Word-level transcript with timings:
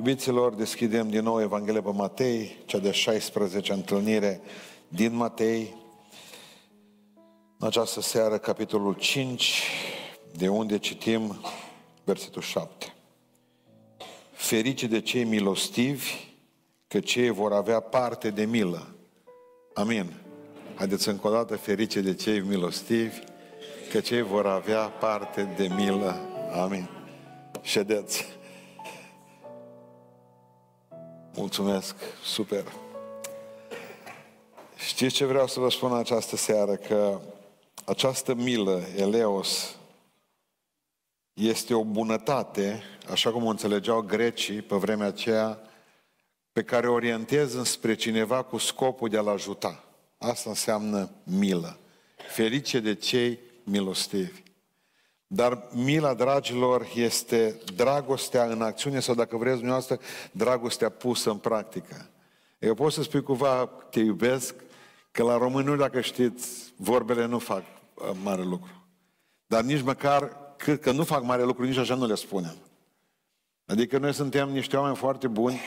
Iubiților, 0.00 0.54
deschidem 0.54 1.08
din 1.10 1.22
nou 1.22 1.40
Evanghelia 1.40 1.82
pe 1.82 1.90
Matei, 1.90 2.56
cea 2.64 2.78
de 2.78 2.90
16 2.90 3.72
întâlnire 3.72 4.40
din 4.88 5.14
Matei. 5.14 5.76
În 7.58 7.66
această 7.66 8.00
seară, 8.00 8.38
capitolul 8.38 8.94
5, 8.94 9.62
de 10.36 10.48
unde 10.48 10.78
citim 10.78 11.40
versetul 12.04 12.42
7. 12.42 12.94
Ferice 14.32 14.86
de 14.86 15.00
cei 15.00 15.24
milostivi, 15.24 16.12
că 16.88 17.00
cei 17.00 17.30
vor 17.30 17.52
avea 17.52 17.80
parte 17.80 18.30
de 18.30 18.44
milă. 18.44 18.94
Amin. 19.74 20.12
Haideți 20.74 21.08
încă 21.08 21.28
o 21.28 21.30
dată, 21.30 21.56
ferice 21.56 22.00
de 22.00 22.14
cei 22.14 22.40
milostivi, 22.40 23.18
că 23.90 24.00
cei 24.00 24.22
vor 24.22 24.46
avea 24.46 24.80
parte 24.80 25.54
de 25.56 25.68
milă. 25.76 26.20
Amin. 26.52 26.88
Ședeți. 27.62 28.39
Mulțumesc, 31.40 31.94
super. 32.24 32.64
Știți 34.76 35.14
ce 35.14 35.24
vreau 35.24 35.46
să 35.46 35.60
vă 35.60 35.70
spun 35.70 35.94
această 35.94 36.36
seară? 36.36 36.74
Că 36.74 37.20
această 37.84 38.34
milă, 38.34 38.82
Eleos, 38.96 39.76
este 41.32 41.74
o 41.74 41.84
bunătate, 41.84 42.82
așa 43.10 43.30
cum 43.30 43.44
o 43.44 43.48
înțelegeau 43.48 44.00
grecii 44.00 44.62
pe 44.62 44.76
vremea 44.76 45.06
aceea, 45.06 45.60
pe 46.52 46.62
care 46.62 46.88
o 46.88 46.92
orientez 46.92 47.54
înspre 47.54 47.94
cineva 47.94 48.42
cu 48.42 48.58
scopul 48.58 49.08
de 49.08 49.16
a-l 49.16 49.28
ajuta. 49.28 49.84
Asta 50.18 50.50
înseamnă 50.50 51.10
milă. 51.22 51.78
Ferice 52.28 52.80
de 52.80 52.94
cei 52.94 53.38
milostivi. 53.64 54.42
Dar 55.32 55.68
mila, 55.72 56.14
dragilor, 56.14 56.86
este 56.94 57.58
dragostea 57.76 58.44
în 58.44 58.62
acțiune 58.62 59.00
sau, 59.00 59.14
dacă 59.14 59.36
vreți 59.36 59.54
dumneavoastră, 59.54 59.98
dragostea 60.32 60.88
pusă 60.88 61.30
în 61.30 61.36
practică. 61.36 62.08
Eu 62.58 62.74
pot 62.74 62.92
să 62.92 63.02
spui 63.02 63.22
cumva, 63.22 63.66
te 63.90 64.00
iubesc, 64.00 64.54
că 65.10 65.22
la 65.22 65.36
românul, 65.36 65.76
dacă 65.76 66.00
știți, 66.00 66.72
vorbele 66.76 67.26
nu 67.26 67.38
fac 67.38 67.62
uh, 67.94 68.10
mare 68.22 68.42
lucru. 68.42 68.86
Dar 69.46 69.62
nici 69.62 69.82
măcar, 69.82 70.36
că, 70.56 70.76
că 70.76 70.92
nu 70.92 71.04
fac 71.04 71.22
mare 71.22 71.42
lucru, 71.44 71.64
nici 71.64 71.76
așa 71.76 71.94
nu 71.94 72.06
le 72.06 72.14
spunem. 72.14 72.56
Adică 73.66 73.98
noi 73.98 74.14
suntem 74.14 74.48
niște 74.48 74.76
oameni 74.76 74.96
foarte 74.96 75.28
buni 75.28 75.60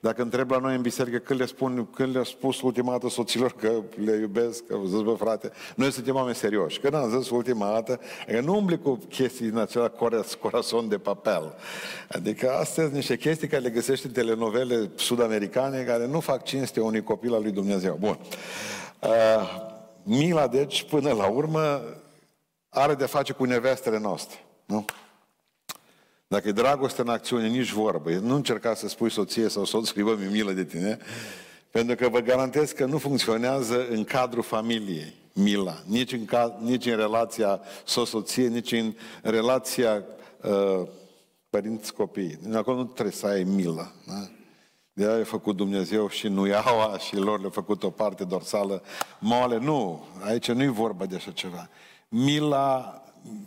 dacă 0.00 0.22
întreb 0.22 0.50
la 0.50 0.58
noi 0.58 0.74
în 0.74 0.82
biserică 0.82 1.18
când 1.18 1.40
le 1.40 1.46
spun, 1.46 1.88
când 1.94 2.14
le-a 2.14 2.24
spus 2.24 2.60
ultima 2.60 2.90
dată 2.90 3.08
soților 3.08 3.52
că 3.52 3.82
le 4.04 4.12
iubesc, 4.12 4.66
că 4.66 4.78
zis, 4.86 5.00
bă, 5.00 5.14
frate, 5.14 5.50
noi 5.76 5.92
suntem 5.92 6.14
oameni 6.14 6.34
serioși. 6.34 6.80
Când 6.80 6.94
am 6.94 7.18
zis 7.18 7.30
ultima 7.30 7.72
dată, 7.72 8.00
că 8.26 8.40
nu 8.40 8.56
umbli 8.56 8.78
cu 8.78 8.98
chestii 9.08 9.48
din 9.48 9.58
acela 9.58 9.92
corazon 10.40 10.88
de 10.88 10.98
papel. 10.98 11.54
Adică 12.08 12.50
astea 12.50 12.82
sunt 12.82 12.94
niște 12.94 13.16
chestii 13.16 13.48
care 13.48 13.62
le 13.62 13.70
găsești 13.70 14.06
în 14.06 14.12
telenovele 14.12 14.90
sud-americane 14.94 15.82
care 15.82 16.06
nu 16.06 16.20
fac 16.20 16.42
cinste 16.42 16.80
unui 16.80 17.02
copil 17.02 17.34
al 17.34 17.42
lui 17.42 17.52
Dumnezeu. 17.52 17.96
Bun. 18.00 18.18
Uh, 19.00 19.08
mila, 20.02 20.46
deci, 20.46 20.82
până 20.82 21.12
la 21.12 21.26
urmă, 21.26 21.82
are 22.68 22.94
de 22.94 23.06
face 23.06 23.32
cu 23.32 23.44
nevestele 23.44 23.98
noastre. 23.98 24.44
Nu? 24.64 24.84
Dacă 26.32 26.48
e 26.48 26.52
dragoste 26.52 27.00
în 27.00 27.08
acțiune, 27.08 27.48
nici 27.48 27.70
vorbă. 27.70 28.10
Nu 28.10 28.34
încerca 28.34 28.74
să 28.74 28.88
spui 28.88 29.10
soție 29.10 29.48
sau 29.48 29.64
soțului, 29.64 30.02
bă, 30.02 30.16
mi 30.20 30.30
milă 30.30 30.52
de 30.52 30.64
tine, 30.64 30.98
pentru 31.70 31.94
că 31.94 32.08
vă 32.08 32.20
garantez 32.20 32.70
că 32.70 32.84
nu 32.84 32.98
funcționează 32.98 33.88
în 33.88 34.04
cadrul 34.04 34.42
familiei 34.42 35.14
mila, 35.32 35.82
nici 35.86 36.12
în, 36.12 36.24
ca, 36.24 36.58
nici 36.62 36.86
în 36.86 36.96
relația 36.96 37.60
soț-soție, 37.84 38.48
nici 38.48 38.72
în 38.72 38.94
relația 39.22 40.04
uh, 40.42 40.88
părinți-copii. 41.50 42.38
Acolo 42.54 42.76
nu 42.76 42.84
trebuie 42.84 43.14
să 43.14 43.26
ai 43.26 43.42
milă. 43.42 43.92
Da? 44.06 44.28
De 44.92 45.06
aia 45.06 45.20
a 45.20 45.24
făcut 45.24 45.56
Dumnezeu 45.56 46.08
și 46.08 46.28
nu 46.28 46.46
iaua 46.46 46.98
și 46.98 47.16
lor 47.16 47.40
le-a 47.40 47.50
făcut 47.50 47.82
o 47.82 47.90
parte 47.90 48.24
dorsală 48.24 48.82
moale. 49.18 49.58
Nu, 49.58 50.04
aici 50.24 50.50
nu 50.50 50.62
e 50.62 50.68
vorba 50.68 51.06
de 51.06 51.16
așa 51.16 51.30
ceva. 51.30 51.68
Mila 52.08 52.99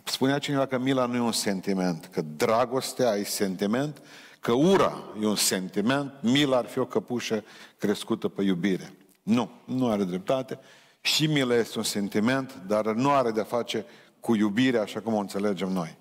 spunea 0.04 0.38
cineva 0.38 0.66
că 0.66 0.78
mila 0.78 1.06
nu 1.06 1.16
e 1.16 1.20
un 1.20 1.32
sentiment, 1.32 2.08
că 2.12 2.22
dragostea 2.22 3.14
e 3.14 3.24
sentiment, 3.24 4.02
că 4.40 4.52
ura 4.52 5.02
e 5.20 5.26
un 5.26 5.36
sentiment, 5.36 6.12
mila 6.20 6.56
ar 6.56 6.66
fi 6.66 6.78
o 6.78 6.86
căpușă 6.86 7.44
crescută 7.78 8.28
pe 8.28 8.42
iubire. 8.42 8.92
Nu, 9.22 9.50
nu 9.64 9.90
are 9.90 10.04
dreptate. 10.04 10.58
Și 11.00 11.26
mila 11.26 11.54
este 11.54 11.78
un 11.78 11.84
sentiment, 11.84 12.62
dar 12.66 12.86
nu 12.86 13.10
are 13.10 13.30
de-a 13.30 13.44
face 13.44 13.84
cu 14.20 14.34
iubirea 14.34 14.82
așa 14.82 15.00
cum 15.00 15.14
o 15.14 15.18
înțelegem 15.18 15.68
noi. 15.68 15.96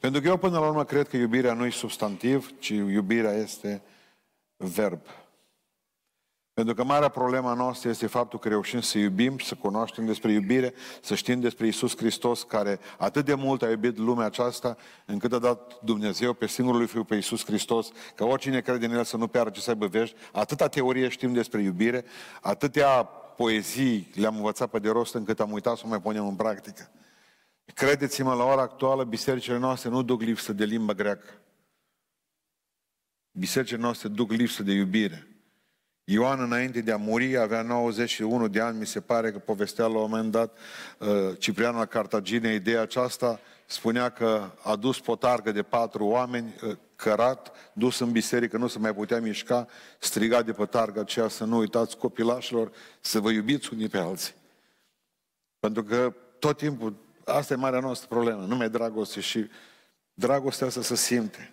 Pentru 0.00 0.20
că 0.20 0.28
eu 0.28 0.36
până 0.36 0.58
la 0.58 0.66
urmă 0.66 0.84
cred 0.84 1.08
că 1.08 1.16
iubirea 1.16 1.52
nu 1.52 1.64
e 1.64 1.70
substantiv, 1.70 2.52
ci 2.58 2.68
iubirea 2.68 3.32
este 3.32 3.82
verb. 4.56 5.00
Pentru 6.58 6.76
că 6.76 6.84
marea 6.84 7.08
problema 7.08 7.54
noastră 7.54 7.88
este 7.88 8.06
faptul 8.06 8.38
că 8.38 8.48
reușim 8.48 8.80
să 8.80 8.98
iubim 8.98 9.36
și 9.36 9.46
să 9.46 9.54
cunoaștem 9.54 10.06
despre 10.06 10.32
iubire, 10.32 10.74
să 11.02 11.14
știm 11.14 11.40
despre 11.40 11.66
Isus 11.66 11.96
Hristos, 11.96 12.42
care 12.42 12.78
atât 12.96 13.24
de 13.24 13.34
mult 13.34 13.62
a 13.62 13.70
iubit 13.70 13.98
lumea 13.98 14.26
aceasta, 14.26 14.76
încât 15.06 15.32
a 15.32 15.38
dat 15.38 15.78
Dumnezeu 15.82 16.32
pe 16.32 16.46
singurul 16.46 16.78
lui 16.78 16.88
Fiu, 16.88 17.04
pe 17.04 17.14
Isus 17.14 17.44
Hristos, 17.44 17.90
ca 18.14 18.24
oricine 18.24 18.60
crede 18.60 18.86
în 18.86 18.92
El 18.92 19.04
să 19.04 19.16
nu 19.16 19.26
piară, 19.26 19.50
ci 19.50 19.58
să 19.58 19.70
aibă 19.70 19.86
vești. 19.86 20.16
Atâta 20.32 20.68
teorie 20.68 21.08
știm 21.08 21.32
despre 21.32 21.62
iubire, 21.62 22.04
atâtea 22.40 23.02
poezii 23.36 24.10
le-am 24.14 24.36
învățat 24.36 24.70
pe 24.70 24.78
de 24.78 24.90
rost, 24.90 25.14
încât 25.14 25.40
am 25.40 25.52
uitat 25.52 25.76
să 25.76 25.82
o 25.84 25.88
mai 25.88 26.00
punem 26.00 26.26
în 26.26 26.36
practică. 26.36 26.90
Credeți-mă, 27.74 28.34
la 28.34 28.44
ora 28.44 28.62
actuală, 28.62 29.04
bisericile 29.04 29.58
noastre 29.58 29.90
nu 29.90 30.02
duc 30.02 30.20
lipsă 30.20 30.52
de 30.52 30.64
limba 30.64 30.92
greacă. 30.92 31.40
Bisericile 33.30 33.80
noastre 33.80 34.08
duc 34.08 34.30
lipsă 34.30 34.62
de 34.62 34.72
iubire. 34.72 35.28
Ioan, 36.10 36.40
înainte 36.40 36.80
de 36.80 36.92
a 36.92 36.96
muri, 36.96 37.36
avea 37.36 37.62
91 37.62 38.48
de 38.48 38.60
ani, 38.60 38.78
mi 38.78 38.86
se 38.86 39.00
pare 39.00 39.32
că 39.32 39.38
povestea 39.38 39.86
la 39.86 39.98
un 39.98 40.10
moment 40.10 40.30
dat 40.30 40.58
uh, 40.98 41.08
Ciprian 41.38 41.76
la 41.76 41.86
Cartagine 41.86 42.54
ideea 42.54 42.80
aceasta, 42.80 43.40
spunea 43.66 44.08
că 44.08 44.50
a 44.62 44.76
dus 44.76 45.00
potargă 45.00 45.52
de 45.52 45.62
patru 45.62 46.06
oameni, 46.06 46.54
uh, 46.62 46.76
cărat, 46.96 47.52
dus 47.72 47.98
în 47.98 48.10
biserică, 48.10 48.56
nu 48.56 48.66
se 48.66 48.78
mai 48.78 48.94
putea 48.94 49.20
mișca, 49.20 49.66
striga 49.98 50.42
de 50.42 50.52
potargă 50.52 51.00
aceea 51.00 51.28
să 51.28 51.44
nu 51.44 51.58
uitați 51.58 51.96
copilașilor 51.96 52.72
să 53.00 53.20
vă 53.20 53.30
iubiți 53.30 53.72
unii 53.72 53.88
pe 53.88 53.98
alții. 53.98 54.34
Pentru 55.58 55.84
că 55.84 56.14
tot 56.38 56.56
timpul, 56.56 56.96
asta 57.24 57.52
e 57.52 57.56
marea 57.56 57.80
noastră 57.80 58.06
problemă, 58.08 58.44
nu 58.44 58.56
mai 58.56 58.70
dragoste 58.70 59.20
și 59.20 59.46
dragostea 60.14 60.66
asta 60.66 60.82
se 60.82 60.96
simte. 60.96 61.52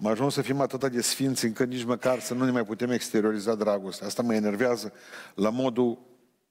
Am 0.00 0.06
ajuns 0.06 0.34
să 0.34 0.42
fim 0.42 0.60
atât 0.60 0.92
de 0.92 1.00
sfinți 1.00 1.44
încât 1.44 1.68
nici 1.68 1.84
măcar 1.84 2.20
să 2.20 2.34
nu 2.34 2.44
ne 2.44 2.50
mai 2.50 2.64
putem 2.64 2.90
exterioriza 2.90 3.54
dragostea. 3.54 4.06
Asta 4.06 4.22
mă 4.22 4.34
enervează 4.34 4.92
la 5.34 5.50
modul 5.50 5.98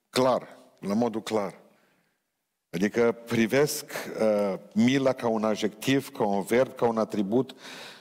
clar. 0.09 0.58
La 0.80 0.94
modul 0.94 1.22
clar. 1.22 1.62
Adică 2.70 3.12
privesc 3.26 3.86
uh, 4.20 4.59
mila 4.74 5.14
ca 5.14 5.28
un 5.28 5.44
adjectiv, 5.44 6.12
ca 6.12 6.24
un 6.24 6.44
verb, 6.44 6.76
ca 6.76 6.86
un 6.86 6.98
atribut 6.98 7.56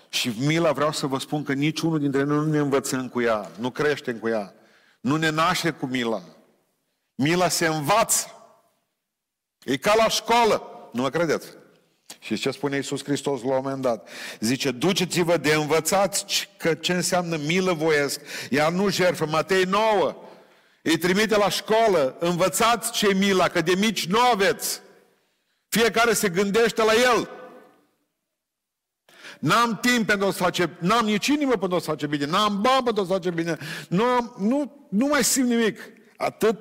și 0.08 0.34
mila 0.38 0.72
vreau 0.72 0.92
să 0.92 1.06
vă 1.06 1.18
spun 1.18 1.42
că 1.42 1.52
niciunul 1.52 1.98
dintre 1.98 2.22
noi 2.22 2.36
nu 2.36 2.50
ne 2.50 2.58
învățăm 2.58 3.08
cu 3.08 3.20
ea, 3.20 3.50
nu 3.58 3.70
creștem 3.70 4.18
cu 4.18 4.28
ea, 4.28 4.54
nu 5.00 5.16
ne 5.16 5.30
naște 5.30 5.70
cu 5.70 5.86
mila. 5.86 6.22
Mila 7.14 7.48
se 7.48 7.66
învață. 7.66 8.26
E 9.64 9.76
ca 9.76 9.94
la 9.96 10.08
școală, 10.08 10.62
nu 10.92 11.02
mă 11.02 11.10
credeți? 11.10 11.46
Și 12.18 12.36
ce 12.36 12.50
spune 12.50 12.76
Iisus 12.76 13.04
Hristos 13.04 13.42
la 13.42 13.48
un 13.48 13.60
moment 13.62 13.82
dat? 13.82 14.08
Zice, 14.40 14.70
duceți-vă 14.70 15.36
de 15.36 15.54
învățați 15.54 16.48
că 16.56 16.74
ce 16.74 16.92
înseamnă 16.92 17.36
milă 17.36 17.72
voiesc, 17.72 18.20
ea 18.50 18.68
nu 18.68 18.90
jertfă. 18.90 19.26
Matei 19.26 19.64
9, 19.64 20.16
îi 20.82 20.98
trimite 20.98 21.36
la 21.36 21.48
școală, 21.48 22.16
învățați 22.20 22.92
ce 22.92 23.14
mila, 23.14 23.48
că 23.48 23.60
de 23.60 23.74
mici 23.74 24.06
nu 24.06 24.18
aveți. 24.20 24.80
Fiecare 25.68 26.12
se 26.12 26.28
gândește 26.28 26.82
la 26.82 26.92
el. 26.92 27.30
N-am 29.38 29.78
timp 29.80 30.06
pentru 30.06 30.26
a 30.26 30.30
face, 30.30 30.76
n-am 30.78 31.04
nici 31.04 31.26
inimă 31.26 31.52
pentru 31.52 31.76
a 31.76 31.80
face 31.80 32.06
bine, 32.06 32.26
n-am 32.26 32.60
bani 32.60 32.84
pentru 32.84 33.02
a 33.02 33.06
face 33.06 33.30
bine, 33.30 33.58
nu, 33.88 34.04
am, 34.04 34.34
nu, 34.38 34.86
nu 34.88 35.06
mai 35.06 35.24
simt 35.24 35.48
nimic. 35.48 35.78
Atât, 36.16 36.58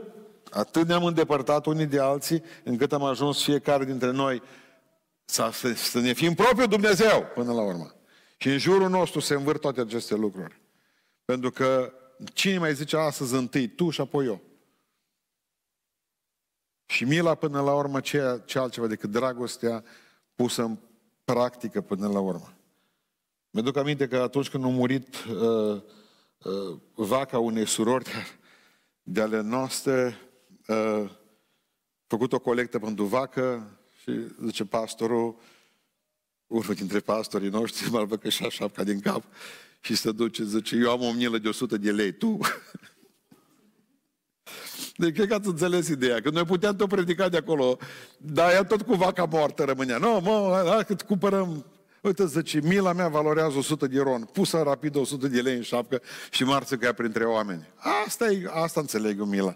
atât 0.51 0.87
ne-am 0.87 1.03
îndepărtat 1.03 1.65
unii 1.65 1.85
de 1.85 1.99
alții, 1.99 2.43
încât 2.63 2.93
am 2.93 3.03
ajuns 3.03 3.43
fiecare 3.43 3.85
dintre 3.85 4.11
noi 4.11 4.41
să, 5.25 5.51
să 5.75 5.99
ne 5.99 6.13
fim 6.13 6.33
propriu 6.33 6.67
Dumnezeu 6.67 7.27
până 7.33 7.53
la 7.53 7.61
urmă. 7.61 7.95
Și 8.37 8.47
în 8.47 8.57
jurul 8.57 8.89
nostru 8.89 9.19
se 9.19 9.33
învârt 9.33 9.61
toate 9.61 9.81
aceste 9.81 10.15
lucruri. 10.15 10.61
Pentru 11.25 11.51
că 11.51 11.93
cine 12.33 12.57
mai 12.57 12.73
zice 12.73 12.97
astăzi 12.97 13.33
întâi, 13.33 13.67
tu 13.67 13.89
și 13.89 14.01
apoi 14.01 14.25
eu. 14.25 14.41
Și 16.85 17.03
mila 17.03 17.35
până 17.35 17.61
la 17.61 17.73
urmă 17.73 17.99
ce, 17.99 18.41
ce 18.45 18.59
altceva 18.59 18.87
decât 18.87 19.09
dragostea 19.09 19.83
pusă 20.35 20.63
în 20.63 20.77
practică 21.23 21.81
până 21.81 22.07
la 22.07 22.19
urmă. 22.19 22.53
Mi-aduc 23.49 23.77
aminte 23.77 24.07
că 24.07 24.17
atunci 24.17 24.49
când 24.49 24.63
a 24.63 24.67
murit 24.67 25.15
uh, 25.15 25.81
uh, 26.43 26.79
vaca 26.93 27.39
unei 27.39 27.67
surori 27.67 28.09
de 29.03 29.21
ale 29.21 29.41
noastre, 29.41 30.17
uh, 30.67 31.09
făcut 32.07 32.33
o 32.33 32.39
colectă 32.39 32.79
pentru 32.79 33.03
vacă, 33.03 33.79
și 34.01 34.11
zice 34.45 34.65
pastorul, 34.65 35.35
unul 36.47 36.73
dintre 36.73 36.99
pastorii 36.99 37.49
noștri 37.49 37.91
mă 37.91 38.05
văd 38.05 38.19
că 38.19 38.29
și 38.29 38.49
șapca 38.49 38.83
din 38.83 38.99
cap 38.99 39.23
și 39.79 39.95
se 39.95 40.11
duce, 40.11 40.43
zice, 40.43 40.75
eu 40.75 40.91
am 40.91 41.01
o 41.01 41.11
milă 41.11 41.37
de 41.37 41.47
100 41.47 41.77
de 41.77 41.91
lei, 41.91 42.11
tu? 42.11 42.39
Deci 44.95 45.13
cred 45.13 45.27
că 45.27 45.33
ați 45.33 45.47
înțeles 45.47 45.87
ideea, 45.87 46.21
că 46.21 46.29
noi 46.29 46.45
puteam 46.45 46.75
tot 46.75 46.89
predica 46.89 47.29
de 47.29 47.37
acolo, 47.37 47.77
dar 48.17 48.51
ea 48.51 48.63
tot 48.63 48.81
cu 48.81 48.93
vaca 48.93 49.25
moartă 49.25 49.63
rămânea. 49.63 49.97
Nu, 49.97 50.19
mă, 50.19 50.63
hai 50.73 50.85
cât 50.85 51.01
cumpărăm 51.01 51.65
Uite, 52.01 52.25
zice, 52.25 52.59
mila 52.63 52.93
mea 52.93 53.07
valorează 53.07 53.57
100 53.57 53.87
de 53.87 54.01
ron, 54.01 54.23
pusă 54.23 54.61
rapid 54.61 54.95
100 54.95 55.27
de 55.27 55.41
lei 55.41 55.55
în 55.55 55.61
șapcă 55.61 56.01
și 56.31 56.43
marță 56.43 56.75
că 56.75 56.85
ea 56.85 56.93
printre 56.93 57.23
oameni. 57.23 57.67
Asta, 58.05 58.25
e, 58.25 58.49
asta 58.53 58.79
înțeleg 58.79 59.19
eu, 59.19 59.25
mila. 59.25 59.55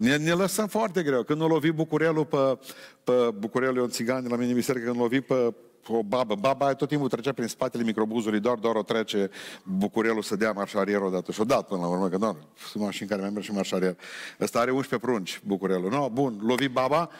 Ne, 0.00 0.16
ne 0.16 0.32
lăsăm 0.32 0.66
foarte 0.66 1.02
greu. 1.02 1.22
Când 1.22 1.40
o 1.40 1.46
lovi 1.46 1.70
Bucurelul 1.70 2.24
pe, 2.24 2.58
pe 3.04 3.12
Bucurelul 3.38 3.76
e 3.76 3.80
un 3.80 3.88
țigan 3.88 4.22
de 4.22 4.28
la 4.28 4.36
mine 4.36 4.48
în 4.48 4.54
biserică, 4.54 4.84
când 4.84 4.98
o 4.98 5.02
lovi 5.02 5.20
pe 5.20 5.54
o 5.88 6.02
babă. 6.02 6.34
Baba 6.34 6.64
aia 6.64 6.74
tot 6.74 6.88
timpul 6.88 7.08
trecea 7.08 7.32
prin 7.32 7.46
spatele 7.46 7.82
microbuzului, 7.82 8.40
doar, 8.40 8.58
doar 8.58 8.74
o 8.74 8.82
trece 8.82 9.30
Bucurelul 9.62 10.22
să 10.22 10.36
dea 10.36 10.52
marșarier 10.52 11.00
odată. 11.00 11.32
Și-o 11.32 11.44
dat 11.44 11.66
până 11.66 11.80
la 11.80 11.86
urmă, 11.86 12.08
că 12.08 12.16
doar 12.16 12.36
sunt 12.70 12.84
mașini 12.84 13.08
care 13.08 13.20
mai 13.20 13.30
merg 13.30 13.44
și 13.44 13.52
marșarier. 13.52 13.96
Ăsta 14.40 14.58
are 14.58 14.70
11 14.70 15.08
prunci, 15.08 15.40
Bucurelul. 15.46 15.90
No, 15.90 16.08
bun, 16.08 16.40
lovi 16.42 16.68
baba, 16.68 17.10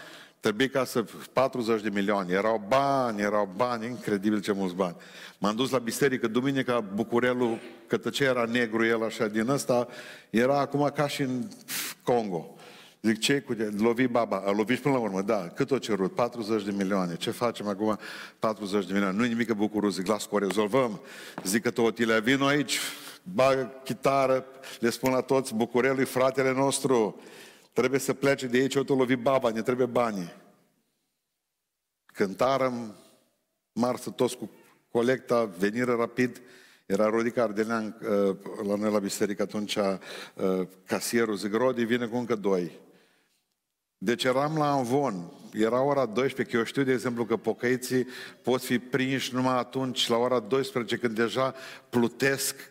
Trebuie 0.41 0.69
ca 0.69 0.85
să 0.85 1.05
40 1.33 1.83
de 1.83 1.89
milioane. 1.89 2.33
Erau 2.33 2.65
bani, 2.69 3.21
erau 3.21 3.53
bani, 3.57 3.87
incredibil 3.87 4.41
ce 4.41 4.53
mulți 4.53 4.75
bani. 4.75 4.97
M-am 5.39 5.57
dus 5.57 5.71
la 5.71 5.79
biserică, 5.79 6.29
duminica, 6.29 6.81
Bucurelul, 6.95 7.59
că 7.87 7.97
ce 7.97 8.25
era 8.25 8.45
negru 8.45 8.85
el 8.85 9.05
așa 9.05 9.27
din 9.27 9.49
ăsta, 9.49 9.89
era 10.31 10.59
acum 10.59 10.91
ca 10.95 11.09
și 11.09 11.23
în 11.23 11.49
Congo. 12.03 12.55
Zic, 13.03 13.19
ce 13.19 13.41
cu 13.41 13.57
lovi 13.79 14.07
baba? 14.07 14.43
A 14.47 14.51
lovit 14.51 14.79
până 14.79 14.95
la 14.95 15.01
urmă, 15.01 15.23
da. 15.23 15.49
Cât 15.49 15.71
o 15.71 15.79
cerut? 15.79 16.15
40 16.15 16.65
de 16.65 16.71
milioane. 16.71 17.17
Ce 17.17 17.31
facem 17.31 17.69
acum? 17.69 17.99
40 18.39 18.87
de 18.87 18.93
milioane. 18.93 19.17
Nu-i 19.17 19.29
nimic 19.29 19.53
bucurul, 19.53 19.91
zic, 19.91 20.07
las 20.07 20.27
că 20.27 20.35
o 20.35 20.39
rezolvăm. 20.39 21.01
Zic 21.45 21.63
că 21.63 21.71
Totile, 21.71 22.21
vin 22.21 22.43
aici, 22.43 22.79
bagă 23.23 23.81
chitară, 23.85 24.45
le 24.81 24.91
spun 24.91 25.11
la 25.11 25.21
toți, 25.21 25.55
Bucurelul 25.55 26.05
fratele 26.05 26.53
nostru, 26.53 27.21
trebuie 27.73 28.01
să 28.01 28.15
plece 28.15 28.47
de 28.47 28.59
aici, 28.59 28.75
o 28.75 28.95
lovi 28.95 29.17
baba, 29.17 29.51
ne 29.51 29.63
trebuie 29.63 29.87
banii. 29.87 30.33
Cântarăm, 32.07 32.95
marsă 33.73 34.11
toți 34.11 34.37
cu 34.37 34.51
colecta, 34.91 35.45
venire 35.59 35.95
rapid, 35.95 36.43
era 36.87 37.09
Rodica 37.09 37.43
Ardelean 37.43 37.97
uh, 38.03 38.37
la 38.67 38.75
noi 38.75 38.93
la 38.93 38.99
biserică 38.99 39.43
atunci, 39.43 39.77
uh, 39.77 40.67
casierul, 40.87 41.37
zic, 41.37 41.55
Rodi, 41.55 41.85
vine 41.85 42.07
cu 42.07 42.17
încă 42.17 42.35
doi. 42.35 42.89
Deci 44.03 44.25
eram 44.25 44.57
la 44.57 44.73
Anvon, 44.73 45.33
era 45.53 45.83
ora 45.83 46.07
12, 46.07 46.43
că 46.43 46.57
eu 46.57 46.65
știu, 46.65 46.83
de 46.83 46.93
exemplu, 46.93 47.25
că 47.25 47.37
pocăiții 47.37 48.07
pot 48.43 48.63
fi 48.63 48.79
prinși 48.79 49.35
numai 49.35 49.59
atunci, 49.59 50.09
la 50.09 50.17
ora 50.17 50.41
12, 50.41 50.97
când 50.97 51.15
deja 51.15 51.55
plutesc 51.89 52.71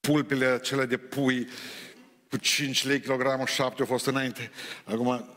pulpile 0.00 0.46
acelea 0.46 0.86
de 0.86 0.96
pui 0.96 1.48
cu 2.30 2.36
5 2.36 2.84
lei 2.84 3.00
kilogramul, 3.00 3.46
7 3.46 3.80
au 3.80 3.86
fost 3.86 4.06
înainte. 4.06 4.50
Acum 4.84 5.28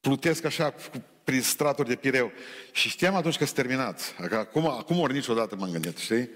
plutesc 0.00 0.44
așa 0.44 0.70
cu, 0.70 1.04
prin 1.24 1.42
straturi 1.42 1.88
de 1.88 1.94
pireu. 1.94 2.32
Și 2.72 2.88
știam 2.88 3.14
atunci 3.14 3.36
că 3.36 3.44
s 3.44 3.52
terminat. 3.52 4.14
Acum, 4.30 4.66
acum 4.66 4.98
ori 4.98 5.12
niciodată 5.12 5.56
m-am 5.56 5.70
gândit, 5.70 5.96
știi? 5.96 6.30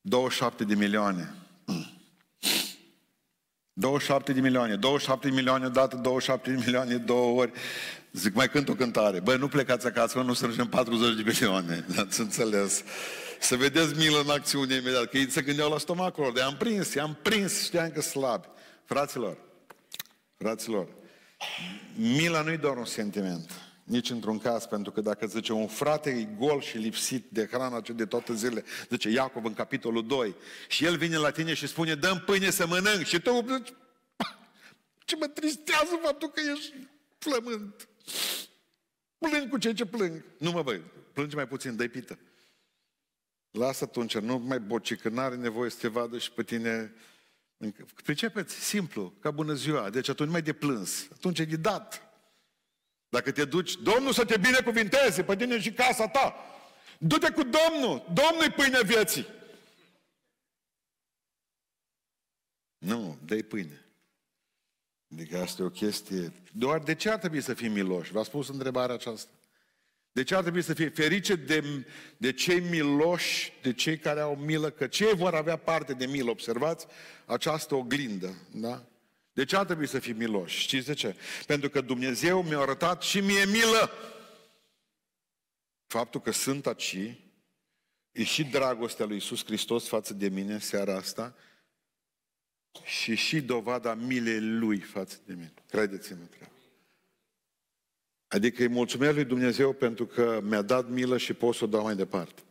27 0.00 0.64
de 0.64 0.74
milioane. 0.74 1.34
27 3.78 4.32
de 4.32 4.40
milioane, 4.40 4.76
27 4.76 5.28
de 5.28 5.34
milioane 5.34 5.66
odată, 5.66 5.96
27 5.96 6.50
de 6.50 6.62
milioane 6.64 6.96
două 6.96 7.40
ori. 7.40 7.52
Zic, 8.12 8.34
mai 8.34 8.48
cânt 8.48 8.68
o 8.68 8.74
cântare. 8.74 9.20
Băi, 9.20 9.36
nu 9.36 9.48
plecați 9.48 9.86
acasă, 9.86 10.20
nu 10.20 10.32
strângem 10.32 10.66
40 10.68 11.14
de 11.14 11.22
milioane. 11.26 11.84
Ați 12.02 12.20
înțeles? 12.20 12.82
Să 13.40 13.56
vedeți 13.56 13.96
milă 13.96 14.20
în 14.20 14.30
acțiune 14.30 14.74
imediat, 14.74 15.04
că 15.04 15.16
ei 15.16 15.30
se 15.30 15.42
gândeau 15.42 15.70
la 15.70 15.78
stomacul 15.78 16.22
lor. 16.22 16.32
De 16.32 16.40
am 16.40 16.56
prins, 16.56 16.94
i-am 16.94 17.18
prins, 17.22 17.62
știam 17.62 17.90
că 17.90 18.00
slabi. 18.00 18.46
Fraților, 18.84 19.36
fraților, 20.36 20.88
mila 21.96 22.42
nu-i 22.42 22.56
doar 22.56 22.76
un 22.76 22.84
sentiment. 22.84 23.67
Nici 23.88 24.10
într-un 24.10 24.38
caz, 24.38 24.66
pentru 24.66 24.92
că 24.92 25.00
dacă 25.00 25.26
zice 25.26 25.52
un 25.52 25.66
frate 25.66 26.10
e 26.10 26.22
gol 26.22 26.60
și 26.60 26.76
lipsit 26.76 27.26
de 27.28 27.46
hrana 27.46 27.80
de 27.80 28.06
toate 28.06 28.34
zilele, 28.34 28.64
zice 28.88 29.08
Iacov 29.08 29.44
în 29.44 29.54
capitolul 29.54 30.06
2, 30.06 30.34
și 30.68 30.84
el 30.84 30.96
vine 30.96 31.16
la 31.16 31.30
tine 31.30 31.54
și 31.54 31.66
spune, 31.66 31.94
dăm 31.94 32.22
pâine 32.26 32.50
să 32.50 32.66
mănânc, 32.66 33.04
și 33.04 33.20
tu 33.20 33.44
zici, 33.48 33.72
ce 35.04 35.16
mă 35.16 35.26
tristează 35.26 35.98
faptul 36.02 36.28
că 36.28 36.40
ești 36.54 36.74
flământ. 37.18 37.88
Plâng 39.18 39.48
cu 39.50 39.58
ce 39.58 39.72
ce 39.72 39.86
plâng. 39.86 40.24
Nu 40.38 40.50
mă 40.50 40.62
băi, 40.62 40.82
plângi 41.12 41.34
mai 41.34 41.48
puțin, 41.48 41.76
dă 41.76 41.88
pită. 41.88 42.18
Lasă 43.50 43.84
atunci, 43.84 44.18
nu 44.18 44.38
mai 44.38 44.60
boci, 44.60 44.96
că 44.96 45.08
n-are 45.08 45.34
nevoie 45.34 45.70
să 45.70 45.76
te 45.80 45.88
vadă 45.88 46.18
și 46.18 46.32
pe 46.32 46.42
tine. 46.42 46.94
Pricepeți? 48.04 48.54
Simplu, 48.54 49.14
ca 49.20 49.30
bună 49.30 49.54
ziua. 49.54 49.90
Deci 49.90 50.08
atunci 50.08 50.30
mai 50.30 50.42
de 50.42 50.52
plâns. 50.52 51.08
Atunci 51.12 51.38
e 51.38 51.44
de 51.44 51.56
dat. 51.56 52.07
Dacă 53.08 53.32
te 53.32 53.44
duci, 53.44 53.74
Domnul 53.74 54.12
să 54.12 54.24
te 54.24 54.38
binecuvinteze 54.38 55.24
pe 55.24 55.36
tine 55.36 55.60
și 55.60 55.72
casa 55.72 56.08
ta. 56.08 56.34
Du-te 56.98 57.30
cu 57.30 57.42
Domnul. 57.42 58.06
Domnul-i 58.12 58.50
pâinea 58.56 58.80
vieții. 58.82 59.26
Nu, 62.78 63.18
dă 63.24 63.42
pâine. 63.42 63.84
Adică 65.12 65.38
asta 65.38 65.62
e 65.62 65.64
o 65.64 65.70
chestie... 65.70 66.32
Doar 66.52 66.78
de 66.78 66.94
ce 66.94 67.10
ar 67.10 67.18
trebui 67.18 67.40
să 67.40 67.54
fim 67.54 67.72
miloși? 67.72 68.12
V-a 68.12 68.22
spus 68.22 68.48
întrebarea 68.48 68.94
aceasta. 68.94 69.30
De 70.12 70.22
ce 70.22 70.34
ar 70.34 70.42
trebui 70.42 70.62
să 70.62 70.74
fie 70.74 70.88
ferice 70.88 71.34
de, 71.34 71.86
de 72.16 72.32
cei 72.32 72.60
miloși, 72.60 73.52
de 73.62 73.72
cei 73.72 73.98
care 73.98 74.20
au 74.20 74.36
milă, 74.36 74.70
că 74.70 74.86
cei 74.86 75.14
vor 75.14 75.34
avea 75.34 75.56
parte 75.56 75.92
de 75.92 76.06
milă, 76.06 76.30
observați 76.30 76.86
această 77.26 77.74
oglindă, 77.74 78.34
da? 78.50 78.84
De 79.38 79.44
ce 79.44 79.56
ar 79.56 79.64
trebui 79.64 79.86
să 79.86 79.98
fii 79.98 80.12
miloși? 80.12 80.58
Știți 80.60 80.86
de 80.86 80.94
ce? 80.94 81.16
Pentru 81.46 81.70
că 81.70 81.80
Dumnezeu 81.80 82.42
mi-a 82.42 82.58
arătat 82.58 83.02
și 83.02 83.20
mie 83.20 83.44
milă. 83.44 83.90
Faptul 85.86 86.20
că 86.20 86.30
sunt 86.30 86.66
aici 86.66 86.96
e 88.12 88.24
și 88.24 88.44
dragostea 88.44 89.06
lui 89.06 89.16
Isus 89.16 89.44
Hristos 89.44 89.88
față 89.88 90.14
de 90.14 90.28
mine 90.28 90.58
seara 90.58 90.96
asta 90.96 91.36
și 92.84 93.14
și 93.14 93.40
dovada 93.40 93.94
milei 93.94 94.40
Lui 94.40 94.78
față 94.78 95.20
de 95.24 95.34
mine. 95.34 95.54
Credeți-mă 95.70 96.24
treaba. 96.24 96.52
Adică 98.28 98.62
îi 98.62 98.68
mulțumesc 98.68 99.14
lui 99.14 99.24
Dumnezeu 99.24 99.72
pentru 99.72 100.06
că 100.06 100.40
mi-a 100.42 100.62
dat 100.62 100.88
milă 100.88 101.16
și 101.16 101.32
pot 101.32 101.54
să 101.54 101.64
o 101.64 101.66
dau 101.66 101.82
mai 101.82 101.96
departe. 101.96 102.42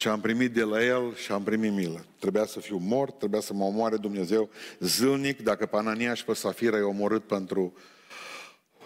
Ce 0.00 0.08
am 0.08 0.20
primit 0.20 0.52
de 0.52 0.62
la 0.62 0.84
El 0.84 1.14
și 1.14 1.32
am 1.32 1.42
primit 1.42 1.72
milă. 1.72 2.04
Trebuia 2.18 2.44
să 2.44 2.60
fiu 2.60 2.76
mort, 2.76 3.18
trebuia 3.18 3.40
să 3.40 3.54
mă 3.54 3.64
omoare 3.64 3.96
Dumnezeu 3.96 4.50
zilnic. 4.78 5.42
Dacă 5.42 5.66
pe 5.66 5.76
Anania 5.76 6.14
și 6.14 6.24
pe 6.24 6.34
Safira 6.34 6.76
i-a 6.76 6.86
omorât 6.86 7.26
pentru 7.26 7.74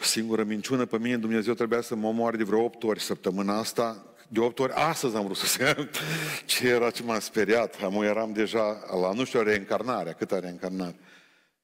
o 0.00 0.02
singură 0.02 0.44
minciună, 0.44 0.86
pe 0.86 0.98
mine 0.98 1.16
Dumnezeu 1.16 1.54
trebuia 1.54 1.80
să 1.80 1.94
mă 1.94 2.06
omoare 2.06 2.36
de 2.36 2.44
vreo 2.44 2.62
8 2.62 2.82
ori 2.82 3.00
săptămâna 3.00 3.58
asta. 3.58 4.06
De 4.28 4.40
8 4.40 4.58
ori, 4.58 4.72
astăzi 4.72 5.16
am 5.16 5.24
vrut 5.24 5.36
să 5.36 5.46
se... 5.46 5.88
Ce 6.46 6.68
era 6.68 6.90
ce 6.90 7.02
m-a 7.02 7.18
speriat. 7.18 7.82
Am 7.82 8.02
eram 8.02 8.32
deja 8.32 8.84
la, 9.02 9.12
nu 9.12 9.24
știu, 9.24 9.42
reîncarnarea, 9.42 10.12
cât 10.12 10.32
a 10.32 10.38
reîncarnat. 10.38 10.94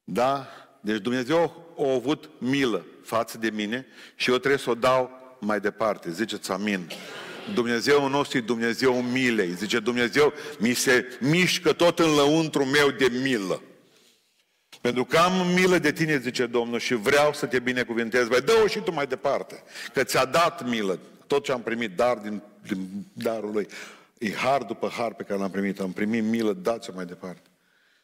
Da? 0.03 0.47
Deci 0.81 1.01
Dumnezeu 1.01 1.73
a 1.77 1.93
avut 1.93 2.29
milă 2.37 2.85
față 3.03 3.37
de 3.37 3.49
mine 3.49 3.85
și 4.15 4.29
eu 4.29 4.37
trebuie 4.37 4.59
să 4.59 4.69
o 4.69 4.75
dau 4.75 5.09
mai 5.39 5.59
departe. 5.59 6.11
Ziceți 6.11 6.51
amin. 6.51 6.87
Dumnezeu 7.53 8.07
nostru 8.07 8.37
e 8.37 8.41
Dumnezeu 8.41 9.01
milei. 9.01 9.53
Zice 9.53 9.79
Dumnezeu, 9.79 10.33
mi 10.59 10.73
se 10.73 11.17
mișcă 11.19 11.73
tot 11.73 11.99
în 11.99 12.09
lăuntru 12.15 12.65
meu 12.65 12.89
de 12.89 13.07
milă. 13.23 13.61
Pentru 14.81 15.05
că 15.05 15.17
am 15.17 15.47
milă 15.53 15.77
de 15.77 15.91
tine, 15.91 16.19
zice 16.19 16.45
Domnul, 16.45 16.79
și 16.79 16.93
vreau 16.93 17.33
să 17.33 17.45
te 17.45 17.59
binecuvintez. 17.59 18.27
Vai, 18.27 18.41
dă-o 18.41 18.67
și 18.67 18.79
tu 18.79 18.91
mai 18.91 19.07
departe. 19.07 19.63
Că 19.93 20.03
ți-a 20.03 20.25
dat 20.25 20.67
milă. 20.67 20.99
Tot 21.27 21.43
ce 21.43 21.51
am 21.51 21.61
primit, 21.61 21.95
dar 21.95 22.17
din, 22.17 22.41
din 22.67 23.05
darul 23.13 23.51
lui. 23.51 23.67
E 24.17 24.31
har 24.31 24.63
după 24.63 24.87
har 24.87 25.13
pe 25.13 25.23
care 25.23 25.39
l-am 25.39 25.51
primit. 25.51 25.79
Am 25.79 25.91
primit 25.91 26.23
milă, 26.23 26.53
dați-o 26.53 26.93
mai 26.95 27.05
departe. 27.05 27.49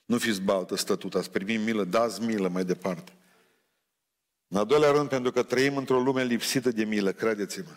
Nu 0.06 0.18
fiți 0.18 0.42
baltă 0.42 0.76
stătut, 0.76 1.16
ați 1.16 1.32
primit 1.32 1.60
milă, 1.60 1.84
dați 1.84 2.22
milă 2.22 2.48
mai 2.48 2.64
departe. 2.64 3.12
În 4.48 4.58
al 4.58 4.66
doilea 4.66 4.92
rând, 4.92 5.10
pentru 5.10 5.32
că 5.32 5.44
trăim 5.44 5.78
într-o 5.78 6.00
lume 6.00 6.24
lipsită 6.24 6.70
de 6.72 6.84
milă, 6.84 7.12
credeți-mă. 7.12 7.72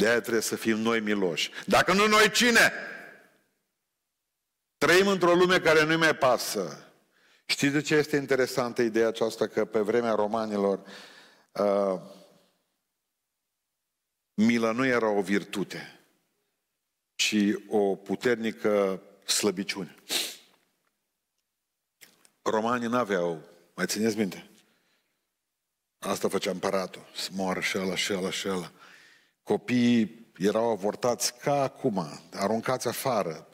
De 0.00 0.08
aia 0.08 0.20
trebuie 0.20 0.42
să 0.42 0.56
fim 0.56 0.78
noi 0.78 1.00
miloși. 1.00 1.50
Dacă 1.66 1.92
nu 1.92 2.06
noi, 2.06 2.30
cine? 2.30 2.72
Trăim 4.78 5.06
într-o 5.06 5.34
lume 5.34 5.60
care 5.60 5.84
nu 5.84 5.98
mai 5.98 6.16
pasă. 6.16 6.92
Știți 7.46 7.72
de 7.72 7.80
ce 7.80 7.94
este 7.94 8.16
interesantă 8.16 8.82
ideea 8.82 9.08
aceasta? 9.08 9.46
Că 9.46 9.64
pe 9.64 9.80
vremea 9.80 10.14
romanilor 10.14 10.82
uh, 11.52 12.00
mila 14.34 14.70
nu 14.70 14.86
era 14.86 15.08
o 15.08 15.22
virtute, 15.22 16.00
ci 17.14 17.36
o 17.68 17.96
puternică 17.96 19.02
slăbiciune. 19.24 19.94
Romanii 22.42 22.88
n-aveau, 22.88 23.42
mai 23.74 23.86
țineți 23.86 24.16
minte, 24.16 24.50
Asta 25.98 26.28
făcea 26.28 26.50
împăratul, 26.50 27.10
să 27.14 27.28
moară 27.32 27.60
și 27.60 27.78
ăla, 27.78 27.94
și 27.94 28.12
ăla, 28.12 28.30
și 28.30 28.48
ăla. 28.48 28.72
Copiii 29.50 30.32
erau 30.38 30.70
avortați 30.70 31.38
ca 31.38 31.62
acum, 31.62 32.06
aruncați 32.32 32.88
afară. 32.88 33.48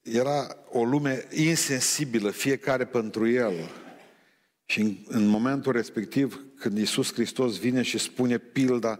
Era 0.00 0.56
o 0.70 0.84
lume 0.84 1.26
insensibilă, 1.30 2.30
fiecare 2.30 2.84
pentru 2.84 3.28
el. 3.28 3.52
Și 4.64 4.80
în, 4.80 4.96
în 5.06 5.26
momentul 5.26 5.72
respectiv, 5.72 6.44
când 6.58 6.78
Iisus 6.78 7.12
Hristos 7.12 7.58
vine 7.58 7.82
și 7.82 7.98
spune 7.98 8.38
pilda 8.38 8.98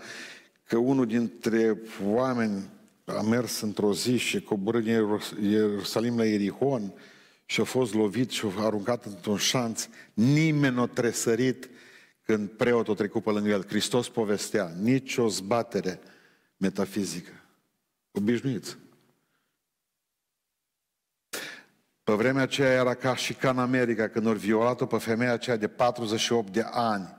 că 0.65 0.77
unul 0.77 1.07
dintre 1.07 1.81
oameni 2.05 2.69
a 3.05 3.23
mers 3.23 3.61
într-o 3.61 3.95
zi 3.95 4.17
și 4.17 4.41
coborâ 4.41 4.81
din 4.81 5.21
Ierusalim 5.43 6.17
la 6.17 6.25
Ierihon 6.25 6.93
și 7.47 7.61
a 7.61 7.65
fost 7.65 7.95
lovit 7.95 8.31
și 8.31 8.47
a 8.57 8.65
aruncat 8.65 9.05
într-un 9.05 9.37
șanț, 9.37 9.89
nimeni 10.15 10.75
nu 10.75 10.83
a 10.83 10.87
tresărit 10.87 11.71
când 12.25 12.49
preotul 12.49 12.93
a 12.93 12.97
trecut 12.97 13.23
pe 13.23 13.31
lângă 13.31 13.51
el. 13.51 13.65
Hristos 13.69 14.09
povestea, 14.09 14.73
nicio 14.83 15.29
zbatere 15.29 16.01
metafizică. 16.63 17.33
Obișnuiți. 18.11 18.77
Pe 22.05 22.13
vremea 22.13 22.43
aceea 22.43 22.73
era 22.73 22.95
ca 22.95 23.17
și 23.17 23.35
ca 23.35 23.51
în 23.51 23.59
America, 23.59 24.09
când 24.09 24.27
au 24.27 24.33
violat-o 24.33 24.87
pe 24.87 24.99
femeia 24.99 25.33
aceea 25.33 25.57
de 25.57 25.69
48 25.69 26.53
de 26.53 26.65
ani 26.71 27.17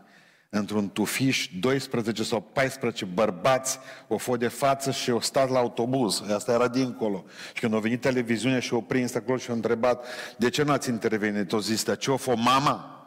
într-un 0.50 0.90
tufiș, 0.90 1.50
12 1.60 2.24
sau 2.24 2.42
14 2.42 3.06
bărbați 3.06 3.80
o 4.08 4.18
fost 4.18 4.40
de 4.40 4.48
față 4.48 4.92
și 4.92 5.10
au 5.10 5.22
stat 5.22 5.50
la 5.50 5.60
autobuz. 5.60 6.22
Asta 6.32 6.52
era 6.52 6.68
dincolo. 6.68 7.26
Și 7.54 7.62
când 7.62 7.74
a 7.74 7.80
venit 7.80 8.02
televiziunea 8.02 8.60
și 8.60 8.74
au 8.74 8.82
prins 8.82 9.16
acolo 9.16 9.38
și 9.38 9.50
au 9.50 9.56
întrebat 9.56 10.06
de 10.38 10.50
ce 10.50 10.64
nu 10.64 10.72
ați 10.72 10.90
intervenit? 10.90 11.52
O 11.52 11.60
zis, 11.60 11.86
ce 12.00 12.12
o 12.12 12.18
fost 12.18 12.38
mama? 12.38 13.03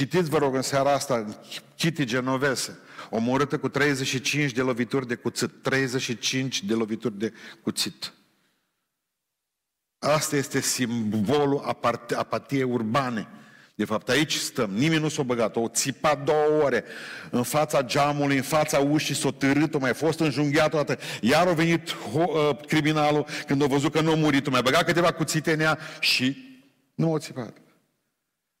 Citiți, 0.00 0.30
vă 0.30 0.38
rog, 0.38 0.54
în 0.54 0.62
seara 0.62 0.92
asta, 0.92 1.26
Kitty 1.76 2.04
Genovese, 2.04 2.78
omorâtă 3.10 3.58
cu 3.58 3.68
35 3.68 4.52
de 4.52 4.60
lovituri 4.60 5.06
de 5.06 5.14
cuțit. 5.14 5.50
35 5.62 6.62
de 6.62 6.74
lovituri 6.74 7.18
de 7.18 7.32
cuțit. 7.62 8.12
Asta 9.98 10.36
este 10.36 10.60
simbolul 10.60 11.76
apatiei 12.16 12.62
urbane. 12.62 13.28
De 13.74 13.84
fapt, 13.84 14.08
aici 14.08 14.34
stăm. 14.34 14.70
Nimeni 14.70 15.02
nu 15.02 15.08
s-a 15.08 15.22
băgat. 15.22 15.56
O 15.56 15.68
țipat 15.68 16.24
două 16.24 16.62
ore 16.62 16.84
în 17.30 17.42
fața 17.42 17.82
geamului, 17.82 18.36
în 18.36 18.42
fața 18.42 18.78
ușii, 18.78 19.14
s-a 19.14 19.30
târât, 19.30 19.74
o 19.74 19.78
mai 19.78 19.94
fost 19.94 20.20
înjunghiat 20.20 20.70
toată. 20.70 20.98
Iar 21.20 21.46
a 21.46 21.52
venit 21.52 21.92
ho, 21.92 22.24
uh, 22.26 22.66
criminalul 22.66 23.26
când 23.46 23.62
a 23.62 23.66
văzut 23.66 23.92
că 23.92 24.00
nu 24.00 24.12
a 24.12 24.14
murit. 24.14 24.46
O 24.46 24.50
mai 24.50 24.62
băgat 24.62 24.84
câteva 24.84 25.12
cuțite 25.12 25.52
în 25.52 25.60
ea 25.60 25.78
și 26.00 26.36
nu 26.94 27.12
o 27.12 27.18
țipat. 27.18 27.56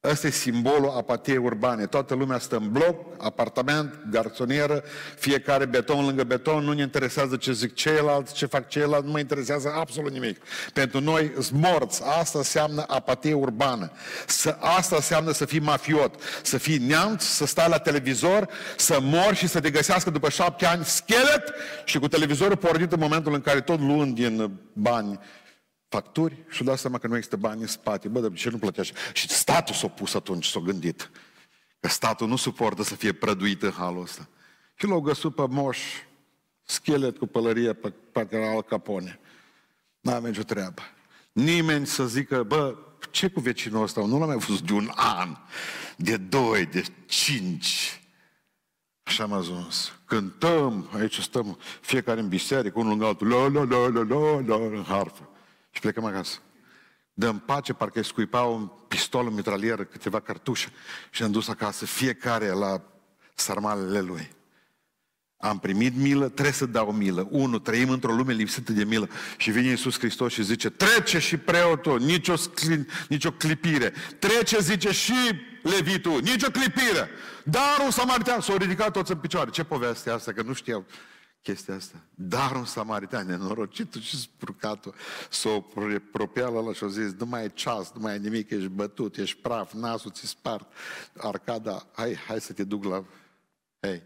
Ăsta 0.04 0.26
e 0.26 0.30
simbolul 0.30 0.92
apatiei 0.96 1.36
urbane. 1.36 1.86
Toată 1.86 2.14
lumea 2.14 2.38
stă 2.38 2.56
în 2.56 2.70
bloc, 2.72 3.06
apartament, 3.18 3.94
garsonieră, 4.10 4.82
fiecare 5.18 5.64
beton 5.64 6.04
lângă 6.04 6.24
beton, 6.24 6.64
nu 6.64 6.72
ne 6.72 6.82
interesează 6.82 7.36
ce 7.36 7.52
zic 7.52 7.74
ceilalți, 7.74 8.34
ce 8.34 8.46
fac 8.46 8.68
ceilalți, 8.68 9.06
nu 9.06 9.12
mă 9.12 9.18
interesează 9.18 9.72
absolut 9.76 10.12
nimic. 10.12 10.42
Pentru 10.72 11.00
noi 11.00 11.32
sunt 11.40 11.60
morți. 11.60 12.02
Asta 12.18 12.38
înseamnă 12.38 12.84
apatie 12.88 13.32
urbană. 13.32 13.92
Să, 14.26 14.56
asta 14.60 14.96
înseamnă 14.96 15.32
să 15.32 15.44
fii 15.44 15.60
mafiot, 15.60 16.14
să 16.42 16.58
fii 16.58 16.78
neamț, 16.78 17.22
să 17.22 17.46
stai 17.46 17.68
la 17.68 17.78
televizor, 17.78 18.48
să 18.76 18.98
mori 19.00 19.36
și 19.36 19.48
să 19.48 19.60
te 19.60 19.70
găsească 19.70 20.10
după 20.10 20.30
șapte 20.30 20.66
ani 20.66 20.84
schelet 20.84 21.52
și 21.84 21.98
cu 21.98 22.08
televizorul 22.08 22.56
pornit 22.56 22.92
în 22.92 23.00
momentul 23.00 23.34
în 23.34 23.40
care 23.40 23.60
tot 23.60 23.80
luând 23.80 24.14
din 24.14 24.50
bani 24.72 25.20
facturi 25.90 26.36
și 26.48 26.64
dați 26.64 26.80
seama 26.80 26.98
că 26.98 27.06
nu 27.06 27.16
există 27.16 27.36
bani 27.36 27.60
în 27.60 27.66
spate. 27.66 28.08
Bă, 28.08 28.20
de 28.20 28.36
ce 28.36 28.50
nu 28.50 28.58
plătește? 28.58 28.94
Și 29.12 29.28
statul 29.28 29.74
s-a 29.74 29.88
pus 29.88 30.14
atunci, 30.14 30.46
s-a 30.46 30.60
gândit. 30.60 31.10
Că 31.80 31.88
statul 31.88 32.28
nu 32.28 32.36
suportă 32.36 32.82
să 32.82 32.94
fie 32.94 33.12
prăduit 33.12 33.62
în 33.62 33.70
halul 33.70 34.02
ăsta. 34.02 34.28
Și 34.74 34.86
l-au 34.86 35.00
găsit 35.00 35.34
pe 35.34 35.46
moș, 35.48 35.78
schelet 36.62 37.18
cu 37.18 37.26
pălărie 37.26 37.72
pe 37.72 37.92
parcă 38.12 38.36
era 38.36 38.50
al 38.50 38.62
Capone. 38.62 39.20
N-a 40.00 40.18
nicio 40.18 40.42
treabă. 40.42 40.82
Nimeni 41.32 41.86
să 41.86 42.06
zică, 42.06 42.42
bă, 42.42 42.76
ce 43.10 43.28
cu 43.28 43.40
vecinul 43.40 43.82
ăsta? 43.82 44.06
Nu 44.06 44.18
l-am 44.18 44.28
mai 44.28 44.36
văzut 44.36 44.66
de 44.66 44.72
un 44.72 44.90
an, 44.94 45.36
de 45.96 46.16
doi, 46.16 46.66
de 46.66 46.84
cinci. 47.06 48.02
Așa 49.02 49.22
am 49.22 49.32
ajuns. 49.32 49.92
Cântăm, 50.04 50.90
aici 50.94 51.20
stăm, 51.20 51.58
fiecare 51.80 52.20
în 52.20 52.28
biserică, 52.28 52.78
unul 52.78 52.90
lângă 52.90 53.06
altul, 53.06 53.28
la, 53.28 53.48
la, 53.48 53.64
la, 53.64 53.88
la, 53.88 54.02
la, 54.02 54.40
la, 54.46 54.54
în 54.54 54.84
harfă. 54.88 55.28
Și 55.70 55.80
plecăm 55.80 56.04
acasă. 56.04 56.38
Dăm 57.12 57.38
pace, 57.38 57.72
parcă 57.72 57.98
îi 57.98 58.04
scuipa 58.04 58.42
un 58.42 58.70
pistol, 58.88 59.26
în 59.26 59.34
mitralieră, 59.34 59.84
câteva 59.84 60.20
cartușe 60.20 60.72
și 61.10 61.22
am 61.22 61.30
dus 61.30 61.48
acasă 61.48 61.86
fiecare 61.86 62.48
la 62.48 62.82
sarmalele 63.34 64.00
lui. 64.00 64.30
Am 65.36 65.58
primit 65.58 65.96
milă, 65.96 66.28
trebuie 66.28 66.52
să 66.52 66.66
dau 66.66 66.92
milă. 66.92 67.28
Unu, 67.30 67.58
trăim 67.58 67.90
într-o 67.90 68.12
lume 68.12 68.32
lipsită 68.32 68.72
de 68.72 68.84
milă. 68.84 69.08
Și 69.36 69.50
vine 69.50 69.68
Iisus 69.68 69.98
Hristos 69.98 70.32
și 70.32 70.42
zice, 70.42 70.70
trece 70.70 71.18
și 71.18 71.36
preotul, 71.36 72.00
nicio, 72.00 72.34
nicio 73.08 73.30
clipire. 73.30 73.92
Trece, 74.18 74.58
zice, 74.60 74.92
și 74.92 75.40
levitul, 75.62 76.20
nicio 76.22 76.50
clipire. 76.50 77.10
Dar 77.44 77.78
un 77.84 77.90
samaritan 77.90 78.40
s-a 78.40 78.56
ridicat 78.56 78.92
toți 78.92 79.10
în 79.10 79.18
picioare. 79.18 79.50
Ce 79.50 79.64
poveste 79.64 80.10
asta, 80.10 80.32
că 80.32 80.42
nu 80.42 80.52
știau 80.52 80.86
chestia 81.42 81.74
asta. 81.74 82.04
Dar 82.14 82.56
un 82.56 82.64
samaritan 82.64 83.26
nenorocitul 83.26 84.00
și 84.00 84.20
spurcatul 84.20 84.94
s-o 85.30 85.64
apropia 85.96 86.48
la 86.48 86.58
ăla 86.58 86.72
și-a 86.72 86.86
zis, 86.86 87.12
nu 87.12 87.26
mai 87.26 87.44
e 87.44 87.48
ceas, 87.48 87.92
nu 87.92 88.00
mai 88.00 88.14
e 88.14 88.18
nimic, 88.18 88.50
ești 88.50 88.68
bătut, 88.68 89.16
ești 89.16 89.40
praf, 89.40 89.72
nasul 89.72 90.10
ți 90.10 90.26
spart, 90.26 90.72
arcada, 91.16 91.86
hai, 91.92 92.14
hai 92.14 92.40
să 92.40 92.52
te 92.52 92.64
duc 92.64 92.84
la... 92.84 93.04
Hei, 93.80 94.02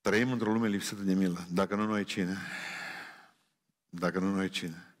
trăim 0.00 0.32
într-o 0.32 0.52
lume 0.52 0.68
lipsită 0.68 1.02
de 1.02 1.14
milă. 1.14 1.46
Dacă 1.52 1.74
nu 1.74 1.86
noi 1.86 2.04
cine? 2.04 2.36
Dacă 3.88 4.18
nu 4.18 4.34
noi 4.34 4.48
cine? 4.48 4.96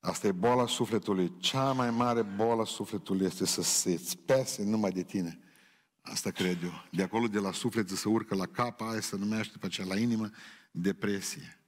Asta 0.00 0.26
e 0.26 0.32
boala 0.32 0.66
sufletului. 0.66 1.36
Cea 1.38 1.72
mai 1.72 1.90
mare 1.90 2.22
boala 2.22 2.64
sufletului 2.64 3.26
este 3.26 3.46
să 3.46 3.62
se 3.62 4.00
pese 4.26 4.64
numai 4.64 4.90
de 4.90 5.02
tine. 5.02 5.38
Asta 6.10 6.30
cred 6.30 6.62
eu. 6.62 6.84
De 6.90 7.02
acolo, 7.02 7.28
de 7.28 7.38
la 7.38 7.52
suflet, 7.52 7.88
să 7.88 8.08
urcă 8.08 8.34
la 8.34 8.46
cap, 8.46 8.80
aia 8.80 9.00
se 9.00 9.16
numește 9.16 9.58
pe 9.58 9.66
aceea 9.66 9.86
la 9.86 9.98
inimă, 9.98 10.30
depresie. 10.70 11.58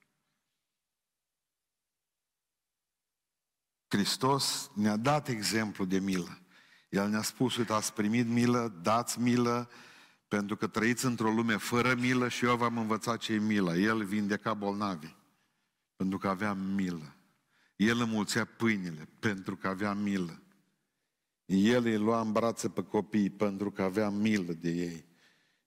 Hristos 3.89 4.71
ne-a 4.75 4.97
dat 4.97 5.29
exemplu 5.29 5.85
de 5.85 5.99
milă. 5.99 6.39
El 6.89 7.09
ne-a 7.09 7.23
spus, 7.23 7.57
uite, 7.57 7.73
ați 7.73 7.93
primit 7.93 8.27
milă, 8.27 8.79
dați 8.83 9.21
milă, 9.21 9.71
pentru 10.29 10.57
că 10.57 10.67
trăiți 10.67 11.05
într-o 11.05 11.31
lume 11.31 11.57
fără 11.57 11.95
milă 11.95 12.29
și 12.29 12.45
eu 12.45 12.57
v-am 12.57 12.79
învățat 12.79 13.19
ce 13.19 13.33
e 13.33 13.39
milă. 13.39 13.77
El 13.77 14.05
vindeca 14.05 14.55
bolnavi, 14.55 15.15
pentru 15.97 16.19
că 16.19 16.29
avea 16.29 16.53
milă. 16.53 17.15
El 17.77 18.01
înmulțea 18.01 18.45
pâinile, 18.45 19.09
pentru 19.19 19.57
că 19.57 19.69
avea 19.69 19.93
milă. 19.93 20.43
El 21.53 21.85
îi 21.85 21.97
lua 21.97 22.21
în 22.21 22.33
brațe 22.33 22.69
pe 22.69 22.83
copii 22.83 23.31
pentru 23.31 23.71
că 23.71 23.83
avea 23.83 24.09
milă 24.09 24.53
de 24.53 24.71
ei 24.71 25.05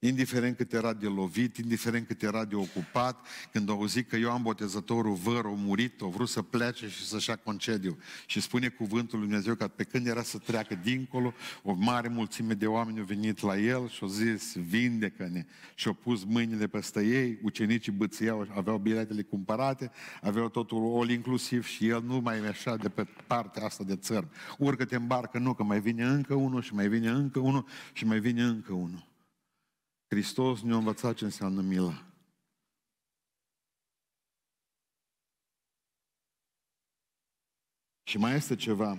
indiferent 0.07 0.57
cât 0.57 0.73
era 0.73 0.93
de 0.93 1.07
lovit, 1.07 1.57
indiferent 1.57 2.07
cât 2.07 2.21
era 2.21 2.45
de 2.45 2.55
ocupat, 2.55 3.27
când 3.51 3.69
au 3.69 3.75
auzit 3.75 4.09
că 4.09 4.17
Ioan 4.17 4.41
Botezătorul 4.41 5.13
văr 5.13 5.45
a 5.45 5.49
murit, 5.49 6.01
au 6.01 6.09
vrut 6.09 6.29
să 6.29 6.41
plece 6.41 6.89
și 6.89 7.05
să-și 7.05 7.29
ia 7.29 7.35
concediu. 7.35 7.97
Și 8.25 8.41
spune 8.41 8.67
cuvântul 8.67 9.19
lui 9.19 9.27
Dumnezeu 9.27 9.55
că 9.55 9.67
pe 9.67 9.83
când 9.83 10.07
era 10.07 10.23
să 10.23 10.37
treacă 10.37 10.79
dincolo, 10.83 11.33
o 11.63 11.73
mare 11.73 12.07
mulțime 12.07 12.53
de 12.53 12.67
oameni 12.67 12.99
au 12.99 13.05
venit 13.05 13.41
la 13.41 13.57
el 13.57 13.89
și 13.89 13.99
au 14.01 14.07
zis, 14.07 14.55
vindecă-ne. 14.55 15.45
Și 15.75 15.87
au 15.87 15.93
pus 15.93 16.23
mâinile 16.23 16.67
peste 16.67 17.05
ei, 17.05 17.39
ucenicii 17.41 17.91
bățiau, 17.91 18.47
aveau 18.55 18.77
biletele 18.77 19.21
cumpărate, 19.21 19.91
aveau 20.21 20.49
totul 20.49 20.99
all 20.99 21.09
inclusiv 21.09 21.65
și 21.65 21.87
el 21.87 22.03
nu 22.03 22.19
mai 22.19 22.47
așa 22.47 22.75
de 22.75 22.89
pe 22.89 23.07
partea 23.27 23.65
asta 23.65 23.83
de 23.83 23.95
țăr. 23.95 24.27
Urcă-te 24.57 24.95
în 24.95 25.07
barcă, 25.07 25.37
nu, 25.37 25.53
că 25.53 25.63
mai 25.63 25.79
vine 25.79 26.03
încă 26.03 26.33
unul 26.33 26.61
și 26.61 26.73
mai 26.73 26.87
vine 26.87 27.09
încă 27.09 27.39
unul 27.39 27.65
și 27.93 28.05
mai 28.05 28.19
vine 28.19 28.43
încă 28.43 28.73
unul. 28.73 29.11
Hristos 30.13 30.61
ne-a 30.61 30.75
învățat 30.75 31.15
ce 31.15 31.23
înseamnă 31.23 31.61
milă. 31.61 32.05
Și 38.03 38.17
mai 38.17 38.35
este 38.35 38.55
ceva. 38.55 38.97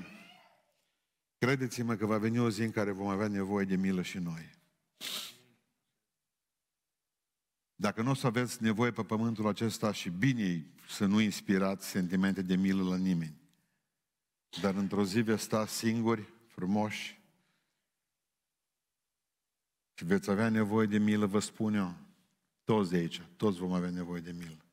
Credeți-mă 1.39 1.95
că 1.95 2.07
va 2.07 2.19
veni 2.19 2.39
o 2.39 2.51
zi 2.51 2.63
în 2.63 2.71
care 2.71 2.91
vom 2.91 3.07
avea 3.07 3.29
nevoie 3.29 3.65
de 3.65 3.77
milă 3.77 4.03
și 4.03 4.19
noi. 4.19 4.51
Dacă 7.75 8.03
nu 8.03 8.11
o 8.11 8.15
să 8.15 8.27
aveți 8.27 8.63
nevoie 8.63 8.91
pe 8.91 9.03
pământul 9.03 9.47
acesta 9.47 9.93
și 9.93 10.11
bine 10.11 10.67
să 10.89 11.07
nu 11.07 11.21
inspirați 11.21 11.89
sentimente 11.89 12.43
de 12.43 12.57
milă 12.57 12.83
la 12.83 12.97
nimeni. 12.97 13.41
Dar 14.61 14.75
într-o 14.75 15.05
zi 15.05 15.21
veți 15.21 15.43
sta 15.43 15.67
singuri, 15.67 16.33
frumoși, 16.47 17.24
și 19.95 20.05
veți 20.05 20.31
avea 20.31 20.49
nevoie 20.49 20.87
de 20.87 20.99
milă, 20.99 21.27
vă 21.27 21.39
spun 21.39 21.75
eu, 21.75 21.95
toți 22.65 22.91
de 22.91 22.97
aici, 22.97 23.23
toți 23.37 23.59
vom 23.59 23.73
avea 23.73 23.91
nevoie 23.91 24.21
de 24.21 24.33
milă. 24.33 24.65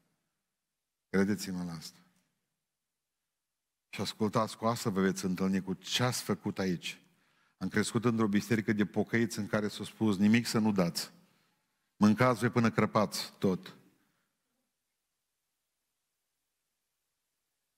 Credeți-mă 1.09 1.63
la 1.63 1.71
asta. 1.71 1.99
Și 3.89 4.01
ascultați 4.01 4.57
cu 4.57 4.65
asta, 4.65 4.89
vă 4.89 5.01
veți 5.01 5.25
întâlni 5.25 5.61
cu 5.61 5.73
ce 5.73 6.03
ați 6.03 6.21
făcut 6.21 6.59
aici. 6.59 7.01
Am 7.57 7.67
crescut 7.67 8.05
într-o 8.05 8.27
biserică 8.27 8.73
de 8.73 8.85
pocăiți 8.85 9.39
în 9.39 9.47
care 9.47 9.67
s-a 9.67 9.83
spus 9.83 10.17
nimic 10.17 10.45
să 10.45 10.59
nu 10.59 10.71
dați. 10.71 11.11
Mâncați 11.95 12.39
voi 12.39 12.49
până 12.49 12.71
crăpați 12.71 13.33
tot. 13.37 13.75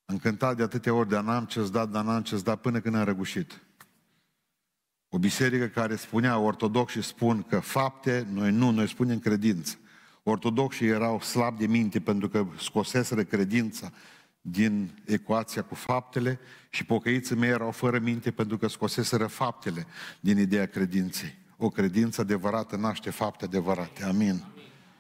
Am 0.06 0.18
cântat 0.18 0.56
de 0.56 0.64
atâtea 0.64 0.94
ori, 0.94 1.10
dar 1.10 1.24
n-am 1.24 1.46
ce-ți 1.46 1.72
da, 1.72 1.86
dar 1.86 2.04
n-am 2.04 2.24
ce-ți 2.24 2.44
da, 2.44 2.56
până 2.56 2.82
când 2.82 2.96
am 2.96 3.04
răgușit. 3.04 3.62
O 5.16 5.20
biserică 5.20 5.66
care 5.66 5.96
spunea, 5.96 6.38
ortodoxi 6.38 7.02
spun 7.02 7.42
că 7.42 7.60
fapte, 7.60 8.28
noi 8.32 8.52
nu, 8.52 8.70
noi 8.70 8.88
spunem 8.88 9.20
credință. 9.20 9.78
Ortodoxii 10.24 10.88
erau 10.88 11.22
slabi 11.22 11.60
de 11.60 11.68
minte 11.68 12.00
pentru 12.00 12.30
că 12.30 12.46
scoseseră 12.58 13.24
credința 13.24 13.92
din 14.42 15.02
ecuația 15.06 15.62
cu 15.62 15.76
faptele 15.76 16.40
și 16.70 16.86
pocăiții 16.86 17.36
mei 17.36 17.50
erau 17.50 17.72
fără 17.72 18.00
minte 18.00 18.32
pentru 18.32 18.58
că 18.58 18.68
scoseseră 18.68 19.28
faptele 19.28 19.86
din 20.20 20.38
ideea 20.38 20.66
credinței. 20.66 21.36
O 21.58 21.70
credință 21.70 22.22
adevărată 22.22 22.76
naște 22.76 23.10
fapte 23.10 23.46
adevărate. 23.46 24.04
Amin. 24.04 24.44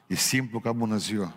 E 0.08 0.16
simplu 0.16 0.60
ca 0.60 0.72
bună 0.72 0.98
ziua. 0.98 1.36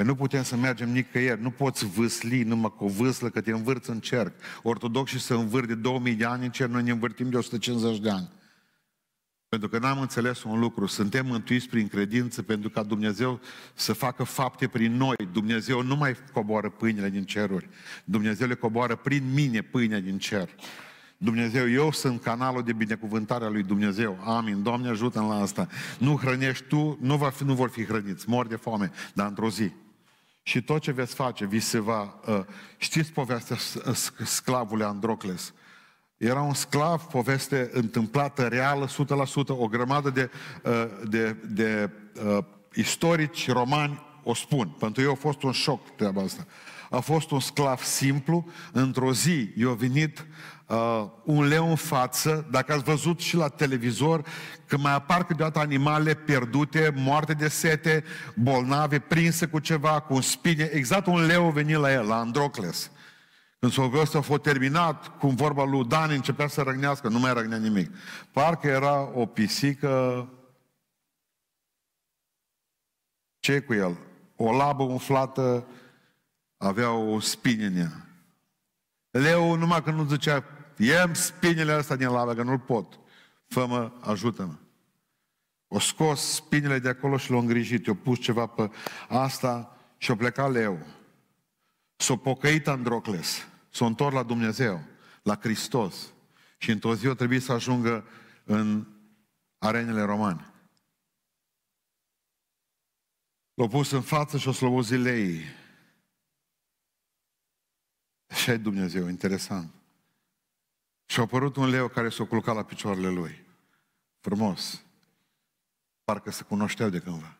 Păi 0.00 0.08
nu 0.08 0.14
putem 0.14 0.42
să 0.42 0.56
mergem 0.56 0.90
nicăieri, 0.90 1.42
nu 1.42 1.50
poți 1.50 1.86
vâsli 1.86 2.42
numai 2.42 2.72
cu 2.76 2.84
o 2.84 2.88
vâslă 2.88 3.28
că 3.28 3.40
te 3.40 3.50
învârți 3.50 3.90
în 3.90 4.00
cerc. 4.00 4.32
Ortodoxii 4.62 5.18
să 5.18 5.34
învârt 5.34 5.66
de 5.66 5.74
2000 5.74 6.14
de 6.14 6.24
ani 6.24 6.44
în 6.44 6.50
cerc, 6.50 6.70
noi 6.70 6.82
ne 6.82 6.90
învârtim 6.90 7.30
de 7.30 7.36
150 7.36 7.98
de 7.98 8.10
ani. 8.10 8.28
Pentru 9.48 9.68
că 9.68 9.78
n-am 9.78 10.00
înțeles 10.00 10.42
un 10.42 10.58
lucru, 10.58 10.86
suntem 10.86 11.26
mântuiți 11.26 11.68
prin 11.68 11.88
credință 11.88 12.42
pentru 12.42 12.70
ca 12.70 12.82
Dumnezeu 12.82 13.40
să 13.74 13.92
facă 13.92 14.24
fapte 14.24 14.68
prin 14.68 14.96
noi. 14.96 15.16
Dumnezeu 15.32 15.82
nu 15.82 15.96
mai 15.96 16.16
coboară 16.32 16.70
pâinile 16.70 17.10
din 17.10 17.24
ceruri. 17.24 17.68
Dumnezeu 18.04 18.46
le 18.46 18.54
coboară 18.54 18.96
prin 18.96 19.32
mine 19.32 19.60
pâinea 19.60 20.00
din 20.00 20.18
cer. 20.18 20.48
Dumnezeu, 21.16 21.70
eu 21.70 21.92
sunt 21.92 22.22
canalul 22.22 22.62
de 22.62 22.72
binecuvântare 22.72 23.44
a 23.44 23.48
lui 23.48 23.62
Dumnezeu. 23.62 24.18
Amin. 24.24 24.62
Doamne, 24.62 24.88
ajută 24.88 25.20
la 25.20 25.40
asta. 25.40 25.68
Nu 25.98 26.16
hrănești 26.16 26.64
tu, 26.64 26.98
nu, 27.00 27.16
va 27.16 27.30
fi, 27.30 27.44
nu 27.44 27.54
vor 27.54 27.68
fi 27.68 27.84
hrăniți, 27.84 28.28
mor 28.28 28.46
de 28.46 28.56
foame, 28.56 28.90
dar 29.14 29.26
într-o 29.26 29.50
zi. 29.50 29.70
Și 30.50 30.62
tot 30.62 30.80
ce 30.80 30.92
veți 30.92 31.14
face, 31.14 31.46
vi 31.46 31.60
se 31.60 31.78
va... 31.78 32.20
Uh, 32.26 32.40
știți 32.76 33.12
povestea 33.12 33.56
sclavului 34.24 34.84
Androcles? 34.84 35.54
Era 36.16 36.40
un 36.40 36.54
sclav, 36.54 37.02
poveste 37.02 37.70
întâmplată, 37.72 38.46
reală, 38.46 38.86
100%, 38.86 38.90
o 39.46 39.66
grămadă 39.66 40.10
de, 40.10 40.30
uh, 40.62 40.86
de, 41.08 41.36
de 41.50 41.90
uh, 42.24 42.44
istorici 42.74 43.50
romani 43.50 44.02
o 44.22 44.34
spun. 44.34 44.68
Pentru 44.68 45.02
eu 45.02 45.10
a 45.10 45.14
fost 45.14 45.42
un 45.42 45.52
șoc 45.52 45.96
treaba 45.96 46.22
asta. 46.22 46.46
A 46.90 47.00
fost 47.00 47.30
un 47.30 47.40
sclav 47.40 47.82
simplu, 47.82 48.48
într-o 48.72 49.12
zi 49.12 49.52
i-a 49.56 49.72
venit 49.72 50.18
uh, 50.18 50.24
un 51.24 51.44
leu 51.44 51.68
în 51.68 51.76
față, 51.76 52.46
dacă 52.50 52.72
ați 52.72 52.82
văzut 52.82 53.20
și 53.20 53.36
la 53.36 53.48
televizor, 53.48 54.26
că 54.66 54.76
mai 54.76 54.94
apar 54.94 55.24
câteodată 55.24 55.58
animale 55.58 56.14
pierdute, 56.14 56.92
moarte 56.96 57.32
de 57.32 57.48
sete, 57.48 58.04
bolnave, 58.34 58.98
prinse 58.98 59.46
cu 59.46 59.58
ceva, 59.58 60.00
cu 60.00 60.14
un 60.14 60.20
spine, 60.20 60.64
exact 60.64 61.06
un 61.06 61.26
leu 61.26 61.46
a 61.46 61.50
venit 61.50 61.76
la 61.76 61.92
el, 61.92 62.06
la 62.06 62.18
Androcles. 62.18 62.90
Când 63.58 63.72
s-a 63.72 63.82
văzut 63.82 64.14
a 64.14 64.20
fost 64.20 64.42
terminat, 64.42 65.18
cum 65.18 65.34
vorba 65.34 65.64
lui 65.64 65.84
Dan 65.84 66.10
începea 66.10 66.48
să 66.48 66.62
răgnească, 66.62 67.08
nu 67.08 67.18
mai 67.18 67.32
răgnea 67.32 67.58
nimic. 67.58 67.90
Parcă 68.32 68.66
era 68.66 69.00
o 69.00 69.26
pisică, 69.26 70.28
ce 73.38 73.60
cu 73.60 73.74
el? 73.74 73.96
O 74.36 74.56
labă 74.56 74.82
umflată, 74.82 75.66
avea 76.56 76.90
o 76.90 77.20
spine 77.20 77.64
în 77.64 77.76
ea. 77.76 78.04
Leu 79.10 79.54
numai 79.54 79.82
că 79.82 79.90
nu 79.90 80.04
zicea, 80.04 80.44
iem 80.80 81.14
spinele 81.14 81.72
astea 81.72 81.96
din 81.96 82.08
labă, 82.08 82.34
că 82.34 82.42
nu-l 82.42 82.58
pot. 82.58 82.98
Fă-mă, 83.46 83.92
ajută-mă. 84.00 84.54
O 85.68 85.78
scos 85.78 86.20
spinele 86.20 86.78
de 86.78 86.88
acolo 86.88 87.16
și 87.16 87.30
l-a 87.30 87.38
îngrijit. 87.38 87.86
I-a 87.86 87.94
pus 87.94 88.18
ceva 88.18 88.46
pe 88.46 88.70
asta 89.08 89.76
și 89.96 90.10
a 90.10 90.16
plecat 90.16 90.52
leu. 90.52 90.86
S-a 91.96 92.16
pocăit 92.16 92.68
Androcles. 92.68 93.46
S-a 93.70 93.86
întors 93.86 94.14
la 94.14 94.22
Dumnezeu, 94.22 94.82
la 95.22 95.36
Hristos. 95.36 96.12
Și 96.58 96.70
într-o 96.70 96.94
zi 96.94 97.06
o 97.06 97.14
trebuie 97.14 97.38
să 97.38 97.52
ajungă 97.52 98.04
în 98.44 98.86
arenele 99.58 100.02
romane. 100.02 100.52
L-a 103.54 103.66
pus 103.66 103.90
în 103.90 104.02
față 104.02 104.38
și 104.38 104.48
o 104.48 104.52
slăbozit 104.52 105.00
lei. 105.00 105.44
Așa 108.26 108.52
e 108.52 108.56
Dumnezeu, 108.56 109.08
interesant. 109.08 109.79
Și 111.10 111.18
a 111.18 111.22
apărut 111.22 111.56
un 111.56 111.68
leu 111.68 111.88
care 111.88 112.08
s-a 112.08 112.24
culcat 112.24 112.54
la 112.54 112.62
picioarele 112.62 113.08
lui. 113.08 113.44
Frumos. 114.20 114.82
Parcă 116.04 116.30
se 116.30 116.42
cunoșteau 116.42 116.88
de 116.88 116.98
cândva. 116.98 117.36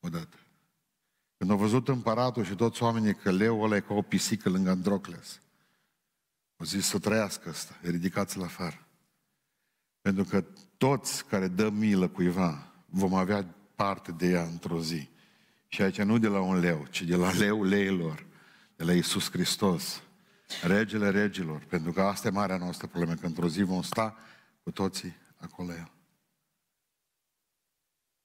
Odată. 0.00 0.36
Când 1.36 1.50
au 1.50 1.56
văzut 1.56 1.88
împăratul 1.88 2.44
și 2.44 2.54
toți 2.54 2.82
oamenii 2.82 3.14
că 3.14 3.30
leul 3.30 3.64
ăla 3.64 3.76
e 3.76 3.80
ca 3.80 3.94
o 3.94 4.02
pisică 4.02 4.48
lângă 4.48 4.70
Androcles, 4.70 5.40
au 6.56 6.66
zis 6.66 6.86
să 6.86 6.98
trăiască 6.98 7.48
ăsta, 7.48 7.78
ridicați-l 7.82 8.42
afară. 8.42 8.86
Pentru 10.00 10.24
că 10.24 10.44
toți 10.76 11.24
care 11.24 11.48
dă 11.48 11.70
milă 11.70 12.08
cuiva 12.08 12.72
vom 12.86 13.14
avea 13.14 13.54
parte 13.74 14.12
de 14.12 14.26
ea 14.26 14.42
într-o 14.42 14.80
zi. 14.80 15.08
Și 15.68 15.82
aici 15.82 16.02
nu 16.02 16.18
de 16.18 16.28
la 16.28 16.40
un 16.40 16.58
leu, 16.58 16.86
ci 16.90 17.02
de 17.02 17.16
la 17.16 17.32
leu 17.32 17.64
leilor, 17.64 18.26
de 18.76 18.84
la 18.84 18.92
Iisus 18.92 19.30
Hristos, 19.30 20.02
regele 20.62 21.10
regilor, 21.10 21.64
pentru 21.64 21.92
că 21.92 22.02
asta 22.02 22.28
e 22.28 22.30
marea 22.30 22.56
noastră 22.56 22.86
problemă, 22.86 23.14
că 23.14 23.26
într-o 23.26 23.48
zi 23.48 23.62
vom 23.62 23.82
sta 23.82 24.16
cu 24.62 24.70
toții 24.70 25.16
acolo 25.36 25.72
el. 25.72 25.90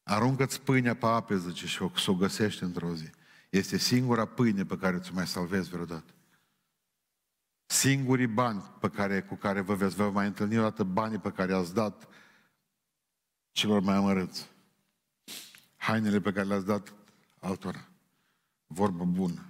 Aruncă-ți 0.03 0.61
pâinea 0.61 0.95
pe 0.95 1.05
ape, 1.05 1.37
zice, 1.37 1.67
și 1.67 1.81
o, 1.81 1.91
să 1.97 2.11
o 2.11 2.15
găsești 2.15 2.63
într-o 2.63 2.95
zi. 2.95 3.09
Este 3.49 3.77
singura 3.77 4.25
pâine 4.25 4.65
pe 4.65 4.77
care 4.77 4.99
ți-o 4.99 5.13
mai 5.13 5.27
salvezi 5.27 5.69
vreodată. 5.69 6.13
Singurii 7.65 8.27
bani 8.27 8.61
pe 8.79 8.89
care, 8.89 9.21
cu 9.21 9.35
care 9.35 9.61
vă 9.61 9.75
veți 9.75 9.95
vă 9.95 10.11
mai 10.11 10.27
întâlni 10.27 10.57
o 10.57 10.61
dată 10.61 10.83
banii 10.83 11.19
pe 11.19 11.31
care 11.31 11.51
i-ați 11.51 11.73
dat 11.73 12.07
celor 13.51 13.81
mai 13.81 13.95
amărâți. 13.95 14.49
Hainele 15.75 16.21
pe 16.21 16.31
care 16.31 16.47
le-ați 16.47 16.65
dat 16.65 16.93
altora. 17.39 17.87
Vorbă 18.67 19.03
bună. 19.03 19.45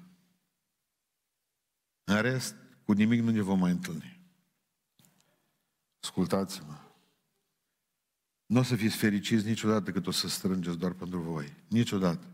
În 2.04 2.22
rest, 2.22 2.56
cu 2.92 2.98
nimic 2.98 3.22
nu 3.22 3.32
ne 3.32 3.42
vom 3.42 3.60
mai 3.60 3.72
întâlni. 3.72 4.20
Ascultați-mă. 6.00 6.78
Nu 8.46 8.60
o 8.60 8.64
să 8.64 8.76
fiți 8.76 8.96
fericiți 8.96 9.46
niciodată 9.46 9.92
cât 9.92 10.08
o 10.08 10.12
să 10.12 10.28
strângeți 10.28 10.78
doar 10.78 10.94
pentru 10.94 11.20
voi. 11.20 11.54
Niciodată. 11.68 12.28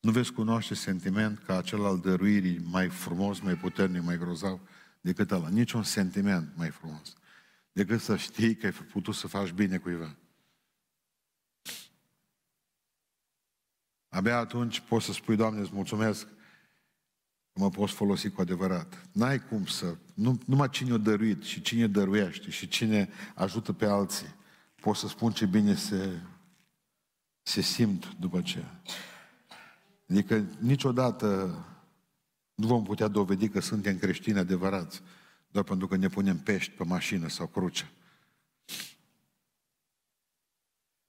Nu 0.00 0.10
veți 0.10 0.32
cunoaște 0.32 0.74
sentiment 0.74 1.38
ca 1.38 1.56
acel 1.58 1.84
al 1.84 2.00
dăruirii 2.00 2.58
mai 2.58 2.88
frumos, 2.88 3.40
mai 3.40 3.56
puternic, 3.56 4.02
mai 4.02 4.18
grozav 4.18 4.60
decât 5.00 5.30
ăla. 5.30 5.48
Niciun 5.48 5.82
sentiment 5.82 6.56
mai 6.56 6.70
frumos 6.70 7.16
decât 7.72 8.00
să 8.00 8.16
știi 8.16 8.56
că 8.56 8.66
ai 8.66 8.72
putut 8.72 9.14
să 9.14 9.26
faci 9.26 9.50
bine 9.50 9.78
cuiva. 9.78 10.16
Abia 14.08 14.38
atunci 14.38 14.80
poți 14.80 15.04
să 15.04 15.12
spui, 15.12 15.36
Doamne, 15.36 15.60
îți 15.60 15.74
mulțumesc 15.74 16.26
că 16.26 16.32
mă 17.52 17.70
poți 17.70 17.92
folosi 17.92 18.30
cu 18.30 18.40
adevărat. 18.40 19.08
N-ai 19.12 19.44
cum 19.44 19.66
să... 19.66 19.96
Nu, 20.14 20.40
numai 20.46 20.68
cine 20.68 20.92
o 20.92 20.98
dăruit 20.98 21.42
și 21.42 21.60
cine 21.60 21.86
dăruiește 21.86 22.50
și 22.50 22.68
cine 22.68 23.08
ajută 23.34 23.72
pe 23.72 23.86
alții 23.86 24.38
pot 24.80 24.96
să 24.96 25.08
spun 25.08 25.32
ce 25.32 25.46
bine 25.46 25.74
se, 25.74 26.20
se 27.42 27.60
simt 27.60 28.14
după 28.18 28.40
ce. 28.40 28.64
Adică 30.08 30.44
niciodată 30.58 31.58
nu 32.54 32.66
vom 32.66 32.84
putea 32.84 33.08
dovedi 33.08 33.48
că 33.48 33.60
suntem 33.60 33.98
creștini 33.98 34.38
adevărați 34.38 35.02
doar 35.50 35.64
pentru 35.64 35.86
că 35.86 35.96
ne 35.96 36.08
punem 36.08 36.38
pești 36.38 36.70
pe 36.70 36.84
mașină 36.84 37.28
sau 37.28 37.46
cruce. 37.46 37.90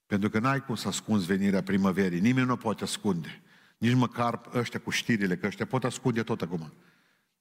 Pentru 0.06 0.30
că 0.30 0.40
n-ai 0.40 0.66
cum 0.66 0.76
să 0.76 0.88
ascunzi 0.88 1.26
venirea 1.26 1.64
primăverii. 1.64 2.20
Nimeni 2.20 2.48
nu 2.48 2.58
poate 2.58 2.84
ascunde. 2.84 3.42
Nici 3.82 3.94
măcar 3.94 4.42
ăștia 4.54 4.80
cu 4.80 4.90
știrile, 4.90 5.38
că 5.38 5.46
ăștia 5.46 5.66
pot 5.66 5.84
ascunde 5.84 6.24
tot 6.24 6.42
acum. 6.42 6.74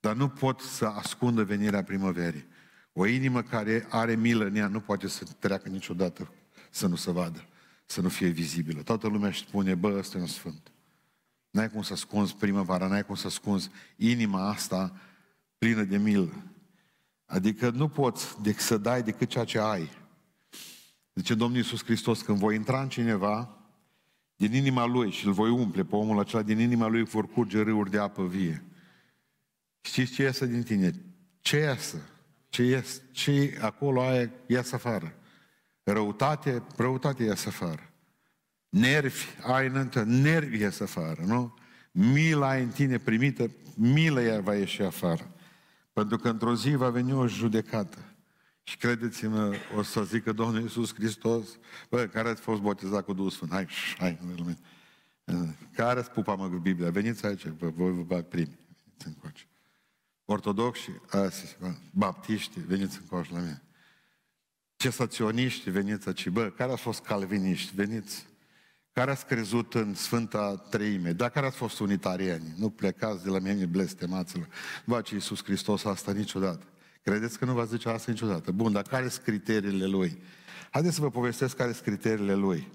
Dar 0.01 0.15
nu 0.15 0.29
pot 0.29 0.61
să 0.61 0.87
ascundă 0.87 1.45
venirea 1.45 1.85
primăverii. 1.85 2.47
O 2.93 3.07
inimă 3.07 3.43
care 3.43 3.87
are 3.91 4.15
milă 4.15 4.45
în 4.45 4.55
ea 4.55 4.67
nu 4.67 4.81
poate 4.81 5.09
să 5.09 5.25
treacă 5.39 5.69
niciodată 5.69 6.33
să 6.71 6.87
nu 6.87 6.97
se 6.97 7.11
vadă, 7.11 7.47
să 7.87 8.01
nu 8.01 8.09
fie 8.09 8.29
vizibilă. 8.29 8.83
Toată 8.83 9.09
lumea 9.09 9.29
își 9.29 9.41
spune, 9.41 9.75
bă, 9.75 9.97
ăsta 9.99 10.19
e 10.19 10.21
un 10.21 10.27
sfânt. 10.27 10.73
N-ai 11.51 11.71
cum 11.71 11.83
să 11.83 11.93
ascunzi 11.93 12.37
primăvara, 12.37 12.87
n-ai 12.87 13.05
cum 13.05 13.15
să 13.15 13.27
ascunzi 13.27 13.71
inima 13.97 14.49
asta 14.49 15.01
plină 15.59 15.83
de 15.83 15.97
milă. 15.97 16.43
Adică 17.27 17.71
nu 17.71 17.89
poți 17.89 18.43
decât 18.43 18.63
să 18.63 18.77
dai 18.77 19.03
decât 19.03 19.29
ceea 19.29 19.45
ce 19.45 19.59
ai. 19.59 19.91
Zice 21.15 21.35
Domnul 21.35 21.57
Iisus 21.57 21.85
Hristos, 21.85 22.23
când 22.23 22.39
voi 22.39 22.55
intra 22.55 22.81
în 22.81 22.89
cineva, 22.89 23.60
din 24.41 24.55
inima 24.55 24.87
lui 24.87 25.11
și 25.11 25.27
îl 25.27 25.33
voi 25.33 25.51
umple 25.51 25.85
pe 25.85 25.97
omul 25.97 26.19
acela, 26.19 26.43
din 26.43 26.59
inima 26.59 26.87
lui 26.87 27.05
vor 27.05 27.29
curge 27.29 27.63
râuri 27.63 27.91
de 27.91 27.99
apă 27.99 28.27
vie. 28.27 28.65
Știți 29.81 30.13
ce 30.13 30.23
iasă 30.23 30.47
din 30.47 30.63
tine? 30.63 30.95
Ce 31.41 31.57
iasă? 31.57 31.97
ce, 32.51 32.63
ies, 32.63 33.03
ce 33.11 33.59
acolo 33.61 34.03
aia, 34.03 34.31
ies 34.47 34.73
afară. 34.73 35.15
Răutate, 35.83 36.63
răutate 36.77 37.23
ies 37.23 37.47
afară. 37.47 37.93
Nervi 38.69 39.25
ai 39.43 39.67
înăuntru, 39.67 40.05
nervi 40.05 40.59
ies 40.59 40.81
afară, 40.81 41.23
nu? 41.27 41.55
Mila 41.93 42.49
ai 42.49 42.63
în 42.63 42.69
tine 42.69 42.99
primită, 42.99 43.51
milă 43.75 44.21
ea 44.21 44.41
va 44.41 44.55
ieși 44.55 44.83
afară. 44.83 45.35
Pentru 45.93 46.17
că 46.17 46.29
într-o 46.29 46.55
zi 46.55 46.71
va 46.71 46.91
veni 46.91 47.13
o 47.13 47.27
judecată. 47.27 48.10
Și 48.71 48.77
credeți-mă, 48.77 49.55
o 49.77 49.83
să 49.83 50.03
zică 50.05 50.33
Domnul 50.33 50.61
Iisus 50.61 50.95
Hristos, 50.95 51.49
bă, 51.89 52.07
care 52.07 52.29
ați 52.29 52.41
fost 52.41 52.61
botezat 52.61 53.05
cu 53.05 53.13
Duhul 53.13 53.31
Sfânt? 53.31 53.51
Hai, 53.51 53.69
hai, 53.99 54.19
care 55.75 55.99
ați 55.99 56.11
pupa 56.11 56.35
mă 56.35 56.49
Biblia? 56.49 56.91
Veniți 56.91 57.27
aici, 57.27 57.47
vă, 57.47 57.69
vă, 57.69 57.91
vă 57.91 58.03
bag 58.03 58.25
primi. 58.25 58.59
Veniți 58.77 59.07
încoace. 59.07 59.47
Ortodoxi, 60.25 60.91
baptiști, 61.91 62.61
veniți 62.61 62.99
încoace 63.01 63.33
la 63.33 63.39
mine. 63.39 63.63
Cesaționiști, 64.77 65.71
veniți 65.71 66.07
aici. 66.09 66.29
Bă, 66.29 66.51
care 66.51 66.73
ați 66.73 66.83
fost 66.83 67.01
calviniști? 67.01 67.75
Veniți. 67.75 68.27
Care 68.93 69.11
ați 69.11 69.27
crezut 69.27 69.75
în 69.75 69.95
Sfânta 69.95 70.57
Treime? 70.57 71.13
Dar 71.13 71.31
care 71.31 71.47
ați 71.47 71.57
fost 71.57 71.79
unitarieni? 71.79 72.55
Nu 72.57 72.71
plecați 72.71 73.23
de 73.23 73.31
la 73.31 73.39
mine 73.39 73.67
blestemaților. 73.67 74.49
Nu 74.85 74.95
face 74.95 75.15
Iisus 75.15 75.45
Hristos 75.45 75.85
asta 75.85 76.13
niciodată. 76.13 76.65
Credeți 77.03 77.39
că 77.39 77.45
nu 77.45 77.53
va 77.53 77.65
zice 77.65 77.89
asta 77.89 78.11
niciodată? 78.11 78.53
Bun, 78.53 78.73
dar 78.73 78.83
care 78.83 79.09
sunt 79.09 79.25
criteriile 79.25 79.87
Lui? 79.87 80.23
Haideți 80.71 80.95
să 80.95 81.01
vă 81.01 81.11
povestesc 81.11 81.57
care 81.57 81.73
sunt 81.73 81.85
criteriile 81.85 82.35
Lui. 82.35 82.69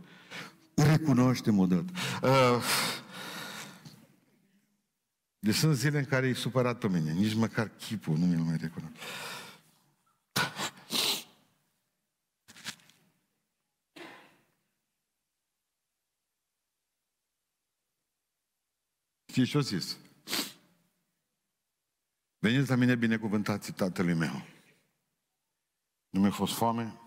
Recunoaștem 0.73 1.59
odată. 1.59 1.85
Uh, 2.21 2.63
deci 5.39 5.55
sunt 5.55 5.75
zile 5.75 5.97
în 5.97 6.05
care 6.05 6.27
e 6.27 6.33
supărat 6.33 6.77
pe 6.77 6.87
mine. 6.87 7.11
Nici 7.11 7.33
măcar 7.33 7.71
chipul 7.77 8.17
nu 8.17 8.25
mi-l 8.25 8.39
mai 8.39 8.57
recunosc. 8.61 8.93
Știți 19.25 19.49
ce-o 19.49 19.61
zis? 19.61 19.97
Veniți 22.45 22.69
la 22.69 22.75
mine 22.75 22.95
binecuvântați 22.95 23.71
tatălui 23.71 24.13
meu. 24.13 24.45
Nu 26.09 26.19
mi-a 26.19 26.31
fost 26.31 26.53
foame 26.53 26.99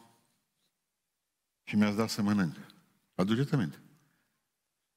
și 1.65 1.77
mi-ați 1.77 1.97
dat 1.97 2.09
să 2.09 2.23
mănânc. 2.23 2.57
Aduceți 3.15 3.55
aminte. 3.55 3.79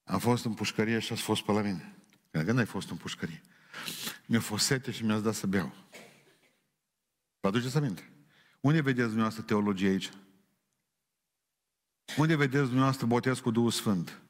Am 0.03 0.19
fost 0.19 0.45
în 0.45 0.53
pușcărie 0.53 0.99
și 0.99 1.13
ați 1.13 1.21
fost 1.21 1.41
pe 1.41 1.51
la 1.51 1.61
mine. 1.61 1.95
Că 2.31 2.51
n-ai 2.51 2.65
fost 2.65 2.89
în 2.89 2.97
pușcărie. 2.97 3.41
Mi-a 4.25 4.39
fost 4.39 4.65
sete 4.65 4.91
și 4.91 5.03
mi-ați 5.03 5.23
dat 5.23 5.33
să 5.33 5.47
beau. 5.47 5.73
Vă 7.39 7.47
aduceți 7.47 7.77
aminte? 7.77 8.11
Unde 8.59 8.81
vedeți 8.81 9.05
dumneavoastră 9.05 9.43
teologie 9.43 9.89
aici? 9.89 10.09
Unde 12.17 12.35
vedeți 12.35 12.63
dumneavoastră 12.63 13.05
botez 13.05 13.39
cu 13.39 13.51
Duhul 13.51 13.71
Sfânt? 13.71 14.21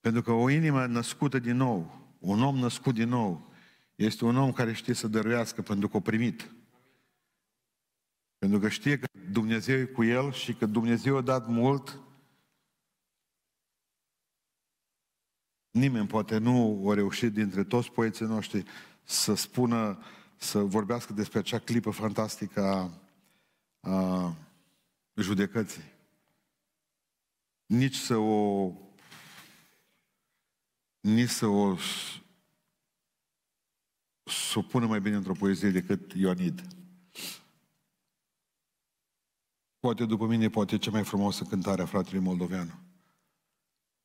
Pentru 0.00 0.22
că 0.22 0.30
o 0.32 0.48
inimă 0.48 0.86
născută 0.86 1.38
din 1.38 1.56
nou, 1.56 2.01
un 2.22 2.42
om 2.42 2.56
născut 2.56 2.94
din 2.94 3.08
nou, 3.08 3.52
este 3.94 4.24
un 4.24 4.36
om 4.36 4.52
care 4.52 4.72
știe 4.72 4.94
să 4.94 5.08
dăruiască 5.08 5.62
pentru 5.62 5.88
că 5.88 5.96
o 5.96 6.00
primit. 6.00 6.54
Pentru 8.38 8.58
că 8.58 8.68
știe 8.68 8.98
că 8.98 9.06
Dumnezeu 9.30 9.78
e 9.78 9.84
cu 9.84 10.04
el 10.04 10.32
și 10.32 10.54
că 10.54 10.66
Dumnezeu 10.66 11.16
a 11.16 11.20
dat 11.20 11.48
mult, 11.48 12.00
nimeni 15.70 16.06
poate 16.06 16.38
nu 16.38 16.84
a 16.90 16.94
reușit 16.94 17.32
dintre 17.32 17.64
toți 17.64 17.90
poeții 17.90 18.26
noștri 18.26 18.64
să 19.02 19.34
spună, 19.34 19.98
să 20.36 20.58
vorbească 20.58 21.12
despre 21.12 21.38
acea 21.38 21.58
clipă 21.58 21.90
fantastică 21.90 22.62
a, 22.62 23.00
a 23.90 24.36
judecății. 25.14 25.92
Nici 27.66 27.96
să 27.96 28.16
o 28.16 28.72
nici 31.02 31.28
să 31.28 31.46
o 31.46 31.76
să 34.24 34.58
o 34.58 34.62
pună 34.62 34.86
mai 34.86 35.00
bine 35.00 35.16
într-o 35.16 35.32
poezie 35.32 35.70
decât 35.70 36.12
Ionid. 36.12 36.62
Poate 39.80 40.04
după 40.04 40.26
mine, 40.26 40.48
poate 40.48 40.78
cea 40.78 40.90
mai 40.90 41.04
frumoasă 41.04 41.44
cântare 41.44 41.82
a 41.82 41.86
fratelui 41.86 42.24
Moldoveanu. 42.24 42.72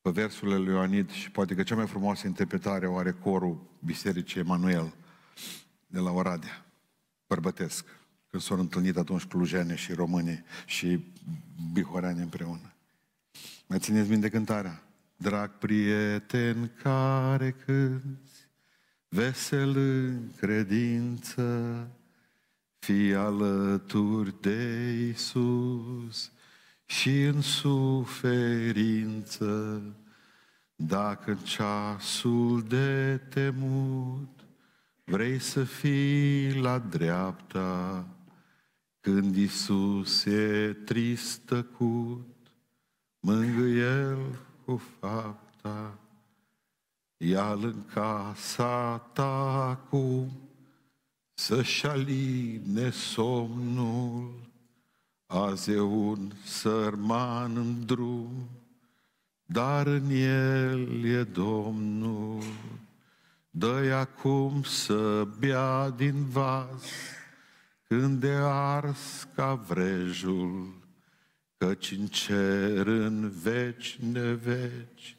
Pe 0.01 0.10
versurile 0.10 0.57
lui 0.57 0.73
Ionid 0.73 1.12
și 1.12 1.31
poate 1.31 1.55
că 1.55 1.63
cea 1.63 1.75
mai 1.75 1.88
frumoasă 1.88 2.27
interpretare 2.27 2.88
o 2.88 2.97
are 2.97 3.12
corul 3.12 3.62
Bisericii 3.79 4.39
Emanuel 4.39 4.93
de 5.88 5.99
la 5.99 6.12
Oradea, 6.12 6.65
bărbătesc, 7.27 7.86
când 8.27 8.43
s-au 8.43 8.60
întâlnit 8.60 8.97
atunci 8.97 9.25
clujene 9.25 9.75
și 9.75 9.93
români 9.93 10.43
și 10.65 11.05
bihoreani 11.73 12.21
împreună. 12.21 12.73
Mai 13.67 13.79
țineți 13.79 14.10
minte 14.10 14.29
cântarea? 14.29 14.87
Drag 15.19 15.51
prieten 15.58 16.71
care 16.84 17.56
cânți, 17.65 18.49
vesel 19.08 19.77
în 19.77 20.32
credință, 20.36 21.88
fii 22.80 23.15
alături 23.15 24.41
de 24.41 24.91
Isus 25.13 26.32
și 26.86 27.23
în 27.23 27.41
suferință, 27.41 28.62
dacă 30.75 31.32
în 31.32 31.38
ceasul 31.38 32.63
de 32.63 33.21
temut 33.30 34.45
vrei 35.03 35.39
să 35.39 35.63
fii 35.63 36.60
la 36.62 36.80
dreapta, 36.80 38.08
când 38.99 39.36
Isus 39.36 40.25
e 40.25 40.77
trist 40.86 41.39
tăcut, 41.39 42.51
mângâie-l 43.19 44.46
cu 44.67 44.82
fapta, 44.99 45.97
ia-l 47.17 47.63
în 47.63 47.86
casa 47.93 48.97
ta 48.97 49.67
acum, 49.69 50.32
să-și 51.34 51.86
aline 51.86 52.89
somnul, 52.89 54.34
azi 55.25 55.71
e 55.71 55.80
un 55.80 56.32
sărman 56.43 57.56
în 57.56 57.86
drum, 57.86 58.49
dar 59.45 59.88
în 59.88 60.10
el 60.10 61.03
e 61.06 61.23
Domnul. 61.23 62.43
dă 63.49 63.93
acum 63.93 64.63
să 64.63 65.27
bea 65.39 65.89
din 65.89 66.25
vas, 66.25 66.84
când 67.84 68.19
de 68.19 68.34
ars 68.41 69.27
ca 69.36 69.53
vrejul, 69.53 70.87
căci 71.58 71.91
în 71.91 72.08
cer 72.08 72.88
în 72.88 73.30
veci 73.30 73.98
ne 74.12 74.34
veci, 74.34 75.17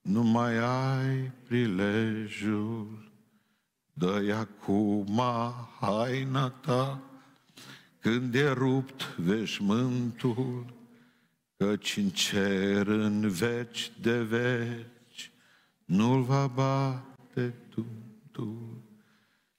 nu 0.00 0.22
mai 0.22 0.56
ai 0.56 1.32
prilejul. 1.46 3.12
Dă-i 3.92 4.32
acum 4.32 5.20
haina 5.80 6.48
ta, 6.48 7.02
când 8.00 8.34
e 8.34 8.50
rupt 8.50 9.14
veșmântul, 9.16 10.74
căci 11.56 11.96
în 11.96 12.08
cer 12.08 12.86
în 12.86 13.28
veci 13.28 13.92
de 14.00 14.22
veci 14.22 15.32
nu-l 15.84 16.22
va 16.22 16.46
bate 16.46 17.54
tu. 17.70 17.86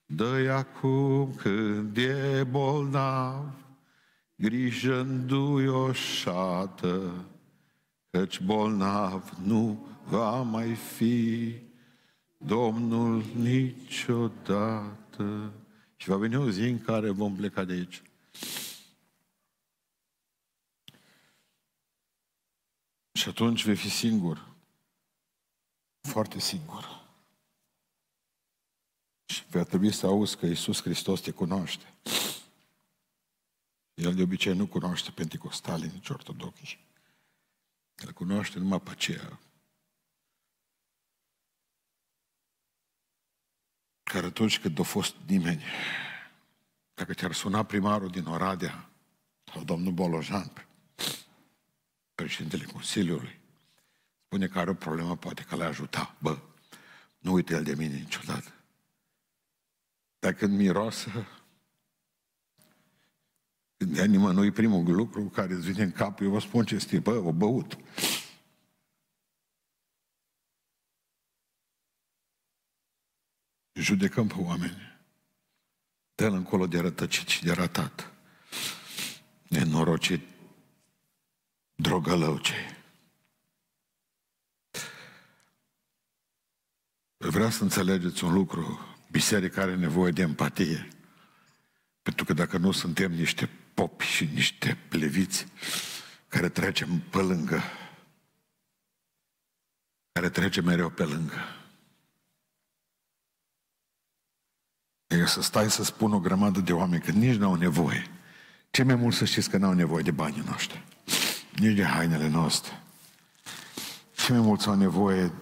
Dă-i 0.06 0.48
acum 0.48 1.34
când 1.34 1.96
e 1.96 2.46
bolnav, 2.50 3.59
grijă 4.40 5.06
o 5.68 5.92
șată, 5.92 7.24
căci 8.10 8.40
bolnav 8.40 9.36
nu 9.44 9.86
va 10.04 10.42
mai 10.42 10.74
fi 10.74 11.54
Domnul 12.36 13.24
niciodată. 13.34 14.92
Și 15.96 16.08
va 16.08 16.16
veni 16.16 16.36
o 16.36 16.50
zi 16.50 16.60
în 16.60 16.80
care 16.80 17.10
vom 17.10 17.36
pleca 17.36 17.64
de 17.64 17.72
aici. 17.72 18.02
Și 23.12 23.28
atunci 23.28 23.64
vei 23.64 23.76
fi 23.76 23.90
singur. 23.90 24.48
Foarte 26.00 26.38
singur. 26.38 27.08
Și 29.24 29.42
va 29.50 29.62
trebui 29.62 29.92
să 29.92 30.06
auzi 30.06 30.36
că 30.36 30.46
Iisus 30.46 30.82
Hristos 30.82 31.20
te 31.20 31.30
cunoaște. 31.30 31.94
El 34.00 34.14
de 34.14 34.22
obicei 34.22 34.54
nu 34.54 34.66
cunoaște 34.66 35.10
penticostalii, 35.10 35.90
nici 35.92 36.08
ortodoxi. 36.08 36.78
El 37.96 38.12
cunoaște 38.12 38.58
numai 38.58 38.80
pe 38.80 38.90
aceea 38.90 39.38
care 44.02 44.26
atunci 44.26 44.58
când 44.60 44.78
a 44.78 44.82
fost 44.82 45.14
nimeni, 45.26 45.62
dacă 46.94 47.14
ți-ar 47.14 47.32
suna 47.32 47.62
primarul 47.62 48.10
din 48.10 48.24
Oradea 48.24 48.90
sau 49.52 49.64
domnul 49.64 49.92
Bolojan, 49.92 50.66
președintele 52.14 52.64
Consiliului, 52.64 53.40
spune 54.24 54.46
că 54.46 54.58
are 54.58 54.70
o 54.70 54.74
problemă, 54.74 55.16
poate 55.16 55.42
că 55.42 55.56
l-a 55.56 55.66
ajuta. 55.66 56.16
Bă, 56.18 56.38
nu 57.18 57.32
uite 57.32 57.54
el 57.54 57.64
de 57.64 57.74
mine 57.74 57.94
niciodată. 57.94 58.52
Dar 60.18 60.32
când 60.32 60.56
miroasă, 60.56 61.26
când 63.80 63.96
ia 63.96 64.04
nimănui 64.04 64.50
primul 64.50 64.94
lucru 64.94 65.22
care 65.22 65.52
îți 65.52 65.70
vine 65.70 65.82
în 65.82 65.92
cap, 65.92 66.20
eu 66.20 66.30
vă 66.30 66.40
spun 66.40 66.64
ce 66.64 66.74
este, 66.74 66.98
bă, 66.98 67.10
o 67.10 67.32
băut. 67.32 67.78
Judecăm 73.72 74.26
pe 74.26 74.34
oameni. 74.38 75.00
Dă-l 76.14 76.32
încolo 76.32 76.66
de 76.66 76.80
rătăcit 76.80 77.28
și 77.28 77.44
de 77.44 77.52
ratat. 77.52 78.12
Nenorocit 79.48 80.28
drogălău 81.74 82.38
ce 82.38 82.54
Vreau 87.16 87.50
să 87.50 87.62
înțelegeți 87.62 88.24
un 88.24 88.32
lucru. 88.32 88.86
Biserica 89.10 89.62
are 89.62 89.76
nevoie 89.76 90.12
de 90.12 90.22
empatie. 90.22 90.88
Pentru 92.02 92.24
că 92.24 92.32
dacă 92.32 92.58
nu 92.58 92.72
suntem 92.72 93.12
niște 93.12 93.59
popi 93.74 94.04
și 94.04 94.24
niște 94.24 94.78
pleviți 94.88 95.46
care 96.28 96.48
trecem 96.48 97.00
pe 97.10 97.18
lângă, 97.18 97.62
care 100.12 100.30
trecem 100.30 100.64
mereu 100.64 100.90
pe 100.90 101.04
lângă. 101.04 101.38
E 105.06 105.26
să 105.26 105.42
stai 105.42 105.70
să 105.70 105.84
spun 105.84 106.12
o 106.12 106.20
grămadă 106.20 106.60
de 106.60 106.72
oameni 106.72 107.02
că 107.02 107.10
nici 107.10 107.36
n-au 107.36 107.54
nevoie. 107.54 108.10
Ce 108.70 108.82
mai 108.82 108.94
mult 108.94 109.14
să 109.14 109.24
știți 109.24 109.50
că 109.50 109.56
n-au 109.56 109.72
nevoie 109.72 110.02
de 110.02 110.10
banii 110.10 110.42
noștri. 110.46 110.84
Nici 111.54 111.76
de 111.76 111.84
hainele 111.84 112.28
noastre. 112.28 112.82
Ce 114.16 114.32
mai 114.32 114.40
mult 114.40 114.66
au 114.66 114.74
nevoie 114.74 115.32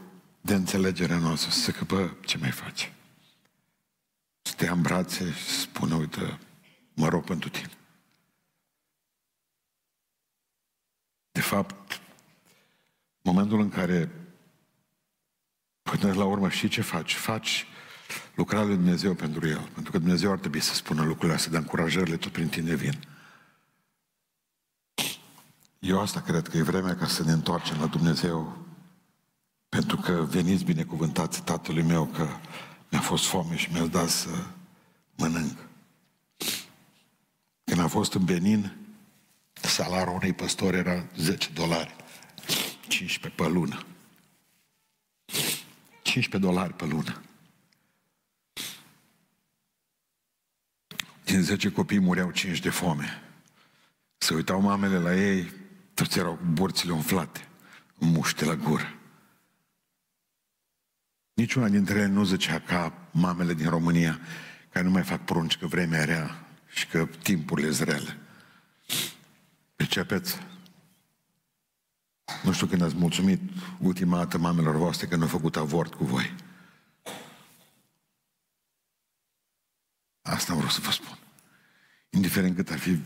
de 0.40 0.54
înțelegerea 0.54 1.18
noastră. 1.18 1.50
Să 1.50 1.70
că, 1.70 1.84
bă, 1.84 2.10
ce 2.24 2.38
mai 2.38 2.50
faci? 2.50 2.92
Să 4.42 4.54
te 4.54 4.68
în 4.68 4.82
brațe 4.82 5.32
și 5.32 5.44
să 5.44 5.60
spună, 5.60 5.94
uite, 5.94 6.38
mă 6.94 7.08
rog 7.08 7.24
pentru 7.24 7.48
tine. 7.48 7.70
De 11.30 11.37
fapt, 11.48 12.00
momentul 13.22 13.60
în 13.60 13.68
care 13.68 14.10
până 15.82 16.14
la 16.14 16.24
urmă 16.24 16.48
știi 16.48 16.68
ce 16.68 16.80
faci? 16.80 17.14
Faci 17.14 17.66
lucrarea 18.34 18.66
lui 18.66 18.76
Dumnezeu 18.76 19.14
pentru 19.14 19.48
el. 19.48 19.70
Pentru 19.74 19.92
că 19.92 19.98
Dumnezeu 19.98 20.30
ar 20.30 20.38
trebui 20.38 20.60
să 20.60 20.74
spună 20.74 21.02
lucrurile 21.04 21.34
astea, 21.34 21.52
dar 21.52 21.60
încurajările 21.60 22.16
tot 22.16 22.32
prin 22.32 22.48
tine 22.48 22.74
vin. 22.74 23.06
Eu 25.78 26.00
asta 26.00 26.20
cred 26.20 26.48
că 26.48 26.56
e 26.56 26.62
vremea 26.62 26.96
ca 26.96 27.06
să 27.06 27.22
ne 27.22 27.32
întoarcem 27.32 27.80
la 27.80 27.86
Dumnezeu 27.86 28.66
pentru 29.68 29.96
că 29.96 30.12
veniți 30.12 30.64
binecuvântați 30.64 31.42
tatălui 31.42 31.82
meu 31.82 32.04
că 32.06 32.26
mi-a 32.90 33.00
fost 33.00 33.26
foame 33.26 33.56
și 33.56 33.72
mi-a 33.72 33.86
dat 33.86 34.08
să 34.08 34.28
mănânc. 35.16 35.58
Când 37.64 37.80
a 37.80 37.86
fost 37.86 38.14
în 38.14 38.24
Benin, 38.24 38.77
salarul 39.60 40.14
unui 40.14 40.32
păstor 40.32 40.74
era 40.74 41.04
10 41.16 41.50
dolari. 41.52 41.96
15 42.88 43.42
pe 43.42 43.48
lună. 43.48 43.86
15 46.02 46.50
dolari 46.50 46.72
pe 46.72 46.84
lună. 46.84 47.22
Din 51.24 51.42
10 51.42 51.70
copii 51.70 51.98
mureau 51.98 52.30
5 52.30 52.58
de 52.58 52.70
foame. 52.70 53.22
Se 54.18 54.34
uitau 54.34 54.60
mamele 54.60 54.98
la 54.98 55.14
ei, 55.14 55.52
toți 55.94 56.18
erau 56.18 56.34
cu 56.34 56.44
borțile 56.44 56.92
umflate, 56.92 57.48
cu 57.98 58.04
muște 58.04 58.44
la 58.44 58.54
gură. 58.54 58.98
Niciuna 61.34 61.68
dintre 61.68 61.98
ele 61.98 62.06
nu 62.06 62.24
zicea 62.24 62.58
ca 62.58 63.08
mamele 63.10 63.54
din 63.54 63.68
România, 63.68 64.20
care 64.72 64.84
nu 64.84 64.90
mai 64.90 65.02
fac 65.02 65.24
prunci 65.24 65.56
că 65.56 65.66
vremea 65.66 66.04
rea 66.04 66.46
și 66.68 66.86
că 66.86 67.08
timpurile 67.22 67.70
sunt 67.70 67.88
rele. 67.88 68.18
Pricepeți? 69.88 70.38
Nu 72.42 72.52
știu 72.52 72.66
când 72.66 72.82
ați 72.82 72.94
mulțumit 72.94 73.40
ultima 73.78 74.16
dată 74.16 74.38
mamelor 74.38 74.76
voastre 74.76 75.06
că 75.06 75.16
nu 75.16 75.22
au 75.22 75.28
făcut 75.28 75.56
avort 75.56 75.94
cu 75.94 76.04
voi. 76.04 76.34
Asta 80.22 80.54
vreau 80.54 80.68
să 80.68 80.80
vă 80.80 80.90
spun. 80.90 81.18
Indiferent 82.10 82.56
cât 82.56 82.70
ar 82.70 82.78
fi 82.78 82.98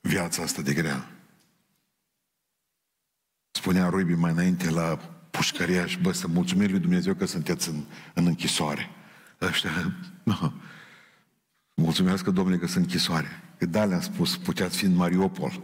viața 0.00 0.42
asta 0.42 0.62
de 0.62 0.74
grea. 0.74 1.10
Spunea 3.50 3.88
Ruibi 3.88 4.14
mai 4.14 4.30
înainte 4.30 4.70
la 4.70 4.96
pușcăriaș, 5.30 5.96
bă, 5.96 6.12
să 6.12 6.26
mulțumim 6.26 6.70
lui 6.70 6.80
Dumnezeu 6.80 7.14
că 7.14 7.24
sunteți 7.24 7.68
în, 7.68 7.84
în 8.14 8.26
închisoare. 8.26 8.90
Ăștia, 9.40 9.70
nu. 10.22 10.52
Mulțumesc, 11.74 12.24
Domnule, 12.24 12.58
că 12.58 12.66
sunt 12.66 12.84
închisoare. 12.84 13.42
Că 13.58 13.66
da, 13.66 13.84
le-am 13.84 14.00
spus, 14.00 14.36
puteați 14.36 14.76
fi 14.76 14.84
în 14.84 14.94
Mariupol, 14.94 15.62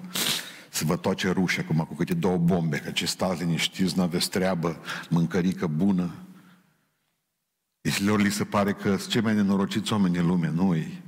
să 0.70 0.84
vă 0.84 0.96
toace 0.96 1.30
rușii 1.30 1.62
acum 1.62 1.84
cu 1.84 1.94
câte 1.94 2.14
două 2.14 2.36
bombe, 2.36 2.78
că 2.78 2.90
ce 2.90 3.06
stați 3.06 3.40
liniștiți, 3.40 3.96
nu 3.96 4.02
aveți 4.02 4.30
treabă, 4.30 4.80
mâncărică 5.08 5.66
bună. 5.66 6.14
Deci 7.80 8.00
lor 8.00 8.20
li 8.20 8.30
se 8.30 8.44
pare 8.44 8.72
că 8.72 8.96
sunt 8.96 9.10
cei 9.10 9.20
mai 9.20 9.34
nenorociți 9.34 9.92
oameni 9.92 10.14
din 10.14 10.26
lume, 10.26 10.48
nu 10.48 10.76
ei. 10.76 11.02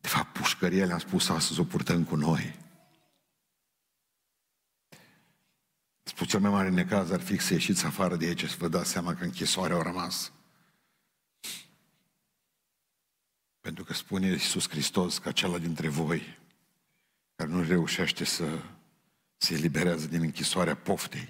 De 0.00 0.08
fapt, 0.08 0.32
pușcăria 0.32 0.84
le-am 0.84 0.98
spus 0.98 1.28
astăzi, 1.28 1.60
o 1.60 1.64
purtăm 1.64 2.04
cu 2.04 2.16
noi. 2.16 2.58
Spus 6.02 6.26
cel 6.26 6.40
mai 6.40 6.50
mare 6.50 6.70
necaz 6.70 7.10
ar 7.10 7.20
fi 7.20 7.38
să 7.38 7.52
ieșiți 7.52 7.86
afară 7.86 8.16
de 8.16 8.26
aici 8.26 8.48
să 8.48 8.56
vă 8.58 8.68
dați 8.68 8.90
seama 8.90 9.14
că 9.14 9.24
închisoarea 9.24 9.76
au 9.76 9.82
rămas. 9.82 10.32
Pentru 13.66 13.84
că 13.84 13.92
spune 13.92 14.26
Iisus 14.26 14.68
Hristos 14.68 15.18
că 15.18 15.28
acela 15.28 15.58
dintre 15.58 15.88
voi 15.88 16.38
care 17.34 17.50
nu 17.50 17.62
reușește 17.62 18.24
să 18.24 18.62
se 19.36 19.54
eliberează 19.54 20.06
din 20.06 20.20
închisoarea 20.20 20.76
poftei, 20.76 21.28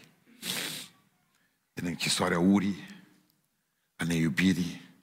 din 1.72 1.86
închisoarea 1.86 2.38
urii, 2.38 2.86
a 3.94 4.04
neiubirii, 4.04 4.94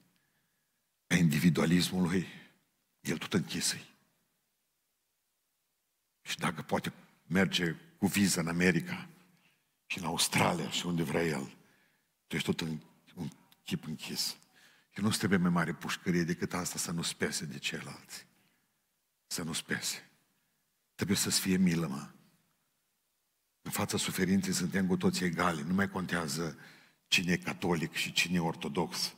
a 1.07 1.15
individualismului, 1.15 2.27
el 3.01 3.17
tot 3.17 3.33
închis 3.33 3.75
Și 6.21 6.37
dacă 6.37 6.61
poate 6.61 6.93
merge 7.27 7.75
cu 7.97 8.07
viză 8.07 8.39
în 8.39 8.47
America, 8.47 9.09
și 9.85 9.97
în 9.97 10.05
Australia 10.05 10.69
și 10.69 10.85
unde 10.85 11.03
vrea 11.03 11.23
el. 11.23 11.57
Tu 12.27 12.35
ești 12.35 12.47
tot 12.47 12.61
în 12.61 12.79
un 13.15 13.29
chip 13.63 13.85
închis. 13.85 14.37
Și 14.93 15.01
nu 15.01 15.09
trebuie 15.09 15.39
mai 15.39 15.49
mare 15.49 15.73
pușcărie 15.73 16.23
decât 16.23 16.53
asta 16.53 16.77
să 16.77 16.91
nu 16.91 17.01
spese 17.01 17.45
de 17.45 17.57
ceilalți. 17.57 18.27
Să 19.27 19.43
nu 19.43 19.53
spese. 19.53 20.09
Trebuie 20.95 21.17
să-ți 21.17 21.39
fie 21.39 21.57
milă, 21.57 21.87
mă. 21.87 22.09
În 23.61 23.71
fața 23.71 23.97
suferinței 23.97 24.53
suntem 24.53 24.87
cu 24.87 24.97
toți 24.97 25.23
egali. 25.23 25.61
Nu 25.61 25.73
mai 25.73 25.89
contează 25.89 26.57
cine 27.07 27.31
e 27.31 27.37
catolic 27.37 27.93
și 27.93 28.11
cine 28.11 28.35
e 28.35 28.39
ortodox. 28.39 29.15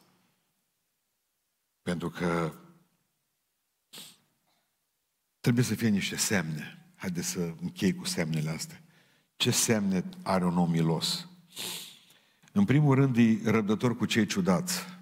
Pentru 1.82 2.10
că 2.10 2.56
trebuie 5.40 5.64
să 5.64 5.76
fie 5.76 5.90
niște 5.90 6.16
semne. 6.16 6.86
Haideți 6.96 7.28
să 7.28 7.54
închei 7.62 7.96
cu 7.96 8.06
semnele 8.06 8.50
astea. 8.50 8.82
Ce 9.36 9.52
semne 9.52 10.04
are 10.24 10.46
un 10.46 10.58
om 10.58 10.70
milos? 10.70 11.28
În 12.52 12.66
primul 12.66 12.96
rând, 12.96 13.18
e 13.18 13.50
răbdător 13.50 13.98
cu 13.98 14.06
cei 14.06 14.26
ciudați. 14.26 14.95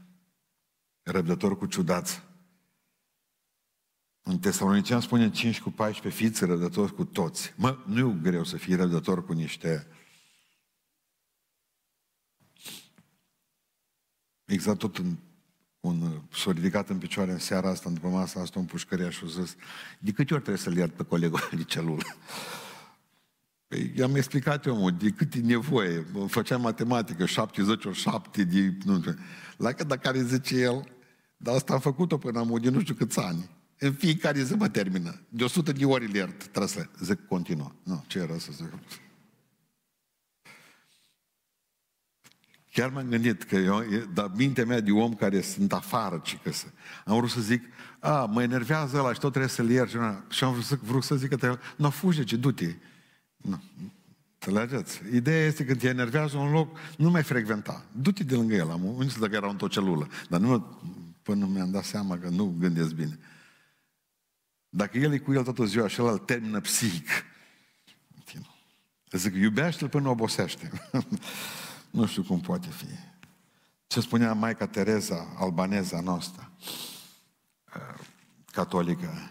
Răbdător 1.04 1.58
cu 1.58 1.66
ciudați. 1.66 2.24
În 4.22 4.40
Tesalonicean 4.40 5.02
spune 5.02 5.32
5 5.32 5.62
cu 5.62 5.70
14, 5.70 6.24
fiți 6.24 6.46
răbdători 6.46 6.94
cu 6.94 7.06
toți. 7.06 7.54
Mă, 7.58 7.78
nu 7.86 8.10
e 8.10 8.20
greu 8.22 8.44
să 8.44 8.58
fii 8.58 8.76
răbdător 8.76 9.26
cu 9.26 9.34
niște... 9.34 9.88
Exact 14.46 14.78
tot 14.78 14.98
în 14.98 15.18
un, 15.84 16.22
s-a 16.34 16.52
ridicat 16.52 16.90
în 16.90 16.98
picioare 16.98 17.32
în 17.32 17.40
seara 17.40 17.70
asta, 17.70 17.90
după 17.90 18.08
masa 18.08 18.40
asta, 18.40 18.60
un 18.60 18.66
pușcăriaș 18.66 19.16
și 19.16 19.24
a 19.24 19.42
zis, 19.42 19.56
de 20.00 20.12
câte 20.12 20.34
ori 20.34 20.44
trebuie 20.44 20.64
să-l 20.64 20.78
iert 20.78 20.94
pe 20.94 21.04
colegul 21.04 21.40
de 21.58 21.64
celulă? 21.64 22.04
Păi, 23.74 23.92
i-am 23.96 24.16
explicat 24.16 24.66
eu, 24.66 24.90
de 24.90 25.10
cât 25.10 25.34
e 25.34 25.40
nevoie. 25.40 26.06
Făceam 26.28 26.62
matematică, 26.62 27.26
70 27.26 27.86
ori 27.86 27.98
7 27.98 28.44
de... 28.44 28.74
Nu, 28.86 29.04
la 29.58 29.72
cât 29.72 29.88
dacă 29.88 30.00
care 30.02 30.24
zice 30.24 30.56
el, 30.56 30.88
dar 31.38 31.56
asta 31.56 31.74
am 31.74 31.80
făcut-o 31.80 32.18
până 32.18 32.40
am 32.40 32.58
de 32.62 32.70
nu 32.70 32.80
știu 32.80 32.94
câți 32.94 33.20
ani. 33.20 33.50
În 33.78 33.94
fiecare 33.94 34.44
zi 34.44 34.54
mă 34.54 34.70
termină. 34.70 35.20
De 35.30 35.44
100 35.44 35.72
de 35.72 35.86
ori 35.86 36.12
le 36.12 36.18
iert. 36.18 36.38
Trebuie 36.38 36.68
să 36.68 36.86
zic 37.04 37.28
continuă. 37.28 37.72
Nu, 37.84 38.04
ce 38.08 38.20
era 38.20 38.38
să 38.38 38.50
zic? 38.52 38.74
Chiar 42.72 42.90
m-am 42.90 43.08
gândit 43.10 43.44
că 43.44 43.56
eu, 43.56 43.84
dar 44.14 44.32
mintea 44.36 44.66
mea 44.66 44.80
de 44.80 44.92
om 44.92 45.14
care 45.14 45.42
sunt 45.42 45.74
afară, 45.74 46.22
ci 46.24 46.40
că 46.44 46.52
să, 46.52 46.66
am 47.06 47.18
vrut 47.18 47.30
să 47.30 47.42
zic, 47.42 47.64
a, 48.00 48.26
mă 48.26 48.42
enervează 48.42 48.98
ăla 48.98 49.14
și 49.14 49.20
tot 49.20 49.30
trebuie 49.30 49.52
să-l 49.52 49.70
iert. 49.70 49.90
Și 50.30 50.44
am 50.44 50.52
vrut 50.52 50.64
să, 50.64 50.78
vrut 50.82 51.04
să 51.04 51.16
zic 51.16 51.36
că 51.36 51.46
el, 51.46 51.60
nu 51.76 51.90
fuge, 51.90 52.24
ce 52.24 52.36
du-te. 52.36 52.76
Nu. 53.44 53.62
Înțelegeți? 54.40 55.02
Ideea 55.14 55.46
este 55.46 55.66
când 55.66 55.80
te 55.80 55.88
enervează 55.88 56.38
un 56.38 56.52
loc, 56.52 56.78
nu 56.98 57.10
mai 57.10 57.24
frecventa. 57.24 57.86
Du-te 57.92 58.24
de 58.24 58.36
lângă 58.36 58.56
el, 58.56 58.72
am 58.72 58.84
unde 58.84 59.12
să 59.12 59.20
dacă 59.20 59.36
era 59.36 59.50
într-o 59.50 59.68
celulă. 59.68 60.08
Dar 60.30 60.40
nu, 60.40 60.80
până 61.22 61.46
mi-am 61.46 61.72
dat 61.72 61.84
seama 61.84 62.18
că 62.18 62.30
nu 62.30 62.56
gândesc 62.60 62.94
bine. 62.94 63.20
Dacă 64.70 64.98
el 64.98 65.14
e 65.14 65.18
cu 65.18 65.34
el 65.34 65.44
toată 65.44 65.66
ziua 65.66 65.88
și 65.88 66.00
el 66.00 66.08
îl 66.08 66.18
termină 66.18 66.60
psihic, 66.60 67.08
zic, 69.12 69.36
iubește-l 69.36 69.90
până 69.90 70.10
obosește. 70.10 70.72
nu 71.90 72.06
știu 72.06 72.24
cum 72.24 72.40
poate 72.40 72.68
fi. 72.68 72.86
Ce 73.88 74.00
spunea 74.00 74.34
Maica 74.34 74.68
Tereza, 74.68 75.36
albaneza 75.38 76.02
noastră, 76.02 76.52
catolică, 78.52 79.30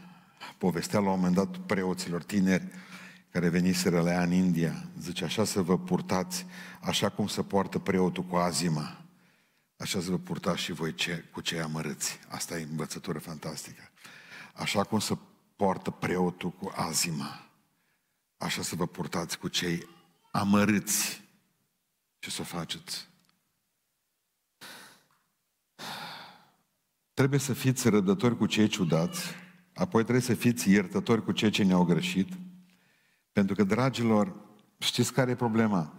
povestea 0.58 1.00
la 1.00 1.10
un 1.10 1.14
moment 1.14 1.34
dat 1.34 1.56
preoților 1.56 2.22
tineri 2.22 2.68
care 3.32 3.48
veniseră 3.48 4.00
la 4.00 4.10
ea 4.10 4.22
în 4.22 4.32
India, 4.32 4.88
zice, 4.98 5.24
așa 5.24 5.44
să 5.44 5.62
vă 5.62 5.78
purtați, 5.78 6.46
așa 6.80 7.08
cum 7.08 7.26
se 7.26 7.42
poartă 7.42 7.78
preotul 7.78 8.22
cu 8.22 8.36
azima, 8.36 9.04
așa 9.76 10.00
să 10.00 10.10
vă 10.10 10.18
purtați 10.18 10.62
și 10.62 10.72
voi 10.72 10.94
ce, 10.94 11.24
cu 11.32 11.40
cei 11.40 11.60
amărâți. 11.60 12.18
Asta 12.28 12.58
e 12.58 12.66
învățătură 12.70 13.18
fantastică. 13.18 13.90
Așa 14.54 14.84
cum 14.84 14.98
se 14.98 15.18
poartă 15.56 15.90
preotul 15.90 16.50
cu 16.50 16.72
azima, 16.74 17.48
așa 18.36 18.62
să 18.62 18.76
vă 18.76 18.86
purtați 18.86 19.38
cu 19.38 19.48
cei 19.48 19.88
amărâți. 20.30 21.22
Ce 22.18 22.30
să 22.30 22.42
faceți? 22.42 23.08
Trebuie 27.14 27.38
să 27.38 27.52
fiți 27.52 27.88
rădători 27.88 28.36
cu 28.36 28.46
cei 28.46 28.68
ciudați, 28.68 29.20
apoi 29.74 30.02
trebuie 30.02 30.24
să 30.24 30.34
fiți 30.34 30.70
iertători 30.70 31.24
cu 31.24 31.32
cei 31.32 31.50
ce 31.50 31.62
ne-au 31.62 31.84
greșit, 31.84 32.28
pentru 33.32 33.54
că, 33.54 33.64
dragilor, 33.64 34.34
știți 34.78 35.12
care 35.12 35.30
e 35.30 35.34
problema? 35.34 35.94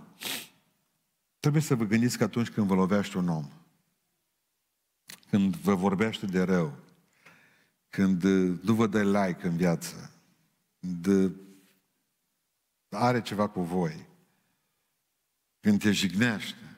Trebuie 1.40 1.62
să 1.62 1.76
vă 1.76 1.84
gândiți 1.84 2.18
că 2.18 2.24
atunci 2.24 2.50
când 2.50 2.68
vă 2.68 2.76
lovește 2.76 3.18
un 3.18 3.30
om, 3.30 3.50
când 5.30 5.56
vă 5.56 5.76
vorbește 5.76 6.26
de 6.26 6.42
rău, 6.42 6.78
când 7.90 8.24
uh, 8.24 8.60
nu 8.62 8.74
vă 8.74 8.88
dă 8.88 9.04
like 9.04 9.48
în 9.48 9.56
viață, 9.56 10.12
când 10.80 11.06
uh, 11.06 11.32
are 12.90 13.22
ceva 13.22 13.48
cu 13.48 13.62
voi, 13.62 14.08
când 15.60 15.80
te 15.80 15.92
jignește, 15.92 16.78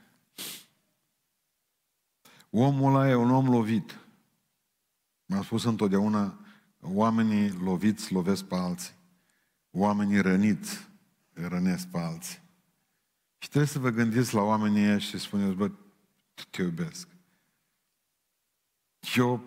omul 2.49 2.95
ăla 2.95 3.09
e 3.09 3.15
un 3.15 3.31
om 3.31 3.49
lovit. 3.49 3.99
Mi-am 5.25 5.43
spus 5.43 5.63
întotdeauna, 5.63 6.39
oamenii 6.81 7.49
loviți 7.49 8.13
lovesc 8.13 8.43
pe 8.43 8.55
alții. 8.55 8.93
Oamenii 9.77 10.21
răniți 10.21 10.87
rănesc 11.33 11.87
pe 11.87 11.99
alții. 11.99 12.41
Și 13.37 13.49
trebuie 13.49 13.69
să 13.69 13.79
vă 13.79 13.89
gândiți 13.89 14.33
la 14.33 14.41
oamenii 14.41 14.85
ăia 14.85 14.97
și 14.97 15.17
spuneți, 15.17 15.55
bă, 15.55 15.71
te 16.49 16.61
iubesc. 16.61 17.07
Eu, 19.15 19.43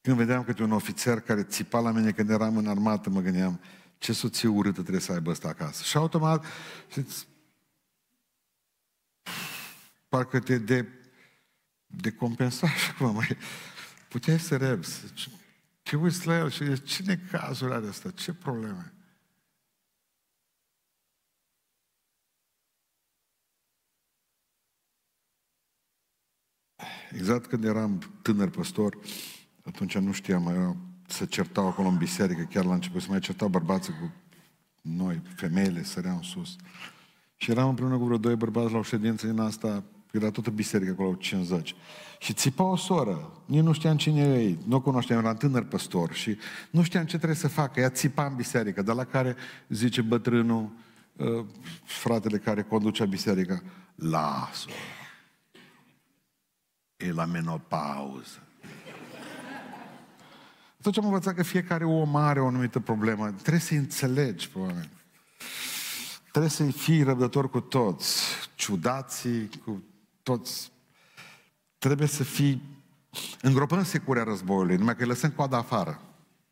când 0.00 0.16
vedeam 0.16 0.44
câte 0.44 0.62
un 0.62 0.72
ofițer 0.72 1.20
care 1.20 1.44
țipa 1.44 1.80
la 1.80 1.90
mine 1.90 2.12
când 2.12 2.30
eram 2.30 2.56
în 2.56 2.66
armată, 2.66 3.10
mă 3.10 3.20
gândeam, 3.20 3.60
ce 3.98 4.12
soție 4.12 4.48
urâtă 4.48 4.80
trebuie 4.80 5.00
să 5.00 5.12
aibă 5.12 5.30
ăsta 5.30 5.48
acasă. 5.48 5.82
Și 5.82 5.96
automat, 5.96 6.44
știți, 6.90 7.26
parcă 10.08 10.40
te 10.40 10.58
de, 10.58 10.88
de 11.86 12.12
compensa 12.12 12.66
așa 12.74 12.92
cum 12.92 13.14
mai 13.14 13.36
puteai 14.08 14.40
să 14.40 14.56
rebzi. 14.56 15.02
Te 15.92 15.98
uiți 15.98 16.26
la 16.26 16.36
el 16.36 16.50
și 16.50 16.74
zici, 16.74 16.90
cine 16.90 17.20
cazul 17.30 17.72
are 17.72 17.86
ăsta? 17.86 18.10
Ce 18.10 18.32
probleme? 18.34 18.94
Exact 27.10 27.46
când 27.46 27.64
eram 27.64 27.98
tânăr 28.22 28.50
păstor, 28.50 28.98
atunci 29.64 29.98
nu 29.98 30.12
știam, 30.12 30.42
mai 30.42 30.76
să 31.06 31.24
certau 31.24 31.66
acolo 31.66 31.88
în 31.88 31.96
biserică, 31.96 32.42
chiar 32.42 32.64
la 32.64 32.74
început, 32.74 33.02
să 33.02 33.10
mai 33.10 33.20
certau 33.20 33.48
bărbații 33.48 33.92
cu 33.92 34.12
noi, 34.82 35.22
femeile, 35.36 35.82
săreau 35.82 36.16
în 36.16 36.22
sus. 36.22 36.56
Și 37.36 37.50
eram 37.50 37.68
împreună 37.68 37.98
cu 37.98 38.04
vreo 38.04 38.18
doi 38.18 38.36
bărbați 38.36 38.72
la 38.72 38.78
o 38.78 38.82
ședință 38.82 39.26
din 39.26 39.38
asta, 39.38 39.84
era 40.12 40.30
toată 40.30 40.50
biserica 40.50 40.92
acolo, 40.92 41.14
50. 41.14 41.74
Și 42.18 42.32
țipa 42.32 42.64
o 42.64 42.76
soră. 42.76 43.32
Nici 43.44 43.62
nu 43.62 43.72
știam 43.72 43.96
cine 43.96 44.20
e 44.20 44.56
Nu 44.66 44.76
o 44.76 44.80
cunoșteam, 44.80 45.18
era 45.18 45.34
tânăr 45.34 45.64
păstor. 45.64 46.12
Și 46.12 46.38
nu 46.70 46.82
știam 46.82 47.04
ce 47.04 47.16
trebuie 47.16 47.38
să 47.38 47.48
facă. 47.48 47.80
Ea 47.80 47.90
țipa 47.90 48.26
în 48.26 48.34
biserică. 48.34 48.82
De 48.82 48.92
la 48.92 49.04
care 49.04 49.36
zice 49.68 50.02
bătrânul, 50.02 50.70
uh, 51.16 51.44
fratele 51.84 52.38
care 52.38 52.62
conducea 52.62 53.04
biserica, 53.04 53.62
lasă 53.94 54.68
E 56.96 57.12
la 57.12 57.24
menopauză. 57.24 58.42
Atunci 60.78 60.98
am 60.98 61.04
învățat 61.04 61.34
că 61.34 61.42
fiecare 61.42 61.84
om 61.84 62.16
are 62.16 62.40
o 62.40 62.46
anumită 62.46 62.80
problemă. 62.80 63.30
Trebuie 63.30 63.60
să 63.60 63.74
înțelegi 63.74 64.48
pe 64.48 64.58
oameni. 64.58 64.90
Trebuie 66.30 66.50
să-i 66.50 66.72
fii 66.72 67.02
răbdător 67.02 67.50
cu 67.50 67.60
toți. 67.60 68.22
Ciudații, 68.54 69.48
cu 69.64 69.82
toți 70.22 70.72
trebuie 71.78 72.08
să 72.08 72.24
fii 72.24 72.62
îngropând 73.40 73.86
securea 73.86 74.22
războiului, 74.22 74.76
numai 74.76 74.96
că 74.96 75.02
îi 75.02 75.08
lăsăm 75.08 75.30
coada 75.30 75.56
afară. 75.56 76.00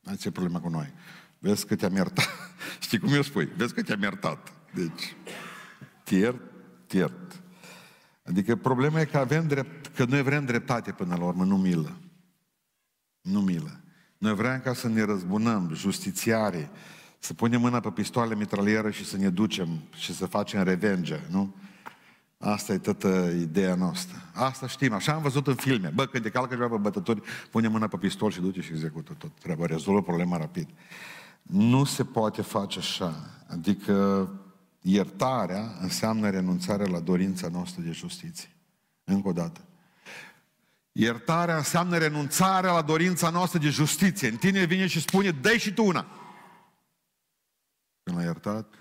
Asta 0.05 0.29
e 0.29 0.31
problema 0.31 0.61
cu 0.61 0.69
noi. 0.69 0.93
Vezi 1.39 1.67
că 1.67 1.77
te-am 1.77 1.95
iertat. 1.95 2.29
Știi 2.81 2.99
cum 2.99 3.13
eu 3.13 3.23
spui? 3.23 3.49
Vezi 3.57 3.75
că 3.75 3.83
te-am 3.83 4.03
iertat. 4.03 4.53
Deci, 4.75 5.17
tiert, 6.05 6.41
tiert. 6.87 7.43
Adică 8.23 8.57
problema 8.57 9.01
e 9.01 9.05
că 9.05 9.19
avem 9.19 9.47
drept, 9.47 9.87
că 9.97 10.05
noi 10.05 10.23
vrem 10.23 10.45
dreptate 10.45 10.93
până 10.93 11.17
la 11.17 11.25
urmă, 11.25 11.45
nu 11.45 11.57
milă. 11.57 11.97
Nu 13.21 13.41
milă. 13.41 13.81
Noi 14.19 14.35
vrem 14.35 14.61
ca 14.61 14.75
să 14.75 14.89
ne 14.89 15.03
răzbunăm, 15.03 15.71
justițiare, 15.75 16.71
să 17.19 17.35
punem 17.35 17.61
mâna 17.61 17.81
pe 17.81 17.91
pistoale 17.91 18.35
mitralieră 18.35 18.91
și 18.91 19.05
să 19.05 19.17
ne 19.17 19.29
ducem 19.29 19.69
și 19.97 20.15
să 20.15 20.27
facem 20.27 20.63
revenge, 20.63 21.21
nu? 21.29 21.55
Asta 22.43 22.73
e 22.73 22.79
toată 22.79 23.31
ideea 23.39 23.75
noastră. 23.75 24.17
Asta 24.35 24.67
știm, 24.67 24.93
așa 24.93 25.13
am 25.13 25.23
văzut 25.23 25.47
în 25.47 25.55
filme. 25.55 25.89
Bă, 25.95 26.07
când 26.07 26.23
te 26.23 26.31
calcă 26.31 26.55
ceva 26.55 26.69
pe 26.69 26.77
bătători, 26.77 27.23
pune 27.51 27.69
mâna 27.69 27.89
pe 27.89 27.97
pistol 27.97 28.31
și 28.31 28.41
duce 28.41 28.61
și 28.61 28.73
execută 28.73 29.15
tot 29.19 29.31
treaba, 29.39 29.67
rezolvă 29.67 30.03
problema 30.03 30.37
rapid. 30.37 30.69
Nu 31.43 31.85
se 31.85 32.05
poate 32.05 32.43
face 32.43 32.79
așa. 32.79 33.15
Adică 33.47 34.29
iertarea 34.81 35.77
înseamnă 35.81 36.31
renunțarea 36.31 36.87
la 36.87 37.01
dorința 37.01 37.49
noastră 37.49 37.83
de 37.83 37.91
justiție. 37.91 38.49
Încă 39.05 39.29
o 39.29 39.33
dată. 39.33 39.61
Iertarea 40.93 41.57
înseamnă 41.57 41.99
renunțarea 41.99 42.73
la 42.73 42.83
dorința 42.83 43.31
noastră 43.31 43.59
de 43.59 43.69
justiție. 43.69 44.29
În 44.29 44.37
tine 44.37 44.65
vine 44.65 44.87
și 44.87 45.01
spune, 45.01 45.31
dă 45.31 45.57
și 45.57 45.73
tu 45.73 45.85
una. 45.85 46.07
Când 48.03 48.17
l-ai 48.17 48.25
iertat, 48.25 48.75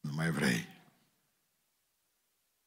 nu 0.00 0.12
mai 0.14 0.30
vrei. 0.30 0.73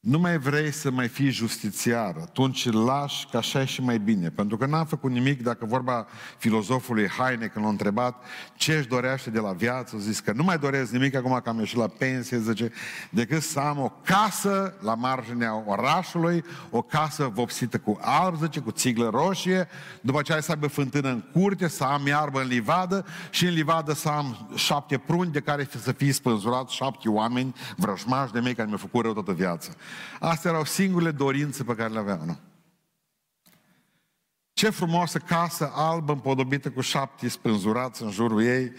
Nu 0.08 0.20
mai 0.20 0.38
vrei 0.38 0.72
să 0.72 0.92
mai 0.92 1.08
fii 1.08 1.30
justițiar, 1.30 2.16
atunci 2.22 2.66
îl 2.66 2.84
lași 2.84 3.28
că 3.32 3.38
așa 3.38 3.62
e 3.62 3.66
și 3.66 3.82
mai 3.82 3.98
bine. 3.98 4.30
Pentru 4.30 4.58
că 4.58 4.66
n-am 4.66 4.86
făcut 4.86 5.12
nimic, 5.12 5.44
dacă 5.44 5.66
vorba 5.66 6.08
filozofului 6.38 7.08
Haine, 7.08 7.46
când 7.46 7.66
l-a 7.66 7.72
întrebat 7.72 8.24
ce 8.56 8.74
își 8.74 8.88
dorește 8.88 9.30
de 9.30 9.40
la 9.40 9.52
viață, 9.52 9.98
zis 9.98 10.20
că 10.20 10.32
nu 10.32 10.44
mai 10.44 10.58
doresc 10.58 10.92
nimic 10.92 11.16
acum 11.16 11.40
că 11.44 11.50
am 11.50 11.60
ieșit 11.60 11.78
la 11.78 11.88
pensie, 11.88 12.40
zice, 12.40 12.72
decât 13.10 13.42
să 13.42 13.60
am 13.60 13.80
o 13.80 13.92
casă 14.04 14.74
la 14.80 14.96
marginea 14.96 15.64
orașului, 15.66 16.44
o 16.70 16.82
casă 16.82 17.32
vopsită 17.34 17.78
cu 17.78 17.98
alb, 18.02 18.36
zice, 18.42 18.60
cu 18.60 18.72
țiglă 18.72 19.10
roșie, 19.10 19.68
după 20.02 20.20
aceea 20.20 20.42
să 20.42 20.52
aibă 20.52 20.68
fântână 20.68 21.10
în 21.10 21.24
curte, 21.34 21.68
să 21.68 21.84
am 21.84 22.08
iarbă 22.08 22.42
în 22.42 22.48
livadă 22.48 23.06
și 23.30 23.46
în 23.46 23.54
livadă 23.54 23.94
să 23.94 24.10
am 24.10 24.50
șapte 24.56 24.98
pruni 24.98 25.32
de 25.32 25.40
care 25.40 25.68
să 25.82 25.92
fie 25.92 26.12
spânzurat 26.12 26.70
șapte 26.70 27.10
oameni 27.10 27.56
vrăjmași 27.76 28.32
de 28.32 28.40
mei 28.40 28.54
care 28.54 28.68
mi-au 28.68 28.80
făcut 28.80 29.04
rău 29.04 29.14
toată 29.14 29.32
viața. 29.32 29.70
Astea 30.20 30.52
erau 30.52 30.64
singurele 30.64 31.12
dorințe 31.12 31.64
pe 31.64 31.76
care 31.76 31.94
le 31.94 32.00
aveam, 32.00 32.22
nu? 32.26 32.38
Ce 34.54 34.70
frumoasă 34.70 35.18
casă 35.18 35.72
albă 35.74 36.12
împodobită 36.12 36.70
cu 36.70 36.82
șapte 36.82 37.30
spânzurați 37.30 38.04
în 38.04 38.12
jurul 38.12 38.44
ei, 38.44 38.72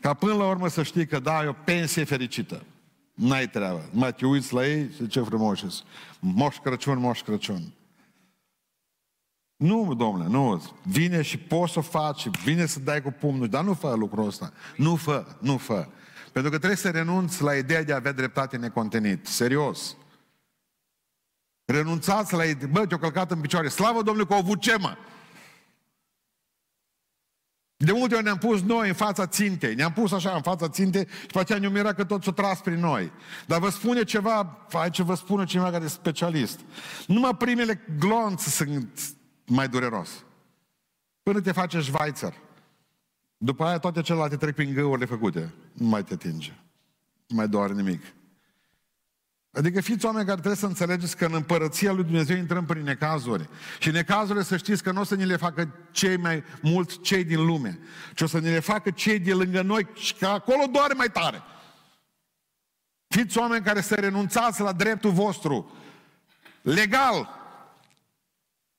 ca 0.00 0.14
până 0.14 0.34
la 0.34 0.46
urmă 0.46 0.68
să 0.68 0.82
știi 0.82 1.06
că 1.06 1.18
da, 1.18 1.44
e 1.44 1.46
o 1.46 1.52
pensie 1.52 2.04
fericită. 2.04 2.62
N-ai 3.14 3.48
treabă. 3.48 3.88
Mai 3.92 4.14
te 4.14 4.26
uiți 4.26 4.54
la 4.54 4.66
ei 4.66 4.90
și 4.96 5.06
ce 5.06 5.20
frumos 5.20 5.58
și 5.58 5.66
Moș 6.20 6.56
Crăciun, 6.62 6.98
Moș 6.98 7.22
Crăciun. 7.22 7.72
Nu, 9.56 9.94
domnule, 9.94 10.28
nu. 10.28 10.62
Vine 10.82 11.22
și 11.22 11.38
poți 11.38 11.72
să 11.72 11.78
o 11.78 11.82
faci, 11.82 12.28
vine 12.28 12.66
să 12.66 12.80
dai 12.80 13.02
cu 13.02 13.10
pumnul, 13.10 13.48
dar 13.48 13.64
nu 13.64 13.74
fă 13.74 13.94
lucrul 13.96 14.26
ăsta. 14.26 14.52
Nu 14.76 14.96
fă, 14.96 15.26
nu 15.38 15.56
fă. 15.56 15.88
Pentru 16.32 16.50
că 16.50 16.56
trebuie 16.56 16.76
să 16.76 16.90
renunți 16.90 17.42
la 17.42 17.54
ideea 17.54 17.84
de 17.84 17.92
a 17.92 17.96
avea 17.96 18.12
dreptate 18.12 18.56
necontenit. 18.56 19.26
Serios. 19.26 19.96
Renunțați 21.66 22.34
la 22.34 22.46
ei. 22.46 22.54
Bă, 22.54 22.86
te-au 22.86 23.00
călcat 23.00 23.30
în 23.30 23.40
picioare. 23.40 23.68
Slavă 23.68 24.02
Domnului 24.02 24.26
că 24.26 24.34
au 24.34 24.38
avut 24.38 24.60
ce, 24.60 24.76
mă? 24.78 24.96
De 27.76 27.92
multe 27.92 28.14
ori 28.14 28.24
ne-am 28.24 28.38
pus 28.38 28.62
noi 28.62 28.88
în 28.88 28.94
fața 28.94 29.26
țintei. 29.26 29.74
Ne-am 29.74 29.92
pus 29.92 30.12
așa 30.12 30.30
în 30.30 30.42
fața 30.42 30.68
țintei 30.68 31.06
și 31.20 31.26
pe 31.26 31.38
aceea 31.38 31.58
ne 31.58 31.68
mira 31.68 31.92
că 31.92 32.04
tot 32.04 32.22
s-o 32.22 32.32
tras 32.32 32.60
prin 32.60 32.78
noi. 32.78 33.12
Dar 33.46 33.60
vă 33.60 33.68
spune 33.68 34.04
ceva, 34.04 34.66
aici 34.72 35.00
vă 35.00 35.14
spune 35.14 35.44
cineva 35.44 35.70
care 35.70 35.84
e 35.84 35.88
specialist. 35.88 36.60
Numai 37.06 37.36
primele 37.36 37.84
glonțe 37.98 38.50
sunt 38.50 39.00
mai 39.46 39.68
dureros. 39.68 40.24
Până 41.22 41.40
te 41.40 41.52
face 41.52 41.80
Schweizer. 41.80 42.34
După 43.36 43.64
aia 43.64 43.78
toate 43.78 44.00
celelalte 44.00 44.36
trec 44.36 44.54
prin 44.54 44.74
găurile 44.74 45.06
făcute. 45.06 45.54
Nu 45.72 45.86
mai 45.86 46.04
te 46.04 46.14
atinge. 46.14 46.52
Nu 47.26 47.36
mai 47.36 47.48
doare 47.48 47.72
nimic. 47.72 48.02
Adică 49.56 49.80
fiți 49.80 50.04
oameni 50.04 50.24
care 50.24 50.36
trebuie 50.36 50.60
să 50.60 50.66
înțelegeți 50.66 51.16
că 51.16 51.24
în 51.24 51.34
împărăția 51.34 51.92
lui 51.92 52.04
Dumnezeu 52.04 52.36
intrăm 52.36 52.64
prin 52.64 52.82
necazuri. 52.82 53.48
Și 53.78 53.90
necazurile 53.90 54.44
să 54.44 54.56
știți 54.56 54.82
că 54.82 54.92
nu 54.92 55.00
o 55.00 55.04
să 55.04 55.14
ni 55.14 55.24
le 55.24 55.36
facă 55.36 55.74
cei 55.90 56.16
mai 56.16 56.44
mulți 56.60 57.00
cei 57.00 57.24
din 57.24 57.44
lume, 57.44 57.78
ci 58.14 58.20
o 58.20 58.26
să 58.26 58.38
ni 58.38 58.48
le 58.48 58.60
facă 58.60 58.90
cei 58.90 59.18
de 59.18 59.32
lângă 59.32 59.62
noi 59.62 59.86
și 59.94 60.14
că 60.14 60.26
acolo 60.26 60.64
doare 60.72 60.94
mai 60.94 61.10
tare. 61.10 61.42
Fiți 63.08 63.38
oameni 63.38 63.64
care 63.64 63.80
să 63.80 63.94
renunțați 63.94 64.60
la 64.60 64.72
dreptul 64.72 65.10
vostru 65.10 65.76
legal, 66.62 67.28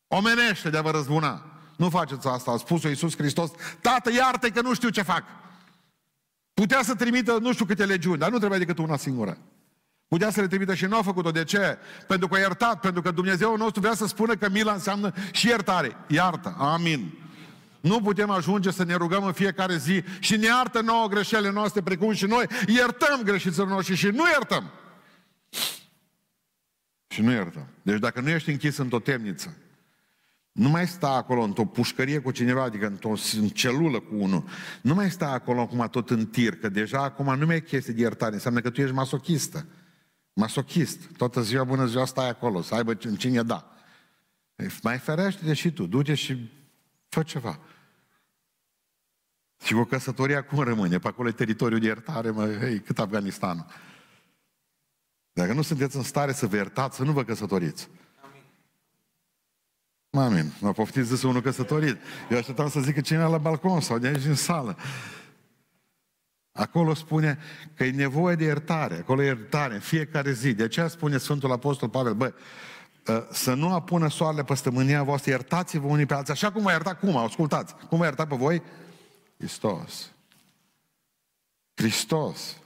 omenește 0.08 0.70
de 0.70 0.78
a 0.78 0.82
vă 0.82 0.92
răzbuna. 0.92 1.46
Nu 1.78 1.90
faceți 1.90 2.28
asta, 2.28 2.52
a 2.52 2.58
spus-o 2.58 2.88
Iisus 2.88 3.16
Hristos. 3.16 3.52
Tată, 3.82 4.12
iartă 4.12 4.50
că 4.50 4.62
nu 4.62 4.74
știu 4.74 4.90
ce 4.90 5.02
fac. 5.02 5.24
Putea 6.54 6.84
să 6.84 6.96
trimită 6.96 7.38
nu 7.38 7.54
știu 7.54 7.66
câte 7.66 7.86
legiuni, 7.86 8.20
dar 8.20 8.32
nu 8.32 8.38
trebuia 8.38 8.60
decât 8.60 8.78
una 8.78 8.98
singură. 8.98 9.38
Putea 10.08 10.30
să 10.30 10.42
le 10.42 10.48
trimită 10.48 10.74
și 10.74 10.86
nu 10.86 10.96
au 10.96 11.02
făcut-o. 11.02 11.32
De 11.32 11.44
ce? 11.44 11.78
Pentru 12.08 12.28
că 12.28 12.36
a 12.36 12.40
iertat, 12.40 12.80
pentru 12.80 13.02
că 13.02 13.12
Dumnezeu 13.12 13.56
nostru 13.56 13.82
vrea 13.82 13.94
să 13.94 14.08
spună 14.08 14.36
că 14.36 14.50
mila 14.50 14.74
înseamnă 14.74 15.14
și 15.32 15.48
iertare. 15.48 15.96
Iartă. 16.08 16.56
Amin. 16.58 17.14
Nu 17.82 18.02
putem 18.02 18.30
ajunge 18.30 18.72
să 18.72 18.84
ne 18.84 18.96
rugăm 18.96 19.24
în 19.24 19.32
fiecare 19.32 19.78
zi 19.78 20.04
și 20.20 20.36
ne 20.36 20.46
iartă 20.46 20.82
nouă 20.82 21.08
greșelile 21.08 21.52
noastre 21.52 21.82
precum 21.82 22.14
și 22.14 22.26
noi 22.26 22.46
iertăm 22.68 23.22
greșiților 23.24 23.68
noștri 23.68 23.96
și 23.96 24.08
nu 24.08 24.24
iertăm. 24.28 24.72
Și 27.08 27.22
nu 27.22 27.32
iertăm. 27.32 27.68
Deci 27.82 28.00
dacă 28.00 28.22
nu 28.22 28.30
ești 28.30 28.50
închis 28.50 28.78
într-o 28.78 29.00
temniță, 29.00 29.58
nu 30.52 30.70
mai 30.70 30.88
sta 30.88 31.10
acolo 31.10 31.42
într-o 31.42 31.66
pușcărie 31.66 32.20
cu 32.20 32.32
cineva, 32.32 32.64
adică 32.64 32.86
într-o 32.86 33.14
în 33.40 33.48
celulă 33.48 34.00
cu 34.00 34.16
unul. 34.16 34.44
Nu 34.82 34.94
mai 34.94 35.12
sta 35.12 35.28
acolo 35.28 35.62
acum 35.62 35.88
tot 35.92 36.10
în 36.10 36.26
tir, 36.26 36.56
că 36.56 36.70
deja 36.70 37.04
acum 37.04 37.36
nu 37.38 37.46
mai 37.46 37.56
e 37.56 37.60
chestie 37.60 37.94
de 37.94 38.02
iertare, 38.02 38.34
înseamnă 38.34 38.60
că 38.60 38.70
tu 38.70 38.82
ești 38.82 38.96
masochistă. 38.96 39.66
Masochist. 40.38 41.00
Toată 41.18 41.42
ziua, 41.42 41.64
bună 41.64 41.86
ziua, 41.86 42.06
stai 42.06 42.30
acolo, 42.30 42.62
să 42.62 42.76
aibă 42.76 42.98
în 43.02 43.16
cine 43.16 43.44
da. 43.44 43.72
Mai 44.82 44.98
ferește-te 44.98 45.54
și 45.54 45.72
tu, 45.72 45.86
du-te 45.86 46.14
și 46.14 46.52
fă 47.10 47.24
ceva. 47.24 47.60
Și 49.64 49.74
cu 49.74 49.84
căsătoria 49.84 50.44
cum 50.44 50.60
rămâne? 50.60 51.00
Pe 51.00 51.08
acolo 51.08 51.28
e 51.28 51.32
teritoriul 51.32 51.80
de 51.80 51.86
iertare, 51.86 52.30
mă, 52.30 52.58
hei, 52.60 52.80
cât 52.80 53.00
Afganistanul. 53.00 53.66
Dacă 55.34 55.54
nu 55.54 55.62
sunteți 55.62 55.96
în 55.96 56.04
stare 56.04 56.34
să 56.34 56.48
vă 56.48 56.56
iertați, 56.56 56.96
să 56.96 57.04
nu 57.04 57.12
vă 57.12 57.24
căsătoriți. 57.24 57.90
Amin. 58.22 58.44
Amin. 60.26 60.54
M-a 60.60 60.72
poftit 60.72 61.04
zis 61.04 61.24
unul 61.24 61.42
căsătorit. 61.42 61.98
Eu 62.30 62.38
așteptam 62.38 62.70
să 62.70 62.80
zică 62.80 63.02
cineva 63.02 63.28
la 63.28 63.38
balcon 63.38 63.82
sau 63.82 63.98
de 63.98 64.08
aici 64.08 64.26
în 64.26 64.36
sală. 64.36 64.78
Acolo 66.58 66.94
spune 66.94 67.38
că 67.74 67.84
e 67.84 67.92
nevoie 67.92 68.36
de 68.36 68.44
iertare. 68.44 68.96
Acolo 68.96 69.22
e 69.22 69.26
iertare 69.26 69.74
în 69.74 69.80
fiecare 69.80 70.32
zi. 70.32 70.54
De 70.54 70.64
aceea 70.64 70.88
spune 70.88 71.18
Sfântul 71.18 71.52
Apostol 71.52 71.90
Pavel, 71.90 72.14
bă, 72.14 72.34
ă, 73.08 73.28
să 73.32 73.54
nu 73.54 73.74
apună 73.74 74.10
soarele 74.10 74.44
pe 74.44 74.54
stămânia 74.54 75.04
voastră, 75.04 75.32
iertați-vă 75.32 75.88
unii 75.88 76.06
pe 76.06 76.14
alții. 76.14 76.34
Așa 76.34 76.52
cum 76.52 76.62
vă 76.62 76.70
iertat, 76.70 77.00
cum? 77.00 77.18
Ascultați. 77.18 77.76
Cum 77.90 77.98
vă 77.98 78.04
iertat 78.04 78.28
pe 78.28 78.36
voi? 78.36 78.62
Hristos. 79.38 80.12
Hristos. 81.74 82.58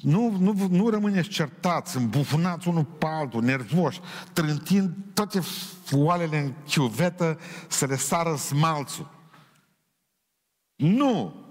Nu, 0.00 0.36
nu, 0.38 0.66
nu 0.70 0.88
rămâneți 0.88 1.28
certați, 1.28 1.96
îmbufunați 1.96 2.68
unul 2.68 2.84
pe 2.84 3.06
altul, 3.06 3.42
nervoși, 3.42 4.00
trântind 4.32 4.94
toate 5.14 5.40
foalele 5.84 6.38
în 6.38 6.52
chiuvetă 6.66 7.38
să 7.68 7.86
le 7.86 7.96
sară 7.96 8.36
smalțul. 8.36 9.10
Nu! 10.76 11.46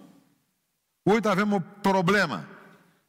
Uite, 1.08 1.28
avem 1.28 1.53
o 1.53 1.60
problemă. 1.82 2.45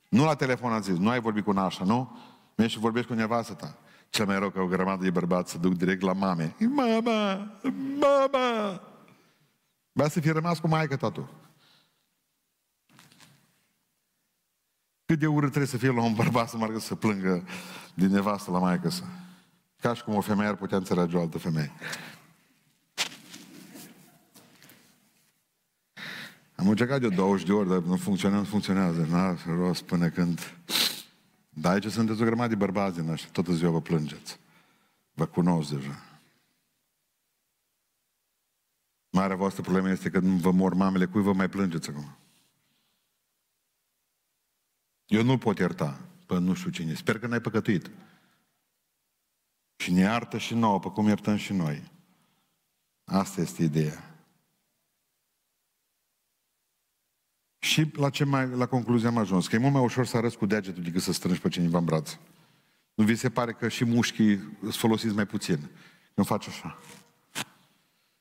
Nu 0.09 0.25
la 0.25 0.35
telefon 0.35 0.73
a 0.73 0.81
zis, 0.81 0.97
nu 0.97 1.09
ai 1.09 1.21
vorbit 1.21 1.45
cu 1.45 1.53
nașa, 1.53 1.85
nu? 1.85 2.19
Mergi 2.55 2.73
și 2.75 2.81
vorbești 2.81 3.09
cu 3.09 3.15
nevastă 3.15 3.55
ta. 3.55 3.79
Cel 4.11 4.27
mai 4.27 4.39
rău 4.39 4.51
că 4.51 4.61
o 4.61 4.67
grămadă 4.67 5.03
de 5.05 5.11
bărbați 5.11 5.51
se 5.51 5.59
duc 5.59 5.75
direct 5.75 6.03
la 6.03 6.13
mame. 6.13 6.55
Mama! 6.59 7.51
Mama! 8.01 8.81
Ba 9.93 10.09
să 10.09 10.21
fi 10.21 10.31
rămas 10.31 10.59
cu 10.59 10.69
maică 10.69 10.97
ta 10.97 11.11
tu. 11.11 11.31
Cât 15.05 15.19
de 15.19 15.27
urât 15.27 15.49
trebuie 15.49 15.71
să 15.71 15.77
fie 15.77 15.93
la 15.93 16.03
un 16.03 16.15
bărbat 16.15 16.49
să 16.49 16.57
meargă 16.57 16.79
să 16.79 16.95
plângă 16.95 17.45
din 17.95 18.11
nevastă 18.11 18.51
la 18.51 18.59
maică 18.59 18.89
sa. 18.89 19.05
Ca 19.81 19.95
și 19.95 20.05
cum 20.05 20.15
o 20.15 20.21
femeie 20.21 20.49
ar 20.49 20.57
putea 20.57 20.77
înțelege 20.77 21.17
o 21.17 21.21
altă 21.21 21.39
femeie. 21.39 21.73
Am 26.59 26.69
încercat 26.69 27.01
de 27.01 27.09
20 27.09 27.47
de 27.47 27.53
ori, 27.53 27.69
dar 27.69 27.79
nu 27.79 27.97
funcționează, 27.97 28.43
nu 28.43 28.49
funcționează. 28.49 29.07
N-are 29.07 29.39
rost 29.47 29.83
până 29.83 30.09
când... 30.09 30.55
Dar 31.49 31.73
aici 31.73 31.87
sunteți 31.87 32.23
o 32.23 32.25
grămadă 32.25 32.49
de 32.49 32.55
bărbați 32.55 33.01
din 33.01 33.11
așa, 33.11 33.29
toată 33.33 33.53
ziua 33.53 33.71
vă 33.71 33.81
plângeți. 33.81 34.39
Vă 35.13 35.27
cunosc 35.27 35.71
deja. 35.71 36.03
Marea 39.11 39.37
voastră 39.37 39.63
problemă 39.63 39.91
este 39.91 40.11
că 40.11 40.19
nu 40.19 40.37
vă 40.37 40.51
mor 40.51 40.75
mamele, 40.75 41.07
cui 41.07 41.23
vă 41.23 41.33
mai 41.33 41.49
plângeți 41.49 41.91
acum? 41.91 42.17
Eu 45.07 45.23
nu 45.23 45.39
pot 45.39 45.59
ierta 45.59 46.01
pe 46.27 46.39
nu 46.39 46.55
știu 46.55 46.71
cine. 46.71 46.95
Sper 46.95 47.19
că 47.19 47.27
n-ai 47.27 47.41
păcătuit. 47.41 47.91
Și 49.77 49.93
ne 49.93 50.01
iartă 50.01 50.39
și 50.39 50.55
nouă, 50.55 50.79
pe 50.79 50.89
cum 50.89 51.07
iertăm 51.07 51.37
și 51.37 51.53
noi. 51.53 51.91
Asta 53.05 53.41
este 53.41 53.63
ideea. 53.63 54.18
Și 57.59 57.91
la, 57.95 58.11
ce 58.11 58.25
mai, 58.25 58.49
la 58.49 58.67
concluzie 58.67 59.09
am 59.09 59.19
ajuns? 59.19 59.49
Că 59.49 59.55
e 59.55 59.59
mult 59.59 59.73
mai 59.73 59.83
ușor 59.83 60.07
să 60.07 60.17
arăți 60.17 60.39
cu 60.39 60.47
degetul 60.47 60.83
decât 60.83 61.03
să 61.03 61.13
strângi 61.13 61.41
pe 61.41 61.49
cineva 61.49 61.79
în 61.79 61.85
braț. 61.85 62.17
Nu 62.95 63.05
vi 63.05 63.15
se 63.15 63.31
pare 63.31 63.53
că 63.53 63.69
și 63.69 63.85
mușchii 63.85 64.59
îți 64.61 64.79
folosiți 64.79 65.15
mai 65.15 65.27
puțin? 65.27 65.71
Nu 66.15 66.25
faci 66.25 66.47
așa. 66.47 66.79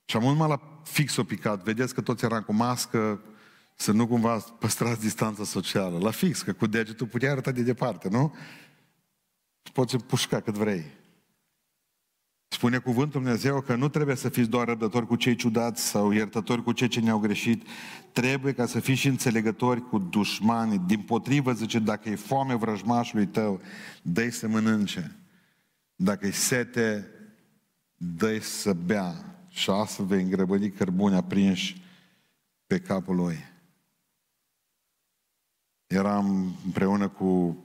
Și 0.06 0.16
am 0.16 0.24
mult 0.24 0.38
mai 0.38 0.48
la 0.48 0.82
fix-o 0.84 1.24
picat. 1.24 1.64
Vedeți 1.64 1.94
că 1.94 2.02
toți 2.02 2.26
eram 2.26 2.42
cu 2.42 2.54
mască, 2.54 3.22
să 3.76 3.92
nu 3.92 4.08
cumva 4.08 4.38
păstrați 4.38 5.00
distanța 5.00 5.44
socială. 5.44 5.98
La 5.98 6.12
fix, 6.12 6.42
că 6.42 6.54
cu 6.54 6.68
degetul 6.68 7.08
puteai 7.08 7.32
arăta 7.32 7.52
de 7.52 7.62
departe, 7.62 8.10
nu? 8.10 8.36
Și 9.64 9.72
poți 9.72 9.96
împușca 9.96 10.40
cât 10.40 10.54
vrei. 10.54 10.86
Spune 12.58 12.78
cuvântul 12.78 13.22
Dumnezeu 13.22 13.62
că 13.62 13.76
nu 13.76 13.88
trebuie 13.88 14.16
să 14.16 14.30
fiți 14.30 14.49
doar 14.49 14.68
răbdători 14.68 15.08
cu 15.08 15.16
cei 15.16 15.36
ciudați 15.36 15.88
sau 15.88 16.12
iertători 16.12 16.64
cu 16.64 16.72
cei 16.72 16.88
ce 16.88 16.99
ne-au 16.99 17.20
greșit. 17.20 17.68
Trebuie 18.12 18.53
ca 18.53 18.66
să 18.66 18.80
fiți 18.80 18.99
și 18.99 19.08
înțelegători 19.08 19.88
cu 19.88 19.97
dușmanii. 19.99 20.78
Din 20.78 20.99
potrivă, 20.99 21.53
zice, 21.53 21.80
dacă 21.80 22.10
e 22.10 22.16
foame 22.16 22.55
vrăjmașului 22.55 23.28
tău, 23.28 23.62
dă 24.01 24.30
să 24.30 24.47
mănânce. 24.47 25.16
Dacă 25.95 26.28
e 26.28 26.32
sete, 26.32 27.08
dă 27.95 28.39
să 28.39 28.74
bea. 28.74 29.14
Și 29.49 29.70
astfel 29.70 30.05
vei 30.05 30.22
îngrăbădi 30.22 30.70
cărbuni 30.70 31.16
aprinși 31.16 31.82
pe 32.68 32.80
capul 32.80 33.16
lui. 33.16 33.38
Eram 35.88 36.55
împreună 36.66 37.08
cu 37.08 37.58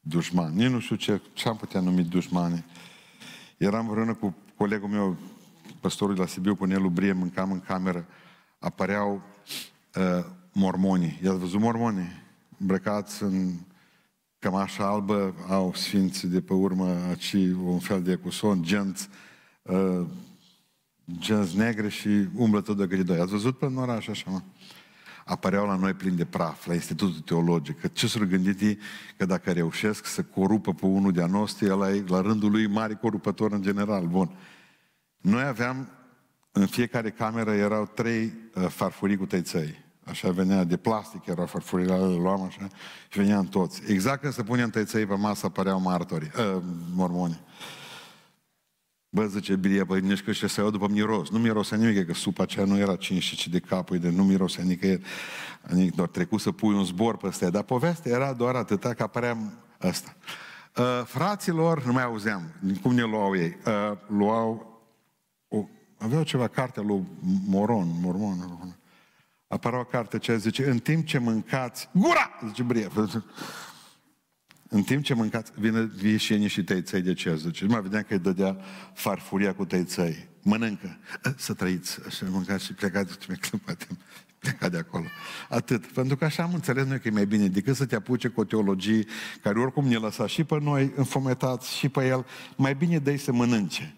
dușmani. 0.00 0.56
Nici 0.56 0.70
nu 0.70 0.80
știu 0.80 0.96
ce, 0.96 1.20
ce 1.32 1.48
am 1.48 1.56
putea 1.56 1.80
numi 1.80 2.04
dușmani. 2.04 2.64
Eram 3.62 3.86
împreună 3.86 4.14
cu 4.14 4.34
colegul 4.56 4.88
meu, 4.88 5.16
păstorul 5.80 6.14
de 6.14 6.20
la 6.20 6.26
Sibiu, 6.26 6.56
cu 6.56 6.64
Nelu 6.64 6.88
Brie, 6.88 7.12
mâncam 7.12 7.52
în 7.52 7.60
cameră, 7.60 8.06
apăreau 8.58 9.22
uh, 9.94 10.24
mormonii. 10.52 11.20
I-ați 11.24 11.38
văzut 11.38 11.60
mormonii? 11.60 12.08
Îmbrăcați 12.58 13.22
în 13.22 13.52
cămașa 14.38 14.86
albă, 14.86 15.34
au 15.48 15.74
sfinți 15.74 16.26
de 16.26 16.40
pe 16.40 16.52
urmă, 16.52 16.88
aci 17.10 17.32
un 17.64 17.78
fel 17.78 18.02
de 18.02 18.14
cuson, 18.14 18.62
genți, 18.62 19.08
uh, 19.62 20.06
genți 21.18 21.56
negre 21.56 21.88
și 21.88 22.08
umblă 22.36 22.60
tot 22.60 22.76
de 22.76 22.86
gândoi. 22.86 23.20
Ați 23.20 23.30
văzut 23.30 23.58
pe 23.58 23.64
în 23.64 23.76
oraș 23.76 24.06
așa, 24.06 24.30
mă? 24.30 24.40
Apăreau 25.24 25.66
la 25.66 25.76
noi 25.76 25.92
plin 25.92 26.16
de 26.16 26.24
praf, 26.24 26.66
la 26.66 26.74
Institutul 26.74 27.20
Teologic. 27.20 27.80
Că 27.80 27.88
ce 27.88 28.06
s-au 28.06 28.26
gândit 28.26 28.60
ei? 28.60 28.78
Că 29.16 29.24
dacă 29.24 29.52
reușesc 29.52 30.06
să 30.06 30.22
corupă 30.22 30.74
pe 30.74 30.86
unul 30.86 31.12
de-a 31.12 31.26
noștri, 31.26 31.70
ăla 31.70 31.90
e 31.90 32.04
la 32.06 32.20
rândul 32.20 32.50
lui 32.50 32.66
mare 32.66 32.94
corupător 32.94 33.52
în 33.52 33.62
general. 33.62 34.06
Bun. 34.06 34.30
Noi 35.16 35.42
aveam, 35.42 35.88
în 36.52 36.66
fiecare 36.66 37.10
cameră 37.10 37.52
erau 37.52 37.90
trei 37.94 38.32
uh, 38.54 38.66
farfurii 38.68 39.16
cu 39.16 39.26
tăițăi. 39.26 39.84
Așa 40.04 40.30
venea 40.30 40.64
de 40.64 40.76
plastic, 40.76 41.26
erau 41.26 41.46
farfurile, 41.46 41.96
le 41.96 42.16
luam 42.16 42.42
așa 42.42 42.68
și 43.08 43.18
veneam 43.18 43.44
toți. 43.44 43.82
Exact 43.86 44.20
când 44.20 44.32
se 44.32 44.42
puneam 44.42 44.70
tăițăi 44.70 45.06
pe 45.06 45.14
masă, 45.14 45.46
apăreau 45.46 45.80
martori, 45.80 46.30
uh, 46.36 46.62
mormoni. 46.94 47.40
Bă, 49.14 49.26
zice 49.26 49.56
Bilia, 49.56 49.84
băi, 49.84 50.00
nici 50.00 50.22
că 50.22 50.32
să 50.32 50.60
iau 50.60 50.70
după 50.70 50.88
miros. 50.88 51.30
Nu 51.30 51.38
mirosea 51.38 51.76
nimic, 51.76 52.06
că 52.06 52.14
supa 52.14 52.42
aceea 52.42 52.64
nu 52.64 52.78
era 52.78 52.96
5 52.96 53.48
de 53.48 53.58
capul, 53.58 53.98
de 53.98 54.10
nu 54.10 54.24
mirosea 54.24 54.64
nicăieri. 54.64 55.02
Adică 55.62 55.92
doar 55.96 56.08
trecut 56.08 56.40
să 56.40 56.52
pui 56.52 56.74
un 56.74 56.84
zbor 56.84 57.16
pe 57.16 57.26
ăsta. 57.26 57.50
Dar 57.50 57.62
povestea 57.62 58.12
era 58.12 58.32
doar 58.32 58.54
atâta 58.54 58.94
că 58.94 59.02
apărea 59.02 59.36
ăsta. 59.82 60.16
Uh, 60.76 61.02
fraților, 61.04 61.84
nu 61.84 61.92
mai 61.92 62.02
auzeam, 62.02 62.52
cum 62.82 62.94
ne 62.94 63.02
luau 63.02 63.36
ei, 63.36 63.56
uh, 63.66 63.98
luau, 64.06 64.80
o, 65.48 65.68
aveau 65.98 66.22
ceva 66.22 66.48
carte 66.48 66.80
lui 66.80 67.06
Moron, 67.46 67.88
Mormon, 68.00 68.76
apărea 69.46 69.78
o 69.78 69.84
carte 69.84 70.18
ce 70.18 70.36
zice, 70.36 70.70
în 70.70 70.78
timp 70.78 71.06
ce 71.06 71.18
mâncați, 71.18 71.88
gura, 71.92 72.30
zice 72.46 72.62
Brie, 72.62 72.88
în 74.74 74.82
timp 74.82 75.04
ce 75.04 75.14
mâncați, 75.14 75.52
vine 75.54 75.80
vieșenii 75.80 76.48
și 76.48 76.64
tăiței 76.64 77.00
de 77.00 77.12
ce 77.12 77.36
zice. 77.36 77.64
Nu 77.64 77.70
mai 77.70 77.82
vedeam 77.82 78.02
că 78.02 78.12
îi 78.12 78.18
dădea 78.18 78.56
farfuria 78.94 79.54
cu 79.54 79.64
tăiței. 79.64 80.28
Mănâncă. 80.42 80.98
Să 81.36 81.54
trăiți. 81.54 81.98
Așa 82.06 82.26
mâncați 82.30 82.64
și 82.64 82.72
plecați. 82.72 83.18
Pleca 84.38 84.68
de 84.68 84.78
acolo. 84.78 85.04
Atât. 85.48 85.86
Pentru 85.86 86.16
că 86.16 86.24
așa 86.24 86.42
am 86.42 86.54
înțeles 86.54 86.86
noi 86.86 87.00
că 87.00 87.08
e 87.08 87.10
mai 87.10 87.26
bine 87.26 87.48
decât 87.48 87.76
să 87.76 87.86
te 87.86 87.94
apuce 87.94 88.28
cu 88.28 88.40
o 88.40 88.44
teologie 88.44 89.04
care 89.42 89.58
oricum 89.58 89.86
ne 89.86 89.96
lăsa 89.96 90.26
și 90.26 90.44
pe 90.44 90.58
noi 90.60 90.92
înfometați 90.96 91.76
și 91.76 91.88
pe 91.88 92.06
el. 92.06 92.26
Mai 92.56 92.74
bine 92.74 92.98
dai 92.98 93.18
să 93.18 93.32
mănânce. 93.32 93.94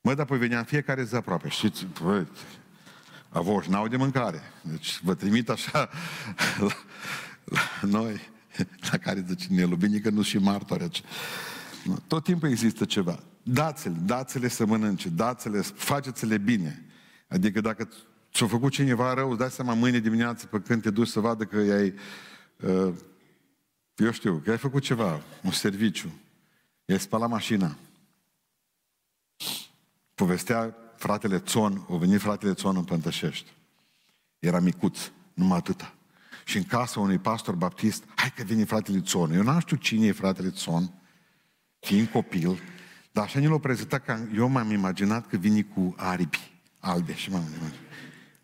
Mă, 0.00 0.14
dar 0.14 0.24
apoi 0.24 0.38
veneam 0.38 0.64
fiecare 0.64 1.04
zi 1.04 1.14
aproape. 1.14 1.48
Știți, 1.48 1.86
bă, 2.02 2.26
avoși 3.28 3.70
n-au 3.70 3.88
de 3.88 3.96
mâncare. 3.96 4.40
Deci 4.62 5.00
vă 5.02 5.14
trimit 5.14 5.48
așa 5.48 5.88
la, 6.58 6.68
la 7.44 7.88
noi 7.88 8.20
la 8.90 8.98
care 8.98 9.24
zice 9.28 9.46
Nelu, 9.50 9.76
bine 9.76 9.98
că 9.98 10.10
nu 10.10 10.22
și 10.22 10.38
martori. 10.38 11.02
Tot 12.06 12.24
timpul 12.24 12.48
există 12.48 12.84
ceva. 12.84 13.22
Dați-le, 13.42 13.96
dați-le 14.04 14.48
să 14.48 14.66
mănânce, 14.66 15.08
dați-le, 15.08 15.60
faceți-le 15.60 16.38
bine. 16.38 16.84
Adică 17.28 17.60
dacă 17.60 17.88
ți-a 18.32 18.46
făcut 18.46 18.72
cineva 18.72 19.14
rău, 19.14 19.30
îți 19.30 19.38
dai 19.38 19.50
seama 19.50 19.74
mâine 19.74 19.98
dimineață 19.98 20.46
pe 20.46 20.60
când 20.60 20.82
te 20.82 20.90
duci 20.90 21.08
să 21.08 21.20
vadă 21.20 21.44
că 21.44 21.56
ai, 21.56 21.94
uh, 22.60 22.94
eu 23.96 24.10
știu, 24.10 24.40
că 24.44 24.50
ai 24.50 24.58
făcut 24.58 24.82
ceva, 24.82 25.22
un 25.42 25.50
serviciu. 25.50 26.12
I-ai 26.84 27.00
spălat 27.00 27.28
mașina. 27.28 27.76
Povestea 30.14 30.76
fratele 30.96 31.38
Țon, 31.38 31.84
o 31.88 31.98
venit 31.98 32.20
fratele 32.20 32.54
Țon 32.54 32.76
în 32.76 32.84
Pântășești. 32.84 33.52
Era 34.38 34.60
micuț, 34.60 34.98
numai 35.34 35.58
atâta 35.58 35.97
și 36.48 36.56
în 36.56 36.64
casa 36.64 37.00
unui 37.00 37.18
pastor 37.18 37.54
baptist, 37.54 38.04
hai 38.14 38.32
că 38.36 38.42
vine 38.42 38.64
fratele 38.64 39.00
Țon. 39.00 39.32
Eu 39.32 39.42
n-am 39.42 39.60
știu 39.60 39.76
cine 39.76 40.06
e 40.06 40.12
fratele 40.12 40.50
Țon, 40.50 40.92
fiind 41.78 42.08
copil, 42.08 42.60
dar 43.12 43.24
așa 43.24 43.38
ne 43.38 43.48
l-a 43.48 43.58
prezentat 43.58 44.04
că 44.04 44.18
eu 44.34 44.48
m-am 44.48 44.70
imaginat 44.70 45.26
că 45.26 45.36
vine 45.36 45.62
cu 45.62 45.94
aripi 45.96 46.50
albe 46.78 47.14
și 47.14 47.30
m-am 47.30 47.42
imaginat. 47.42 47.74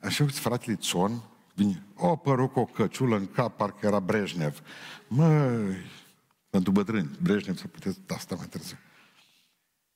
Așa 0.01 0.25
că 0.25 0.31
fratele 0.31 0.77
Țon, 0.77 1.23
vine, 1.55 1.83
o 1.95 2.17
părucă, 2.17 2.59
o 2.59 2.65
căciulă 2.65 3.17
în 3.17 3.27
cap, 3.27 3.57
parcă 3.57 3.87
era 3.87 4.01
Brejnev. 4.01 4.61
Măi, 5.09 5.77
pentru 6.51 6.73
bătrâni, 6.73 7.11
Brejnev 7.23 7.57
să 7.57 7.67
puteți 7.67 7.99
asta 8.09 8.35
mai 8.35 8.47
târziu. 8.47 8.77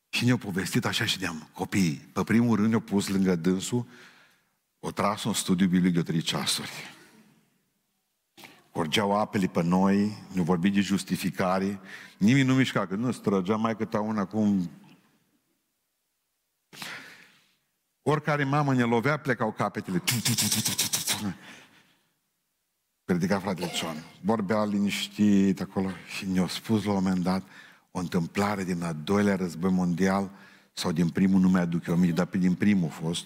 Și 0.09 0.25
ne-au 0.25 0.37
povestit 0.37 0.85
așa 0.85 1.05
și 1.05 1.19
de-am 1.19 1.49
copiii. 1.53 2.09
Pe 2.13 2.23
primul 2.23 2.57
rând 2.57 2.69
ne-au 2.69 2.81
pus 2.81 3.09
lângă 3.09 3.37
dânsul, 3.37 3.87
o 4.79 4.91
tras 4.91 5.25
un 5.25 5.33
studiu 5.33 5.67
biblic 5.67 5.95
de 5.95 6.03
trei 6.03 6.21
ceasuri. 6.21 6.97
Orgeau 8.79 9.17
apele 9.17 9.47
pe 9.47 9.63
noi, 9.63 10.17
nu 10.33 10.43
vorbi 10.43 10.71
de 10.71 10.81
justificare, 10.81 11.81
nimeni 12.19 12.47
nu 12.47 12.55
mișca, 12.55 12.87
că 12.87 12.95
nu 12.95 13.11
străgea 13.11 13.57
mai 13.57 13.77
cât 13.77 13.93
una 13.93 14.21
acum. 14.21 14.71
Oricare 18.03 18.45
mamă 18.45 18.75
ne 18.75 18.83
lovea, 18.83 19.17
plecau 19.17 19.53
capetele. 19.53 20.03
Predica 23.05 23.39
fratele 23.39 23.71
Țon. 23.75 24.05
Vorbea 24.21 24.65
liniștit 24.65 25.61
acolo 25.61 25.91
și 26.17 26.27
ne-a 26.27 26.47
spus 26.47 26.85
la 26.85 26.93
un 26.93 27.03
moment 27.03 27.23
dat 27.23 27.43
o 27.91 27.99
întâmplare 27.99 28.65
din 28.65 28.83
al 28.83 28.97
doilea 29.05 29.37
război 29.37 29.71
mondial 29.71 30.31
sau 30.73 30.93
din 30.93 31.09
primul, 31.09 31.41
nu 31.41 31.49
mi-aduc 31.49 31.87
eu 31.87 31.95
aminte, 31.95 32.15
dar 32.15 32.27
pe 32.27 32.39
din 32.39 32.55
primul 32.55 32.89
a 32.89 32.93
fost, 32.93 33.25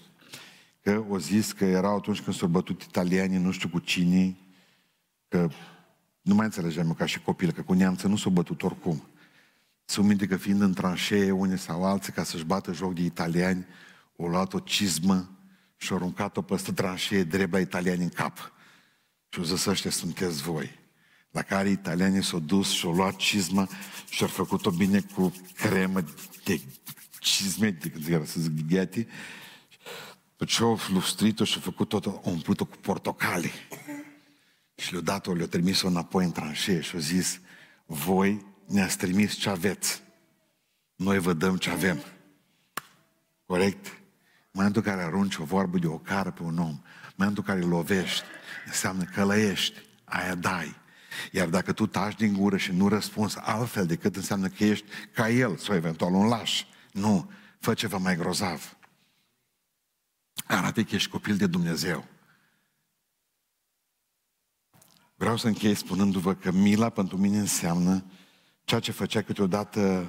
că 0.81 1.03
o 1.09 1.17
zis 1.17 1.51
că 1.51 1.65
era 1.65 1.89
atunci 1.89 2.21
când 2.21 2.35
s-au 2.35 2.47
bătut 2.47 2.81
italienii, 2.81 3.37
nu 3.37 3.51
știu 3.51 3.69
cu 3.69 3.79
cine, 3.79 4.35
că 5.33 5.49
nu 6.21 6.35
mai 6.35 6.45
înțelegem 6.45 6.93
ca 6.93 7.05
și 7.05 7.19
copil, 7.19 7.51
că 7.51 7.61
cu 7.61 7.73
neamță 7.73 8.07
nu 8.07 8.15
s-au 8.15 8.31
bătut 8.31 8.63
oricum. 8.63 9.03
Să 9.85 10.01
minte 10.01 10.27
că 10.27 10.37
fiind 10.37 10.61
în 10.61 10.73
tranșee 10.73 11.31
unii 11.31 11.57
sau 11.57 11.85
alții 11.85 12.13
ca 12.13 12.23
să-și 12.23 12.43
bată 12.43 12.73
joc 12.73 12.93
de 12.93 13.01
italiani, 13.01 13.65
au 14.19 14.27
luat 14.27 14.53
o 14.53 14.59
cizmă 14.59 15.29
și 15.77 15.91
au 15.91 15.97
aruncat-o 15.97 16.41
peste 16.41 16.71
tranșee 16.71 17.23
drept 17.23 17.51
la 17.51 17.59
italiani 17.59 18.03
în 18.03 18.09
cap. 18.09 18.37
Și 19.29 19.39
au 19.39 19.45
zis, 19.45 19.65
ăștia 19.65 19.91
sunteți 19.91 20.41
voi. 20.41 20.79
La 21.31 21.41
care 21.41 21.69
italianii 21.69 22.23
s-au 22.23 22.39
dus 22.39 22.69
și 22.69 22.85
au 22.85 22.93
luat 22.93 23.15
cizmă 23.15 23.67
și 24.09 24.23
au 24.23 24.29
făcut-o 24.29 24.71
bine 24.71 25.01
cu 25.15 25.33
cremă 25.55 26.03
de 26.43 26.61
cizme, 27.19 27.69
de, 27.69 28.21
să 28.25 28.39
zic, 28.39 28.51
de 28.51 28.75
gheati. 28.75 29.07
După 30.29 30.45
ce 30.45 30.63
au 30.63 30.79
lustrit-o 30.89 31.43
și 31.43 31.55
au 31.55 31.61
făcut-o, 31.61 31.99
au 32.05 32.21
umplut-o 32.23 32.65
cu 32.65 32.77
portocale. 32.81 33.51
Și 34.83 34.91
le-a 34.91 35.01
dat-o, 35.01 35.33
le-a 35.33 35.47
trimis-o 35.47 35.87
înapoi 35.87 36.25
în 36.25 36.31
tranșee 36.31 36.81
și 36.81 36.95
a 36.95 36.99
zis, 36.99 37.39
voi 37.85 38.45
ne-ați 38.65 38.97
trimis 38.97 39.33
ce 39.33 39.49
aveți. 39.49 40.01
Noi 40.95 41.19
vă 41.19 41.33
dăm 41.33 41.57
ce 41.57 41.69
avem. 41.69 42.03
Corect? 43.45 43.85
În 43.85 44.51
momentul 44.51 44.81
în 44.85 44.91
care 44.91 45.03
arunci 45.03 45.37
o 45.37 45.43
vorbă 45.43 45.77
de 45.77 45.87
o 45.87 45.97
cară 45.97 46.31
pe 46.31 46.43
un 46.43 46.57
om, 46.57 46.69
în 46.69 47.13
momentul 47.15 47.43
în 47.47 47.53
care 47.53 47.65
îl 47.65 47.69
lovești, 47.69 48.23
înseamnă 48.65 49.03
că 49.03 49.23
lăiești, 49.23 49.79
aia 50.03 50.35
dai. 50.35 50.75
Iar 51.31 51.47
dacă 51.47 51.73
tu 51.73 51.87
taci 51.87 52.15
din 52.15 52.33
gură 52.33 52.57
și 52.57 52.71
nu 52.71 52.87
răspunzi 52.87 53.37
altfel 53.39 53.85
decât 53.85 54.15
înseamnă 54.15 54.47
că 54.47 54.63
ești 54.63 54.85
ca 55.13 55.29
el, 55.29 55.57
sau 55.57 55.75
eventual 55.75 56.13
un 56.13 56.27
laș, 56.27 56.63
nu, 56.91 57.31
fă 57.59 57.73
ceva 57.73 57.97
mai 57.97 58.15
grozav. 58.15 58.77
Arată 60.45 60.83
că 60.83 60.95
ești 60.95 61.09
copil 61.09 61.37
de 61.37 61.47
Dumnezeu. 61.47 62.12
Vreau 65.23 65.37
să 65.37 65.47
închei 65.47 65.75
spunându-vă 65.75 66.35
că 66.35 66.51
mila 66.51 66.89
pentru 66.89 67.17
mine 67.17 67.37
înseamnă 67.37 68.03
ceea 68.63 68.79
ce 68.79 68.91
făcea 68.91 69.21
câteodată 69.21 70.07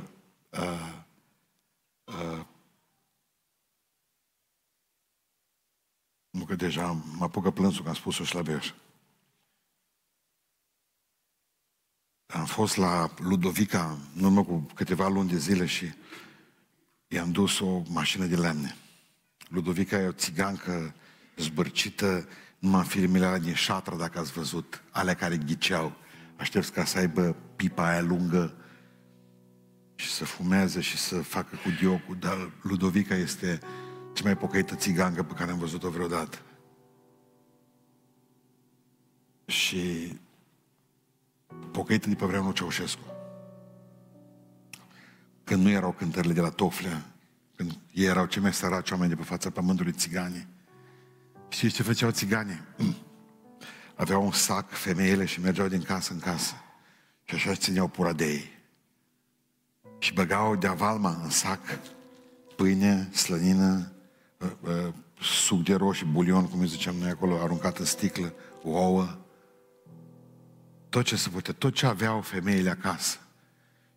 uh, 0.51 0.93
uh, 2.05 2.45
nu 6.31 6.45
că 6.45 6.55
deja 6.55 6.93
mă 6.93 7.25
apucă 7.25 7.51
plânsul 7.51 7.83
că 7.83 7.89
am 7.89 7.95
spus-o 7.95 8.25
și 8.25 8.35
la 8.35 8.43
Beș. 8.43 8.73
Am 12.27 12.45
fost 12.45 12.77
la 12.77 13.15
Ludovica 13.19 13.99
în 14.17 14.25
urmă 14.25 14.45
cu 14.45 14.67
câteva 14.75 15.09
luni 15.09 15.29
de 15.29 15.39
zile 15.39 15.67
și 15.67 15.93
i-am 17.07 17.33
dus 17.33 17.59
o 17.59 17.83
mașină 17.89 18.27
de 18.27 18.37
lemne. 18.37 18.77
Ludovica 19.49 20.01
e 20.01 20.07
o 20.07 20.13
țigancă 20.13 20.95
zbârcită, 21.37 22.29
numai 22.65 22.81
în 22.81 22.87
filmele 22.87 23.25
alea 23.27 23.39
din 23.39 23.55
șatră, 23.55 23.97
dacă 23.97 24.19
ați 24.19 24.33
văzut, 24.33 24.83
alea 24.91 25.15
care 25.15 25.37
ghiceau. 25.37 25.93
Aștept 26.37 26.69
ca 26.69 26.85
să 26.85 26.99
aibă 26.99 27.37
pipa 27.57 27.89
aia 27.89 28.01
lungă 28.01 28.55
și 29.95 30.11
să 30.11 30.25
fumeze 30.25 30.81
și 30.81 30.99
să 30.99 31.23
facă 31.23 31.57
cu 31.57 31.71
diocul, 31.81 32.17
dar 32.21 32.51
Ludovica 32.63 33.15
este 33.15 33.59
cea 34.13 34.25
mai 34.25 34.37
pocăită 34.37 34.75
țigancă 34.75 35.23
pe 35.23 35.33
care 35.33 35.51
am 35.51 35.59
văzut-o 35.59 35.91
vreodată. 35.91 36.39
Și 39.47 40.13
pocăită 41.71 42.09
de 42.09 42.15
pe 42.15 42.25
vremea 42.25 42.45
lui 42.45 42.55
Ceaușescu. 42.55 43.05
Când 45.45 45.63
nu 45.63 45.71
erau 45.71 45.93
cântările 45.93 46.33
de 46.33 46.41
la 46.41 46.51
Toflea, 46.51 47.05
când 47.57 47.79
ei 47.93 48.05
erau 48.05 48.27
cei 48.27 48.43
mai 48.43 48.53
săraci 48.53 48.91
oameni 48.91 49.11
de 49.11 49.17
pe 49.17 49.23
fața 49.23 49.51
pământului 49.51 49.93
țiganii, 49.93 50.54
Știți 51.55 51.75
ce 51.75 51.83
făceau 51.83 52.11
țiganii? 52.11 52.61
Aveau 53.95 54.25
un 54.25 54.33
sac 54.33 54.71
femeile 54.71 55.25
și 55.25 55.41
mergeau 55.41 55.69
din 55.69 55.83
casă 55.83 56.13
în 56.13 56.19
casă. 56.19 56.55
Și 57.25 57.35
așa 57.35 57.55
țineau 57.55 57.89
pura 57.89 58.13
de 58.13 58.27
ei. 58.27 58.53
Și 59.99 60.13
băgau 60.13 60.57
de 60.57 60.67
avalma 60.67 61.21
în 61.23 61.31
sac 61.31 61.61
pâine, 62.57 63.11
slănină, 63.13 63.93
uh, 64.39 64.51
uh, 64.61 64.93
suc 65.21 65.63
de 65.63 65.75
roșii, 65.75 66.07
bulion, 66.07 66.49
cum 66.49 66.61
îi 66.61 66.67
ziceam 66.67 66.95
noi 66.95 67.11
acolo, 67.11 67.41
aruncat 67.41 67.79
în 67.79 67.85
sticlă, 67.85 68.33
ouă. 68.63 69.19
Tot 70.89 71.05
ce 71.05 71.17
se 71.17 71.29
putea, 71.29 71.55
tot 71.55 71.75
ce 71.75 71.87
aveau 71.87 72.21
femeile 72.21 72.71
acasă. 72.71 73.19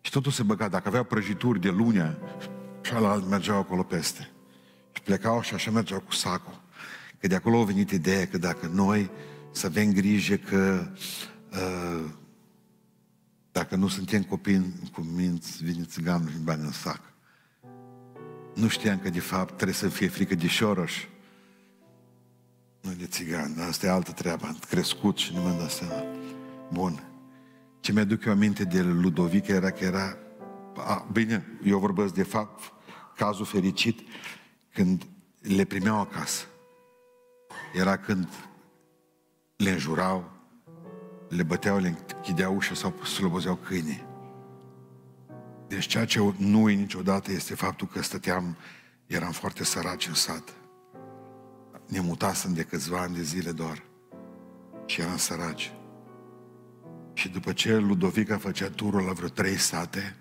Și 0.00 0.10
totul 0.10 0.32
se 0.32 0.42
băga. 0.42 0.68
Dacă 0.68 0.88
aveau 0.88 1.04
prăjituri 1.04 1.60
de 1.60 1.68
lunea, 1.68 2.18
și 2.82 2.92
mergeau 3.28 3.58
acolo 3.58 3.82
peste. 3.82 4.30
Și 4.92 5.02
plecau 5.02 5.42
și 5.42 5.54
așa 5.54 5.70
mergeau 5.70 6.00
cu 6.00 6.12
sacul. 6.12 6.66
Că 7.20 7.26
de 7.26 7.34
acolo 7.34 7.60
a 7.60 7.64
venit 7.64 7.90
ideea 7.90 8.26
că 8.26 8.38
dacă 8.38 8.70
noi 8.74 9.10
să 9.50 9.66
avem 9.66 9.92
grijă 9.92 10.36
că 10.36 10.92
uh, 11.52 12.10
dacă 13.52 13.76
nu 13.76 13.88
suntem 13.88 14.22
copii 14.22 14.74
cu 14.92 15.00
minți, 15.00 15.64
vine 15.64 15.84
țiganul 15.84 16.30
și 16.30 16.36
bani 16.36 16.62
în 16.62 16.72
sac. 16.72 17.00
Nu 18.54 18.68
știam 18.68 18.98
că 18.98 19.10
de 19.10 19.20
fapt 19.20 19.54
trebuie 19.54 19.76
să 19.76 19.88
fie 19.88 20.08
frică 20.08 20.34
de 20.34 20.46
șoroș. 20.46 21.04
Nu 22.80 22.92
de 22.98 23.06
țigan, 23.06 23.54
dar 23.56 23.68
asta 23.68 23.86
e 23.86 23.90
altă 23.90 24.12
treabă. 24.12 24.46
Am 24.46 24.58
crescut 24.68 25.16
și 25.16 25.34
nu 25.34 25.40
mi-am 25.40 25.58
dat 25.58 25.70
seama. 25.70 26.04
Bun. 26.72 27.02
Ce 27.80 27.92
mi-aduc 27.92 28.24
eu 28.24 28.32
aminte 28.32 28.64
de 28.64 28.82
Ludovic 28.82 29.46
era 29.46 29.70
că 29.70 29.84
era 29.84 30.16
a, 30.76 31.08
bine, 31.12 31.46
eu 31.64 31.78
vorbesc 31.78 32.14
de 32.14 32.22
fapt 32.22 32.72
cazul 33.16 33.44
fericit 33.44 33.98
când 34.72 35.06
le 35.40 35.64
primeau 35.64 36.00
acasă. 36.00 36.44
Era 37.74 37.96
când 37.96 38.28
le 39.56 39.70
înjurau, 39.70 40.30
le 41.28 41.42
băteau, 41.42 41.78
le 41.78 41.88
închideau 41.88 42.54
ușa 42.54 42.74
sau 42.74 42.94
slobozeau 43.04 43.54
câinii. 43.54 44.06
Deci 45.68 45.86
ceea 45.86 46.04
ce 46.04 46.34
nu 46.36 46.70
e 46.70 46.74
niciodată 46.74 47.32
este 47.32 47.54
faptul 47.54 47.86
că 47.86 48.02
stăteam, 48.02 48.56
eram 49.06 49.32
foarte 49.32 49.64
săraci 49.64 50.06
în 50.06 50.14
sat. 50.14 50.52
Ne 51.86 52.00
mutasem 52.00 52.54
de 52.54 52.62
câțiva 52.62 53.00
ani 53.00 53.14
de 53.14 53.22
zile 53.22 53.52
doar. 53.52 53.82
Și 54.86 55.00
eram 55.00 55.16
săraci. 55.16 55.72
Și 57.12 57.28
după 57.28 57.52
ce 57.52 57.76
Ludovica 57.76 58.38
făcea 58.38 58.70
turul 58.70 59.02
la 59.02 59.12
vreo 59.12 59.28
trei 59.28 59.56
sate, 59.56 60.16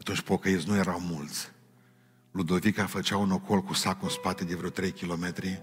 atunci 0.00 0.20
pocăiți 0.20 0.68
nu 0.68 0.76
erau 0.76 1.00
mulți. 1.00 1.52
Ludovica 2.30 2.86
făcea 2.86 3.16
un 3.16 3.30
ocol 3.30 3.62
cu 3.62 3.72
sacul 3.72 4.08
în 4.08 4.14
spate 4.14 4.44
de 4.44 4.54
vreo 4.54 4.70
3 4.70 4.90
kilometri, 4.90 5.62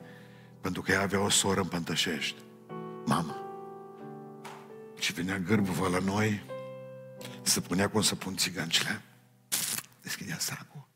pentru 0.62 0.82
că 0.82 0.92
ea 0.92 1.02
avea 1.02 1.20
o 1.20 1.30
soră 1.30 1.62
în 1.62 1.68
Pântășești. 1.68 2.42
Mama. 3.06 3.36
Și 5.00 5.14
venea 5.14 5.38
gârbuvă 5.38 5.88
la 5.88 6.00
noi, 6.00 6.44
se 7.42 7.60
punea 7.60 7.90
cum 7.90 8.02
să 8.02 8.16
pun 8.16 8.36
țigancile, 8.36 9.02
deschidea 10.02 10.38
sacul. 10.40 10.88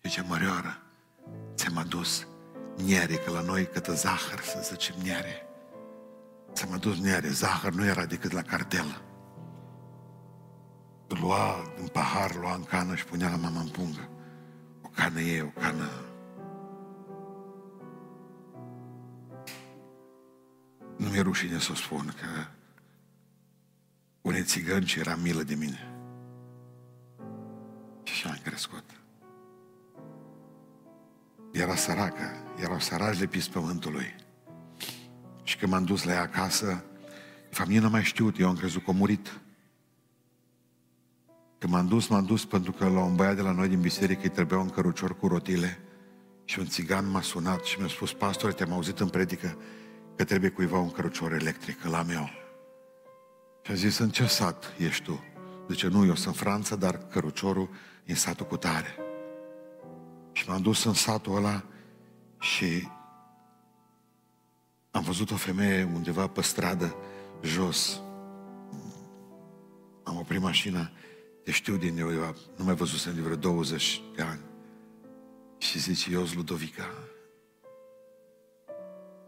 Și 0.00 0.08
zicea, 0.08 0.22
mărioară, 0.22 0.82
ți-am 1.54 1.76
adus 1.76 2.26
niere, 2.76 3.14
că 3.14 3.30
la 3.30 3.40
noi 3.40 3.66
câtă 3.66 3.92
zahăr, 3.92 4.40
să 4.40 4.58
zicem 4.62 4.94
niere. 5.02 5.46
Ți-am 6.52 6.72
adus 6.72 6.98
niere, 6.98 7.28
zahăr 7.28 7.72
nu 7.72 7.84
era 7.84 8.04
decât 8.04 8.32
la 8.32 8.42
cartelă. 8.42 9.02
Lua 11.08 11.72
în 11.80 11.86
pahar, 11.86 12.34
lua 12.34 12.54
în 12.54 12.64
cană 12.64 12.94
și 12.94 13.04
punea 13.04 13.30
la 13.30 13.36
mama 13.36 13.60
în 13.60 13.68
pungă. 13.68 14.08
O 14.82 14.88
cană 14.88 15.20
e, 15.20 15.42
o 15.42 15.60
cană 15.60 15.90
Nu 20.96 21.08
mi-e 21.08 21.20
rușine 21.20 21.58
să 21.58 21.68
o 21.72 21.74
spun 21.74 22.14
că 22.20 22.26
unei 24.20 24.42
țigăni 24.42 24.84
ce 24.84 24.98
era 24.98 25.16
milă 25.16 25.42
de 25.42 25.54
mine. 25.54 25.92
Și 28.02 28.12
așa 28.12 28.28
am 28.28 28.40
crescut. 28.42 28.84
Era 31.52 31.74
săracă, 31.74 32.54
erau 32.56 32.80
săraci 32.80 33.18
de 33.18 33.26
pis 33.26 33.48
pământului. 33.48 34.14
Și 35.42 35.56
când 35.56 35.72
m-am 35.72 35.84
dus 35.84 36.02
la 36.04 36.12
ea 36.12 36.20
acasă, 36.20 36.84
familia 37.50 37.80
nu 37.80 37.90
mai 37.90 38.02
știut, 38.02 38.38
eu 38.38 38.48
am 38.48 38.56
crezut 38.56 38.84
că 38.84 38.90
a 38.90 38.94
murit. 38.94 39.40
Când 41.58 41.72
m-am 41.72 41.86
dus, 41.86 42.08
m-am 42.08 42.24
dus 42.24 42.44
pentru 42.44 42.72
că 42.72 42.88
la 42.88 43.04
un 43.04 43.14
băiat 43.14 43.36
de 43.36 43.42
la 43.42 43.52
noi 43.52 43.68
din 43.68 43.80
biserică 43.80 44.20
îi 44.22 44.28
trebuia 44.28 44.58
un 44.58 44.70
cărucior 44.70 45.16
cu 45.16 45.26
rotile 45.26 45.78
și 46.44 46.58
un 46.58 46.66
țigan 46.66 47.10
m-a 47.10 47.20
sunat 47.20 47.64
și 47.64 47.78
mi-a 47.78 47.88
spus, 47.88 48.12
pastore, 48.12 48.52
te-am 48.52 48.72
auzit 48.72 49.00
în 49.00 49.08
predică 49.08 49.56
că 50.16 50.24
trebuie 50.24 50.50
cuiva 50.50 50.78
un 50.78 50.90
cărucior 50.90 51.32
electric 51.32 51.84
la 51.84 52.02
meu. 52.02 52.30
Și 53.62 53.70
a 53.70 53.74
zis, 53.74 53.98
în 53.98 54.10
ce 54.10 54.26
sat 54.26 54.74
ești 54.78 55.04
tu? 55.04 55.24
Zice, 55.68 55.86
nu, 55.86 56.06
eu 56.06 56.14
sunt 56.14 56.36
Franța, 56.36 56.76
dar 56.76 56.98
căruciorul 56.98 57.68
e 58.04 58.10
în 58.10 58.16
satul 58.16 58.46
cu 58.46 58.56
tare. 58.56 58.96
Și 60.32 60.48
m-am 60.48 60.62
dus 60.62 60.84
în 60.84 60.94
satul 60.94 61.36
ăla 61.36 61.64
și 62.38 62.88
am 64.90 65.02
văzut 65.02 65.30
o 65.30 65.36
femeie 65.36 65.90
undeva 65.94 66.26
pe 66.26 66.42
stradă, 66.42 66.96
jos. 67.42 68.00
Am 70.02 70.16
oprit 70.16 70.40
mașina, 70.40 70.90
te 71.44 71.50
știu 71.50 71.76
din 71.76 72.02
undeva, 72.02 72.34
nu 72.56 72.64
mai 72.64 72.74
văzusem 72.74 73.14
de 73.14 73.20
vreo 73.20 73.36
20 73.36 74.02
de 74.16 74.22
ani. 74.22 74.40
Și 75.58 75.78
zice, 75.78 76.12
eu 76.12 76.26
Ludovica. 76.34 76.90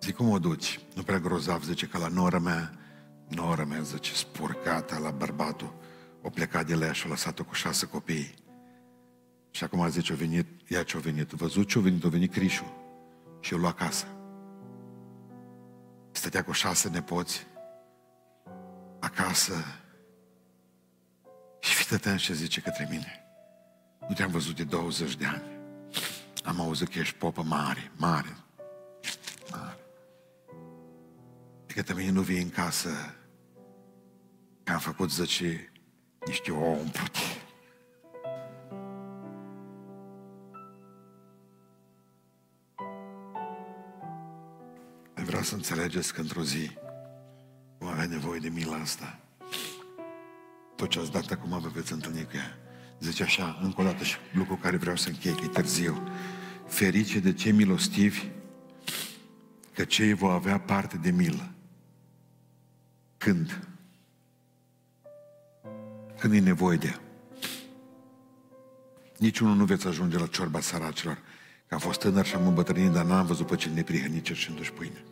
Zic, 0.05 0.16
cum 0.16 0.28
o 0.28 0.38
duci? 0.38 0.80
Nu 0.94 1.02
prea 1.02 1.18
grozav, 1.18 1.62
zice 1.62 1.86
că 1.86 1.98
la 1.98 2.09
nora 2.09 2.38
mea, 2.38 2.72
nora 3.28 3.64
mea, 3.64 3.80
zice, 3.80 4.12
spurcată 4.12 4.98
la 4.98 5.11
bărbatul, 5.11 5.74
o 6.22 6.30
plecat 6.30 6.66
de 6.66 6.74
la 6.74 6.84
ea 6.84 6.92
și 6.92 7.07
a 7.07 7.09
lăsat-o 7.09 7.44
cu 7.44 7.55
șase 7.55 7.86
copii. 7.86 8.34
Și 9.50 9.64
acum 9.64 9.88
zice, 9.88 10.12
a 10.12 10.16
venit, 10.16 10.46
ea 10.68 10.82
ce-a 10.82 11.00
venit, 11.00 11.30
văzut 11.30 11.68
ce-a 11.68 11.80
venit, 11.80 12.05
a 12.05 12.09
venit 12.09 12.32
Crișu 12.32 12.72
și 13.40 13.55
o 13.55 13.57
lua 13.57 13.68
acasă. 13.68 14.07
Stătea 16.11 16.44
cu 16.44 16.52
șase 16.52 16.88
nepoți 16.88 17.46
acasă 19.00 19.64
și 21.61 21.74
fită 21.74 21.94
atent 21.94 22.18
ce 22.18 22.34
zice 22.34 22.61
către 22.61 22.86
mine. 22.90 23.24
Nu 24.09 24.14
te-am 24.14 24.30
văzut 24.30 24.57
de 24.57 24.64
20 24.64 25.16
de 25.16 25.26
ani. 25.26 25.42
Am 26.44 26.61
auzit 26.61 26.88
că 26.88 26.98
ești 26.98 27.14
popă 27.14 27.42
mare, 27.42 27.90
mare, 27.96 28.36
mare. 29.50 29.84
Că 31.75 31.95
mine 31.95 32.11
nu 32.11 32.20
vii 32.20 32.43
în 32.43 32.51
casă 32.51 33.14
că 34.62 34.72
am 34.72 34.79
făcut, 34.79 35.11
zice, 35.11 35.72
niște 36.27 36.51
ouă 36.51 36.77
umplute. 36.77 37.18
Vreau 45.14 45.43
să 45.43 45.55
înțelegeți 45.55 46.14
că 46.14 46.20
într-o 46.20 46.43
zi 46.43 46.70
vom 47.79 47.89
avea 47.89 48.07
nevoie 48.07 48.41
de 48.41 48.49
mila 48.49 48.77
asta. 48.77 49.20
Tot 50.77 50.89
ce 50.89 50.99
ați 50.99 51.12
dat 51.12 51.31
acum 51.31 51.59
vă 51.61 51.68
veți 51.68 51.93
întâlni 51.93 52.25
cu 52.25 52.37
ea. 52.37 52.59
Zice 53.01 53.22
așa, 53.22 53.59
încă 53.62 53.81
o 53.81 53.85
dată 53.85 54.05
și 54.05 54.16
lucru 54.33 54.57
care 54.57 54.77
vreau 54.77 54.97
să 54.97 55.09
închei, 55.09 55.35
că 55.35 55.45
e 55.45 55.49
târziu. 55.49 56.09
Ferice 56.66 57.18
de 57.18 57.33
cei 57.33 57.53
milostivi, 57.53 58.29
că 59.72 59.85
cei 59.85 60.12
vor 60.12 60.31
avea 60.31 60.61
parte 60.61 60.97
de 60.97 61.11
milă. 61.11 61.49
Când? 63.25 63.68
Când 66.18 66.35
e 66.35 66.41
nevoie 66.41 66.77
de 66.77 66.87
ea. 66.87 67.01
Niciunul 69.18 69.57
nu 69.57 69.64
veți 69.64 69.87
ajunge 69.87 70.18
la 70.18 70.27
ciorba 70.27 70.61
săracilor. 70.61 71.18
Că 71.66 71.75
am 71.75 71.81
fost 71.81 72.01
tânăr 72.01 72.25
și 72.25 72.35
am 72.35 72.47
îmbătrânit, 72.47 72.91
dar 72.91 73.05
n-am 73.05 73.27
văzut 73.27 73.47
pe 73.47 73.57
cel 73.57 73.72
neprihănit 73.72 74.25
cerșindu-și 74.25 74.72
pâine. 74.72 75.05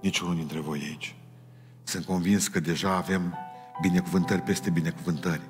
Niciunul 0.00 0.34
dintre 0.34 0.60
voi 0.60 0.80
aici. 0.80 1.14
Sunt 1.82 2.04
convins 2.04 2.48
că 2.48 2.60
deja 2.60 2.96
avem 2.96 3.38
binecuvântări 3.80 4.42
peste 4.42 4.70
binecuvântări. 4.70 5.42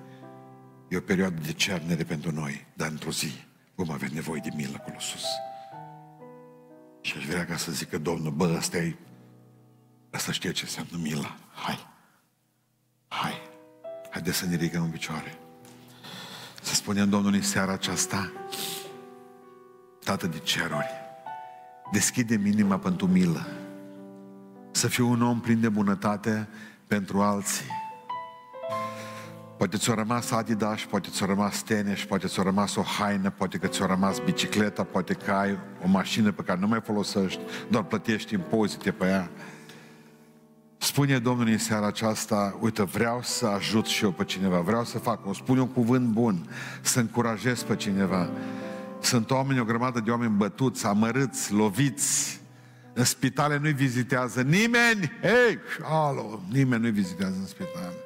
E 0.89 0.97
o 0.97 1.01
perioadă 1.01 1.41
de 1.41 1.53
cernere 1.53 2.05
pentru 2.05 2.33
noi, 2.33 2.67
dar 2.75 2.91
într-o 2.91 3.11
zi 3.11 3.33
vom 3.75 3.91
avea 3.91 4.09
nevoie 4.13 4.41
de 4.45 4.51
milă 4.57 4.77
acolo 4.81 4.99
sus. 4.99 5.25
Și 7.01 7.15
aș 7.17 7.27
vrea 7.27 7.47
ca 7.47 7.57
să 7.57 7.73
zică 7.73 7.99
Domnul, 7.99 8.33
bă, 8.33 8.55
ăsta 8.57 8.77
e, 8.77 8.97
ăsta 10.13 10.33
știe 10.33 10.53
ce 10.53 10.65
înseamnă 10.65 11.09
mila. 11.09 11.37
Hai, 11.55 11.92
hai, 13.21 13.41
haideți 14.11 14.37
să 14.37 14.47
ne 14.47 14.55
ridicăm 14.55 14.83
în 14.83 14.91
picioare. 14.91 15.39
Să 16.63 16.75
spunem 16.75 17.09
Domnului 17.09 17.39
în 17.39 17.45
seara 17.45 17.73
aceasta, 17.73 18.33
Tată 20.05 20.27
de 20.27 20.39
ceruri, 20.39 20.91
deschide 21.93 22.35
inima 22.35 22.79
pentru 22.79 23.07
milă, 23.07 23.47
să 24.71 24.89
fiu 24.89 25.09
un 25.09 25.23
om 25.23 25.41
plin 25.41 25.61
de 25.61 25.69
bunătate 25.69 26.49
pentru 26.87 27.21
alții. 27.21 27.67
Poate 29.57 29.77
ți-a 29.77 29.95
rămas 29.95 30.31
Adidas, 30.31 30.81
poate 30.83 31.09
ți-a 31.11 31.27
rămas 31.27 31.63
tenis, 31.63 32.05
poate 32.05 32.27
ți-a 32.27 32.43
rămas 32.43 32.75
o 32.75 32.83
haină, 32.83 33.31
poate 33.31 33.59
că 33.59 33.67
ți-a 33.67 33.87
rămas 33.87 34.19
bicicleta, 34.19 34.85
poate 34.85 35.15
că 35.15 35.31
ai 35.31 35.59
o 35.85 35.89
mașină 35.89 36.33
pe 36.33 36.43
care 36.43 36.61
nu 36.61 36.67
mai 36.67 36.81
folosești, 36.81 37.41
doar 37.71 37.85
plătești 37.85 38.35
impozite 38.35 38.93
pe 38.93 39.07
ea. 39.07 39.31
Spune 40.83 41.19
Domnul 41.19 41.47
în 41.47 41.59
seara 41.59 41.87
aceasta, 41.87 42.57
uite, 42.61 42.83
vreau 42.83 43.21
să 43.23 43.47
ajut 43.47 43.87
și 43.87 44.05
eu 44.05 44.11
pe 44.13 44.25
cineva, 44.25 44.61
vreau 44.61 44.85
să 44.85 44.99
fac, 44.99 45.27
o 45.27 45.33
spune 45.33 45.61
un 45.61 45.69
cuvânt 45.69 46.07
bun, 46.07 46.49
să 46.81 47.01
încurajez 47.01 47.63
pe 47.63 47.77
cineva. 47.77 48.31
Sunt 49.01 49.31
oameni, 49.31 49.61
o 49.61 49.65
grămadă 49.65 50.01
de 50.01 50.11
oameni 50.11 50.37
bătuți, 50.37 50.87
amărâți, 50.87 51.53
loviți, 51.53 52.41
în 52.93 53.05
spitale 53.05 53.59
nu-i 53.59 53.73
vizitează 53.73 54.41
nimeni. 54.41 55.13
Hei, 55.21 55.59
alo, 55.83 56.41
nimeni 56.51 56.83
nu-i 56.83 56.91
vizitează 56.91 57.37
în 57.39 57.47
spitale. 57.47 57.97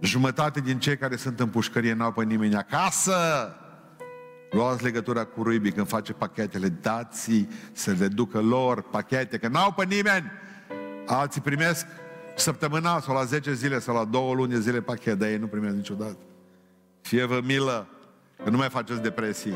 Jumătate 0.00 0.60
din 0.60 0.78
cei 0.78 0.96
care 0.96 1.16
sunt 1.16 1.40
în 1.40 1.48
pușcărie 1.48 1.92
n-au 1.92 2.12
pe 2.12 2.24
nimeni 2.24 2.54
acasă. 2.54 3.16
Luați 4.50 4.84
legătura 4.84 5.24
cu 5.24 5.42
Ruibi 5.42 5.72
când 5.72 5.88
face 5.88 6.12
pachetele, 6.12 6.68
dați 6.68 7.46
să 7.72 7.94
le 7.98 8.08
ducă 8.08 8.40
lor 8.40 8.82
pachete, 8.82 9.38
că 9.38 9.48
n-au 9.48 9.72
pe 9.72 9.84
nimeni. 9.84 10.46
Alții 11.10 11.40
primesc 11.40 11.86
săptămânal 12.36 13.00
sau 13.00 13.14
la 13.14 13.24
10 13.24 13.54
zile 13.54 13.78
sau 13.78 13.94
la 13.94 14.04
2 14.04 14.34
luni 14.34 14.52
de 14.52 14.60
zile 14.60 14.80
pachet, 14.80 15.18
dar 15.18 15.28
ei 15.28 15.38
nu 15.38 15.46
primesc 15.46 15.74
niciodată. 15.74 16.18
Fie 17.00 17.24
vă 17.24 17.40
milă, 17.44 17.86
că 18.44 18.50
nu 18.50 18.56
mai 18.56 18.68
faceți 18.68 19.02
depresii. 19.02 19.54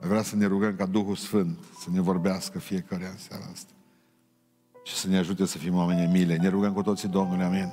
Vreau 0.00 0.22
să 0.22 0.36
ne 0.36 0.46
rugăm 0.46 0.76
ca 0.76 0.86
Duhul 0.86 1.16
Sfânt 1.16 1.58
să 1.80 1.88
ne 1.92 2.00
vorbească 2.00 2.58
fiecare 2.58 3.06
în 3.06 3.16
seara 3.16 3.44
asta 3.52 3.72
și 4.82 4.94
să 4.94 5.08
ne 5.08 5.18
ajute 5.18 5.46
să 5.46 5.58
fim 5.58 5.76
oameni 5.76 6.12
mile. 6.12 6.36
Ne 6.36 6.48
rugăm 6.48 6.72
cu 6.72 6.82
toții 6.82 7.08
Domnului, 7.08 7.44
amin. 7.44 7.72